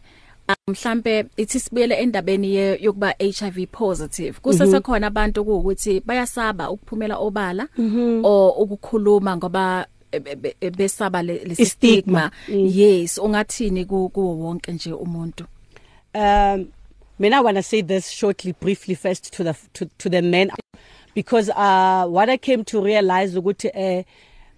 Um, 0.69 0.75
mhlambe 0.75 1.25
ithi 1.37 1.61
sibuyele 1.61 1.95
endabeni 1.95 2.55
yokuba 2.57 3.15
HIV 3.21 3.69
positive 3.73 4.41
kusese 4.41 4.81
khona 4.81 5.07
abantu 5.07 5.41
ukuthi 5.41 6.01
bayasaba 6.05 6.71
ukuphumela 6.71 7.17
obala 7.17 7.69
mhm. 7.79 8.25
or 8.25 8.55
ukukhuluma 8.67 9.37
ngoba 9.37 9.87
e, 10.13 10.19
e, 10.61 10.71
besaba 10.71 11.23
lesi 11.23 11.67
stigma 11.67 12.31
mm. 12.49 12.69
yes 12.75 13.19
ungathini 13.19 13.85
ku 13.89 14.11
wonke 14.15 14.73
nje 14.73 14.93
umuntu 14.93 15.45
um 16.15 16.67
men 17.19 17.33
i 17.33 17.41
want 17.41 17.57
to 17.57 17.63
say 17.63 17.81
this 17.83 18.11
shortly 18.11 18.53
briefly 18.61 18.95
first 18.95 19.31
to 19.33 19.43
the 19.45 19.55
to, 19.73 19.85
to 19.99 20.09
the 20.11 20.21
men 20.23 20.51
because 21.15 21.51
uh 21.53 22.05
what 22.15 22.29
i 22.29 22.37
came 22.39 22.65
to 22.65 22.83
realize 22.85 23.35
ukuthi 23.39 23.69
uh 23.75 24.03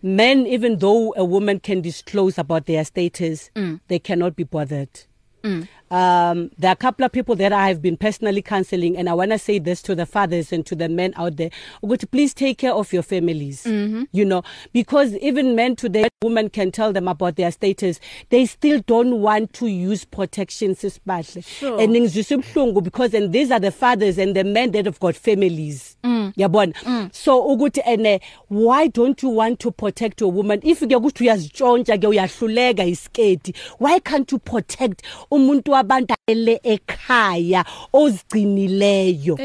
men 0.03 0.47
even 0.47 0.79
though 0.79 1.15
a 1.17 1.23
woman 1.25 1.61
can 1.61 1.81
disclose 1.83 2.37
about 2.41 2.67
their 2.67 2.85
status 2.85 3.51
mm. 3.57 3.79
they 3.89 3.99
cannot 3.99 4.35
be 4.37 4.43
bothered 4.45 4.89
mm. 5.45 5.67
Um, 5.91 6.51
there 6.59 6.71
are 6.71 6.73
a 6.73 6.77
couple 6.77 7.05
of 7.05 7.13
people 7.13 7.37
that 7.37 7.53
I 7.53 7.69
have 7.69 7.83
been 7.83 7.97
personally 7.97 8.41
counseling, 8.43 8.97
and 8.97 9.09
I 9.09 9.15
want 9.15 9.33
to 9.33 9.39
say 9.39 9.59
this 9.59 9.83
to 9.83 9.95
the 9.95 10.07
fathers 10.07 10.51
and 10.53 10.65
to 10.67 10.75
the 10.75 10.89
men 10.89 11.13
out 11.17 11.37
there: 11.37 11.51
would 11.83 12.11
please 12.11 12.33
take 12.33 12.59
care 12.59 12.73
of 12.73 12.93
your 12.93 13.03
families. 13.03 13.65
Mm-hmm. 13.65 14.05
You 14.13 14.25
know, 14.25 14.43
because 14.73 15.13
even 15.17 15.55
men 15.55 15.77
today, 15.77 16.09
women 16.23 16.49
can 16.49 16.73
tell 16.73 16.93
them 16.93 17.07
about 17.07 17.37
their 17.37 17.51
status, 17.53 18.01
they 18.31 18.47
still 18.47 18.81
don't 18.87 19.21
want 19.21 19.53
to 19.55 19.67
use 19.67 20.05
protection 20.07 20.75
sisbahle. 20.75 21.45
Sure. 21.47 21.81
And 21.81 21.93
ngizisibhlungu 21.95 22.83
because 22.83 23.13
and 23.13 23.33
these 23.33 23.51
are 23.51 23.61
the 23.61 23.71
fathers 23.71 24.17
and 24.17 24.35
the 24.35 24.45
men 24.45 24.71
that 24.73 24.87
have 24.87 24.99
got 25.01 25.15
families. 25.17 25.99
Mm. 26.03 26.35
Yabona. 26.35 26.75
Mm. 26.77 27.15
So 27.15 27.43
ukuthi 27.47 27.87
ene 27.87 28.21
why 28.49 28.89
don't 28.89 29.23
you 29.23 29.29
want 29.29 29.61
to 29.61 29.71
protect 29.71 30.21
your 30.23 30.33
woman 30.33 30.61
if 30.63 30.79
ke 30.81 30.93
ukuthi 30.93 31.27
uyazitshontsha 31.29 31.99
ke 31.99 32.05
uyahluleka 32.05 32.81
isikedi 32.85 33.55
why 33.79 33.99
can't 33.99 34.31
you 34.33 34.39
protect 34.39 35.03
umuntu 35.31 35.74
wabantale 35.75 36.61
ekhaya 36.63 37.65
ozigcinileyo 37.93 39.37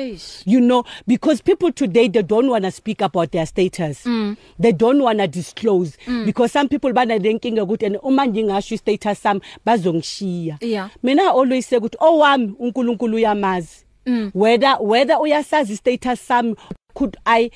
you 0.46 0.60
know 0.60 0.84
because 1.08 1.44
people 1.44 1.72
today 1.72 2.08
they 2.08 2.24
don't 2.24 2.50
want 2.50 2.66
to 2.66 2.72
speak 2.72 3.02
about 3.02 3.32
their 3.32 3.48
status 3.48 4.06
mm. 4.06 4.38
they 4.60 4.72
don't 4.72 5.02
want 5.02 5.20
to 5.20 5.28
disclose 5.28 5.98
mm. 6.06 6.26
because 6.26 6.52
some 6.52 6.68
people 6.68 6.94
bana 6.94 7.18
lenkinga 7.18 7.64
ukuthi 7.64 7.86
and 7.86 7.98
uma 8.04 8.28
ngingasho 8.28 8.78
status 8.78 9.22
sami 9.24 9.42
bazongishiya 9.66 10.58
yeah. 10.62 10.90
mina 11.04 11.30
always 11.36 11.66
say 11.68 11.78
ukuthi 11.78 11.98
owami 12.00 12.54
oh, 12.60 12.64
uNkulunkulu 12.64 13.16
uyamazi 13.16 13.86
mm. 14.06 14.32
whether 14.36 14.78
whether 14.82 15.18
uyasazi 15.22 15.76
status 15.78 16.28
sami 16.28 16.56
could 16.94 17.18
i 17.26 17.52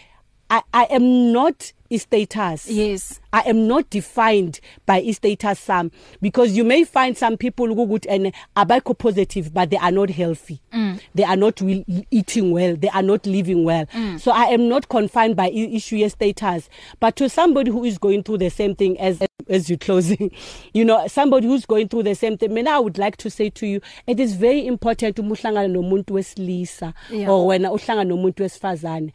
I, 0.50 0.62
I 0.74 0.84
am 0.84 1.32
not 1.32 1.74
istatus 1.94 2.66
yes 2.68 3.20
i 3.32 3.42
am 3.42 3.68
not 3.68 3.88
defined 3.92 4.60
by 4.88 5.00
istatus 5.02 5.58
sami 5.58 5.92
because 6.22 6.58
you 6.58 6.64
may 6.64 6.84
find 6.84 7.16
some 7.18 7.38
people 7.38 7.68
ukuthi 7.68 8.08
and 8.10 8.34
abakho 8.58 8.98
positive 8.98 9.54
but 9.54 9.70
they 9.70 9.78
are 9.78 9.92
not 9.92 10.10
healthy 10.10 10.60
mm. 10.74 11.00
they 11.14 11.24
are 11.24 11.36
not 11.36 11.62
will, 11.62 11.84
eating 12.10 12.50
well 12.52 12.76
they 12.76 12.90
are 12.90 13.04
not 13.04 13.26
living 13.28 13.64
well 13.64 13.86
mm. 13.88 14.20
so 14.20 14.32
i 14.32 14.46
am 14.46 14.68
not 14.68 14.90
confined 14.90 15.36
by 15.36 15.50
issue 15.50 15.98
yes 15.98 16.14
status 16.14 16.68
but 17.00 17.16
to 17.16 17.30
somebody 17.30 17.70
who 17.70 17.84
is 17.84 17.98
going 17.98 18.24
through 18.24 18.38
the 18.40 18.50
same 18.50 18.76
thing 18.76 19.00
as 19.00 19.22
as 19.50 19.70
you 19.70 19.78
closing 19.78 20.32
you 20.74 20.84
know 20.84 21.06
somebody 21.08 21.46
who's 21.48 21.66
going 21.66 21.88
through 21.88 22.04
the 22.04 22.16
same 22.16 22.38
thing 22.38 22.50
mina 22.54 22.72
i 22.72 22.80
would 22.80 22.98
like 22.98 23.18
to 23.18 23.30
say 23.30 23.50
to 23.52 23.68
you 23.68 23.80
it 24.08 24.20
is 24.20 24.34
very 24.36 24.66
important 24.66 25.16
umuhlangana 25.20 25.68
nomuntu 25.78 26.12
wesilisa 26.14 26.94
or 27.28 27.48
wena 27.48 27.72
uhlangana 27.72 28.04
nomuntu 28.04 28.44
wesifazane 28.44 29.14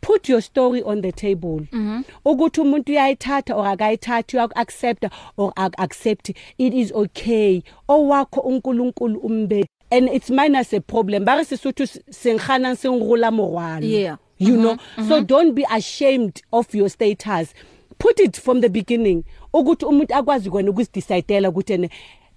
put 0.00 0.28
your 0.28 0.40
story 0.40 0.82
on 0.82 1.00
the 1.00 1.12
table 1.12 1.60
mm-hmm. 1.72 2.00
ukuthi 2.24 2.60
umuntu 2.60 2.92
uyayithatha 2.92 3.54
or 3.56 3.66
akayithathi 3.68 4.36
uyakuaccept 4.36 5.06
or 5.36 5.52
akaccept 5.56 6.30
it 6.58 6.74
is 6.74 6.92
okay 6.92 7.62
owakho 7.88 8.40
uNkulunkulu 8.40 9.18
umbe 9.20 9.66
and 9.90 10.08
it's 10.08 10.30
minus 10.30 10.72
a 10.74 10.80
problem 10.80 11.24
ba 11.24 11.36
re 11.36 11.44
sesotho 11.44 11.86
sengkhana 12.10 12.76
sengrola 12.76 13.30
morwalo 13.30 13.86
yeah 13.86 14.16
you 14.38 14.56
know 14.56 14.74
mm-hmm. 14.74 15.08
so 15.08 15.14
mm-hmm. 15.14 15.26
don't 15.26 15.54
be 15.54 15.64
ashamed 15.74 16.42
of 16.52 16.74
your 16.74 16.88
status 16.90 17.54
put 17.98 18.20
it 18.20 18.40
from 18.40 18.60
the 18.60 18.68
beginning 18.68 19.24
ukuthi 19.54 19.84
umuntu 19.86 20.14
akwazi 20.14 20.50
kwena 20.50 20.70
ukuzidecidela 20.70 21.48
ukuthi 21.48 21.90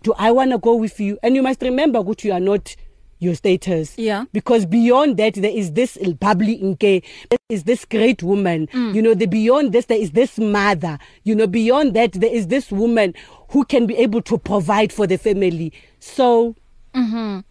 do 0.04 0.14
i 0.18 0.32
want 0.32 0.52
to 0.52 0.58
go 0.58 0.78
with 0.78 1.00
you 1.00 1.18
and 1.22 1.36
you 1.36 1.44
must 1.44 1.62
remember 1.62 2.00
ukuthi 2.02 2.28
you 2.28 2.34
are 2.34 2.44
not 2.46 2.76
your 3.22 3.36
status 3.36 3.98
yeah. 4.00 4.26
because 4.34 4.66
beyond 4.66 5.16
that 5.18 5.36
there 5.36 5.52
is 5.52 5.74
this 5.74 5.96
bubbly 6.20 6.54
inke 6.58 7.04
is 7.50 7.64
this 7.66 7.86
great 7.86 8.24
woman 8.24 8.66
mm. 8.68 8.94
you 8.96 9.02
know 9.02 9.14
the 9.14 9.28
beyond 9.28 9.72
this 9.74 9.86
there 9.86 9.98
is 10.00 10.12
this 10.14 10.40
mother 10.40 10.98
you 11.24 11.36
know 11.36 11.46
beyond 11.46 11.94
that 11.94 12.14
there 12.14 12.34
is 12.34 12.48
this 12.48 12.72
woman 12.72 13.14
who 13.50 13.64
can 13.64 13.86
be 13.86 13.96
able 13.96 14.22
to 14.24 14.40
provide 14.40 14.92
for 14.92 15.06
the 15.06 15.18
family 15.20 15.72
so 16.00 16.56
mhm 16.96 17.44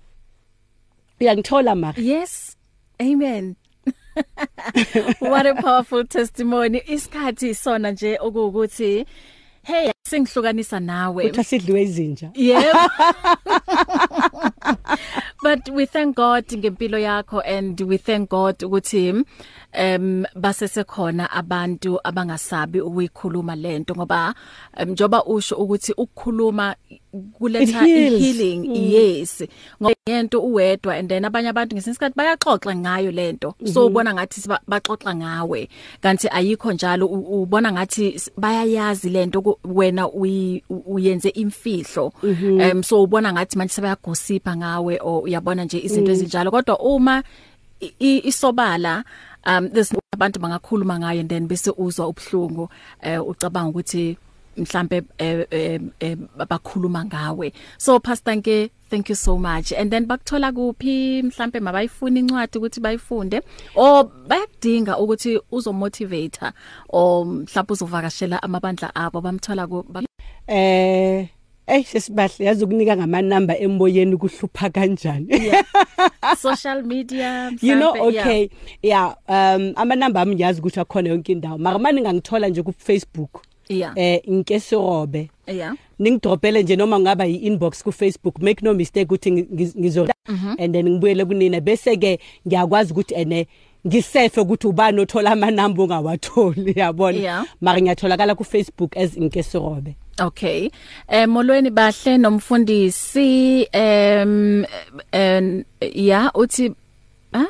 uyangithola 1.20 1.76
ma 1.76 1.92
yes 1.96 2.56
amen 3.00 3.54
what 5.20 5.46
a 5.46 5.54
powerful 5.62 6.04
testimony 6.16 6.82
isikhathi 6.94 7.54
sona 7.62 7.92
nje 7.92 8.18
okuwukuthi 8.20 9.06
hey 9.62 9.90
singihlukanisa 10.10 10.80
nawe 10.80 11.24
uthi 11.26 11.44
sidliwe 11.44 11.82
izinja 11.82 12.30
yebo 12.34 12.78
but 15.42 15.64
we 15.72 15.86
thank 15.88 16.14
God 16.20 16.44
ngempilo 16.52 16.98
yakho 17.00 17.40
and 17.44 17.80
we 17.88 17.96
thank 17.96 18.28
God 18.28 18.58
ukuthi 18.60 19.24
em 19.72 20.24
basesekhona 20.34 21.30
abantu 21.30 21.98
abangasabi 22.04 22.80
ukuyikhuluma 22.80 23.54
lento 23.56 23.94
ngoba 23.94 24.34
njoba 24.88 25.24
usho 25.24 25.56
ukuthi 25.56 25.92
ukukhuluma 25.92 26.74
kuletha 27.38 27.80
healing 27.86 28.66
mm. 28.68 28.74
yes 28.90 29.44
ngoba 29.82 29.94
ngento 30.10 30.40
uwedwa 30.42 30.94
and 30.98 31.08
then 31.08 31.22
abanye 31.24 31.48
abantu 31.54 31.74
ngesinsikhathi 31.78 32.14
bayaxoxa 32.18 32.74
ngayo 32.76 33.10
lento 33.10 33.54
so 33.58 33.64
mm-hmm. 33.64 33.86
ubona 33.86 34.10
ngathi 34.14 34.40
baxoxa 34.68 35.12
ngawe 35.14 35.68
kanti 36.02 36.26
ayikho 36.30 36.72
njalo 36.72 37.06
ubona 37.06 37.72
ngathi 37.72 38.18
bayayazi 38.36 39.08
lento 39.08 39.38
wena 39.64 40.08
uyenze 40.68 41.28
imfihlo 41.30 42.10
um 42.74 42.82
so 42.82 43.02
ubona 43.02 43.32
ngathi 43.32 43.54
manje 43.58 43.74
sebayagosipa 43.74 44.56
ngawe 44.56 44.98
or 45.02 45.22
uyabona 45.22 45.64
nje 45.64 45.78
izinto 45.82 46.10
mm. 46.10 46.14
ezinjalo 46.14 46.50
kodwa 46.50 46.78
uma 46.80 47.22
isobala 47.98 49.04
um 49.44 49.68
this 49.68 49.92
abantu 50.14 50.38
bangakhuluma 50.40 50.98
ngayo 50.98 51.20
and 51.20 51.28
then 51.28 51.48
bese 51.48 51.70
uzwa 51.72 52.08
ubhlungu 52.08 52.68
eh 53.00 53.20
ucabanga 53.26 53.68
ukuthi 53.70 54.18
mhlambe 54.56 55.02
eh, 55.18 55.46
eh, 55.50 55.80
eh, 56.00 56.16
bakhuluma 56.48 57.04
ngawe 57.04 57.52
so 57.78 57.98
pastor 58.00 58.34
nke 58.36 58.70
thank 58.90 59.08
you 59.08 59.14
so 59.14 59.38
much 59.38 59.72
and 59.72 59.90
then 59.90 60.06
bakuthola 60.06 60.52
kuphi 60.52 61.22
mhlambe 61.22 61.60
mabayifuna 61.60 62.18
incwadi 62.20 62.58
ukuthi 62.58 62.80
bayifunde 62.80 63.40
or 63.74 64.04
bayadinga 64.28 64.98
ukuthi 64.98 65.40
uzomotivator 65.50 66.52
or 66.88 67.24
mhlawumbe 67.26 67.72
uzovakashela 67.72 68.42
amabandla 68.42 68.94
abo 68.94 69.20
bamthola 69.20 69.66
ku 69.66 69.84
eh 70.46 71.28
Ey 71.70 71.82
sesibahle 71.84 72.44
yazi 72.44 72.64
ukunika 72.64 72.96
ngamanamba 72.96 73.58
emboyeni 73.58 74.16
kuhlupha 74.16 74.70
kanjani. 74.70 75.26
Yeah. 75.30 75.62
Social 76.38 76.82
media. 76.82 77.50
You 77.62 77.76
know 77.76 77.94
okay. 78.08 78.50
Yeah, 78.82 79.14
yeah 79.28 79.54
um 79.54 79.72
amanamba 79.76 80.20
ami 80.20 80.34
ngiyazi 80.34 80.60
ukuthi 80.60 80.80
akhona 80.80 81.08
yonke 81.08 81.32
indawo. 81.32 81.58
Mara 81.58 81.78
mani 81.78 82.00
ngangithola 82.00 82.48
nje 82.48 82.62
ku 82.62 82.72
Facebook. 82.72 83.42
Yeah. 83.68 83.92
Eh 83.96 84.20
inkesirobe. 84.28 85.30
Yeah. 85.46 85.76
Ningidropele 85.98 86.62
nje 86.62 86.76
noma 86.76 87.00
ngaba 87.00 87.24
yi-inbox 87.24 87.82
ku 87.84 87.92
Facebook 87.92 88.42
make 88.42 88.62
no 88.64 88.74
mistake 88.74 89.06
ukuthi 89.06 89.32
ngizo 89.78 90.08
mhm. 90.28 90.54
and 90.58 90.74
then 90.74 90.88
ngibuyele 90.90 91.24
kunina 91.24 91.60
bese 91.60 91.94
ke 92.02 92.18
ngiyakwazi 92.48 92.92
ukuthi 92.92 93.14
ene 93.14 93.46
ngisefe 93.86 94.40
ukuthi 94.40 94.66
ubani 94.66 95.00
othola 95.00 95.30
amanamba 95.32 95.82
ongawatholi 95.82 96.72
yabona 96.76 97.18
yeah. 97.18 97.44
mara 97.60 97.80
ngiyatholakala 97.80 98.34
ku 98.34 98.44
Facebook 98.44 98.96
as 98.96 99.16
inkesirobe 99.16 99.94
Okay. 100.20 100.68
Eh 101.08 101.24
molweni 101.26 101.70
bahle 101.70 102.18
nomfundisi 102.18 103.64
em 103.74 104.64
eh 105.12 105.64
ya 105.80 106.30
uthi 106.34 106.74
ha 107.32 107.46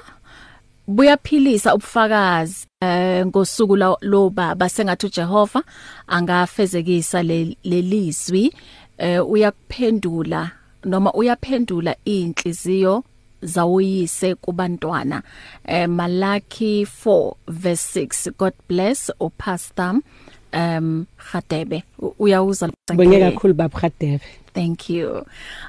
buyaphilisa 0.87 1.74
ubufakazi 1.74 2.66
eh 2.83 3.26
ngosuku 3.26 3.76
lo 4.03 4.31
baba 4.31 4.68
sengathi 4.68 5.07
uJehova 5.07 5.62
angafezekisa 6.07 7.22
lelizwi 7.64 8.55
eh 8.99 9.18
uyakuphendula 9.31 10.51
noma 10.87 11.12
uyaphendula 11.12 11.97
inhliziyo 12.05 13.03
zawuyise 13.43 14.34
kubantwana 14.34 15.22
eh 15.64 15.86
Malaki 15.88 16.84
4 16.84 17.36
verse 17.49 18.01
6 18.05 18.28
God 18.38 18.53
bless 18.68 19.11
o 19.20 19.30
pastor 19.30 20.01
um 20.53 21.07
Khadebe 21.18 21.82
uyawuza 22.18 22.68
ngeke 22.93 23.20
kakhulu 23.30 23.55
bab 23.57 23.72
Khadebe 23.72 24.20
thank 24.53 24.91
you 24.91 25.24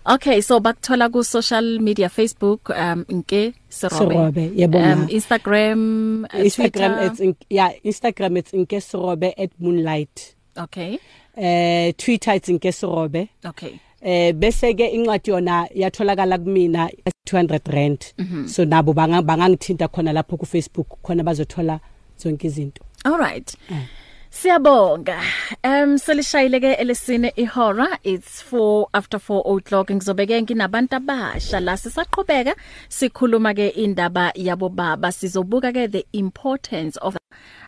okay 0.06 0.42
so 0.42 0.60
bakthola 0.60 1.12
ku 1.14 1.24
social 1.24 1.80
media 1.80 2.10
Facebook 2.10 2.70
um 2.76 3.06
nke 3.08 3.54
Sirobe 3.70 4.00
Sirobe 4.16 4.44
yebona 4.56 4.94
um 4.94 5.08
Instagram 5.10 5.80
uh, 6.26 6.44
Instagram 6.44 6.92
Twitter. 6.92 7.08
it's 7.12 7.20
in, 7.20 7.36
yeah 7.50 7.72
Instagram 7.86 8.38
it's 8.38 8.52
nke 8.52 8.82
Sirobe 8.82 9.32
@moonlight 9.62 10.36
okay 10.58 11.00
eh 11.38 11.46
uh, 11.46 11.92
Twitter 11.96 12.36
it's 12.36 12.50
nke 12.50 12.74
Sirobe 12.76 13.30
okay 13.46 13.80
eh 14.02 14.34
bese 14.34 14.74
ke 14.74 14.90
incwadi 14.94 15.30
yona 15.32 15.68
yatholakala 15.76 16.38
kumina 16.38 16.90
200 17.30 17.72
rand 17.74 18.06
mm 18.18 18.26
-hmm. 18.26 18.48
so 18.48 18.66
nabo 18.66 18.94
bangangithinta 18.94 19.88
khona 19.88 20.14
lapho 20.14 20.38
ku 20.42 20.46
Facebook 20.46 20.88
khona 21.06 21.22
bazothola 21.24 21.78
zonke 22.18 22.48
izinto 22.50 22.82
all 23.06 23.18
right 23.22 23.54
yeah. 23.70 23.86
Siyabonga. 24.32 25.20
Um 25.64 25.98
selishayile 25.98 26.60
ke 26.64 26.70
elesine 26.82 27.32
ihora 27.36 27.88
it's 28.12 28.38
4 28.52 28.86
after 28.94 29.18
4 29.20 29.42
o'clock 29.56 29.92
ngizobeke 29.92 30.42
nginabantu 30.42 30.96
abasha 30.96 31.60
la 31.60 31.76
sisaqhubeka 31.78 32.54
sikhuluma 32.90 33.52
ke 33.54 33.68
indaba 33.84 34.32
yabo 34.36 34.70
baba 34.70 35.12
sizobuka 35.12 35.74
ke 35.76 35.84
the 35.92 36.04
importance 36.24 36.96
of 37.04 37.18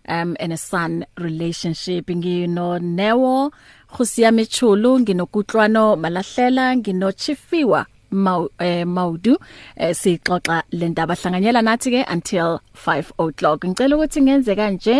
um 0.07 0.37
and 0.39 0.53
a 0.53 0.57
son 0.69 1.03
relationship 1.19 2.07
ngino 2.07 2.79
Newo 2.79 3.51
Khosiyamechulu 3.95 4.91
nginokutlwano 4.99 5.95
malahlela 5.95 6.65
nginochifiwa 6.79 7.85
Maudu 8.13 9.33
eh, 9.77 9.89
eh, 9.89 9.93
sixoxa 9.99 10.61
le 10.79 10.85
ndaba 10.93 11.13
hlanganyela 11.19 11.61
nathi 11.65 11.89
ke 11.95 12.01
until 12.15 12.49
5 12.85 13.13
o'clock 13.25 13.59
ngicela 13.65 13.93
ukuthi 13.97 14.19
ngenze 14.25 14.53
kanje 14.59 14.95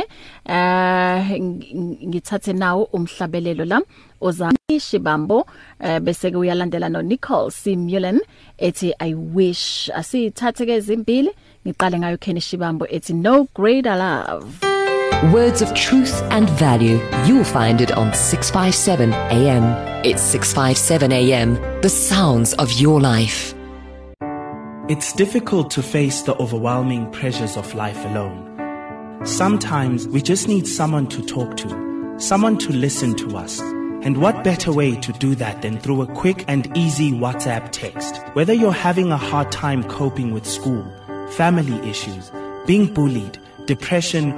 eh 0.56 1.20
ngithathe 2.10 2.52
nawo 2.62 2.84
umhlabelelo 2.98 3.64
la 3.72 3.80
oza 4.22 4.50
Shibambo 4.88 5.38
eh, 5.80 6.00
bese 6.04 6.28
kuyalandela 6.34 6.88
no 6.94 7.00
Nicole 7.02 7.52
Simulan 7.60 8.18
ethi 8.58 8.90
i 9.08 9.14
wish 9.14 9.90
asithathe 10.00 10.66
ke 10.68 10.74
izimbili 10.82 11.32
ngiqale 11.66 11.96
ngayo 12.00 12.18
Kenny 12.24 12.40
Shibambo 12.42 12.86
ethi 12.96 13.14
no 13.14 13.46
greater 13.54 13.96
love 13.96 14.73
Words 15.32 15.62
of 15.62 15.74
truth 15.74 16.22
and 16.32 16.50
value. 16.50 17.00
You'll 17.26 17.46
find 17.46 17.80
it 17.80 17.94
on 17.94 18.14
657 18.14 19.14
AM. 19.14 19.64
It's 20.04 20.22
657 20.22 21.14
AM, 21.14 21.56
the 21.82 21.88
sounds 21.88 22.54
of 22.56 22.70
your 22.74 23.00
life. 23.00 23.54
It's 24.90 25.14
difficult 25.14 25.72
to 25.72 25.82
face 25.82 26.24
the 26.24 26.36
overwhelming 26.42 27.10
pressures 27.12 27.56
of 27.56 27.74
life 27.74 28.04
alone. 28.04 29.22
Sometimes 29.26 30.10
we 30.10 30.22
just 30.22 30.50
need 30.50 30.68
someone 30.68 31.08
to 31.08 31.26
talk 31.26 31.56
to, 31.56 32.16
someone 32.20 32.58
to 32.58 32.74
listen 32.74 33.16
to 33.16 33.38
us. 33.38 33.62
And 34.02 34.18
what 34.18 34.44
better 34.44 34.74
way 34.74 34.98
to 34.98 35.14
do 35.14 35.36
that 35.36 35.62
than 35.62 35.80
through 35.80 36.02
a 36.02 36.08
quick 36.16 36.44
and 36.50 36.70
easy 36.76 37.14
WhatsApp 37.14 37.70
text? 37.72 38.18
Whether 38.34 38.52
you're 38.52 38.74
having 38.74 39.14
a 39.14 39.18
hard 39.18 39.54
time 39.54 39.86
coping 39.86 40.34
with 40.34 40.46
school, 40.46 40.84
family 41.32 41.78
issues, 41.90 42.30
being 42.68 42.94
bullied, 42.94 43.40
depression, 43.68 44.38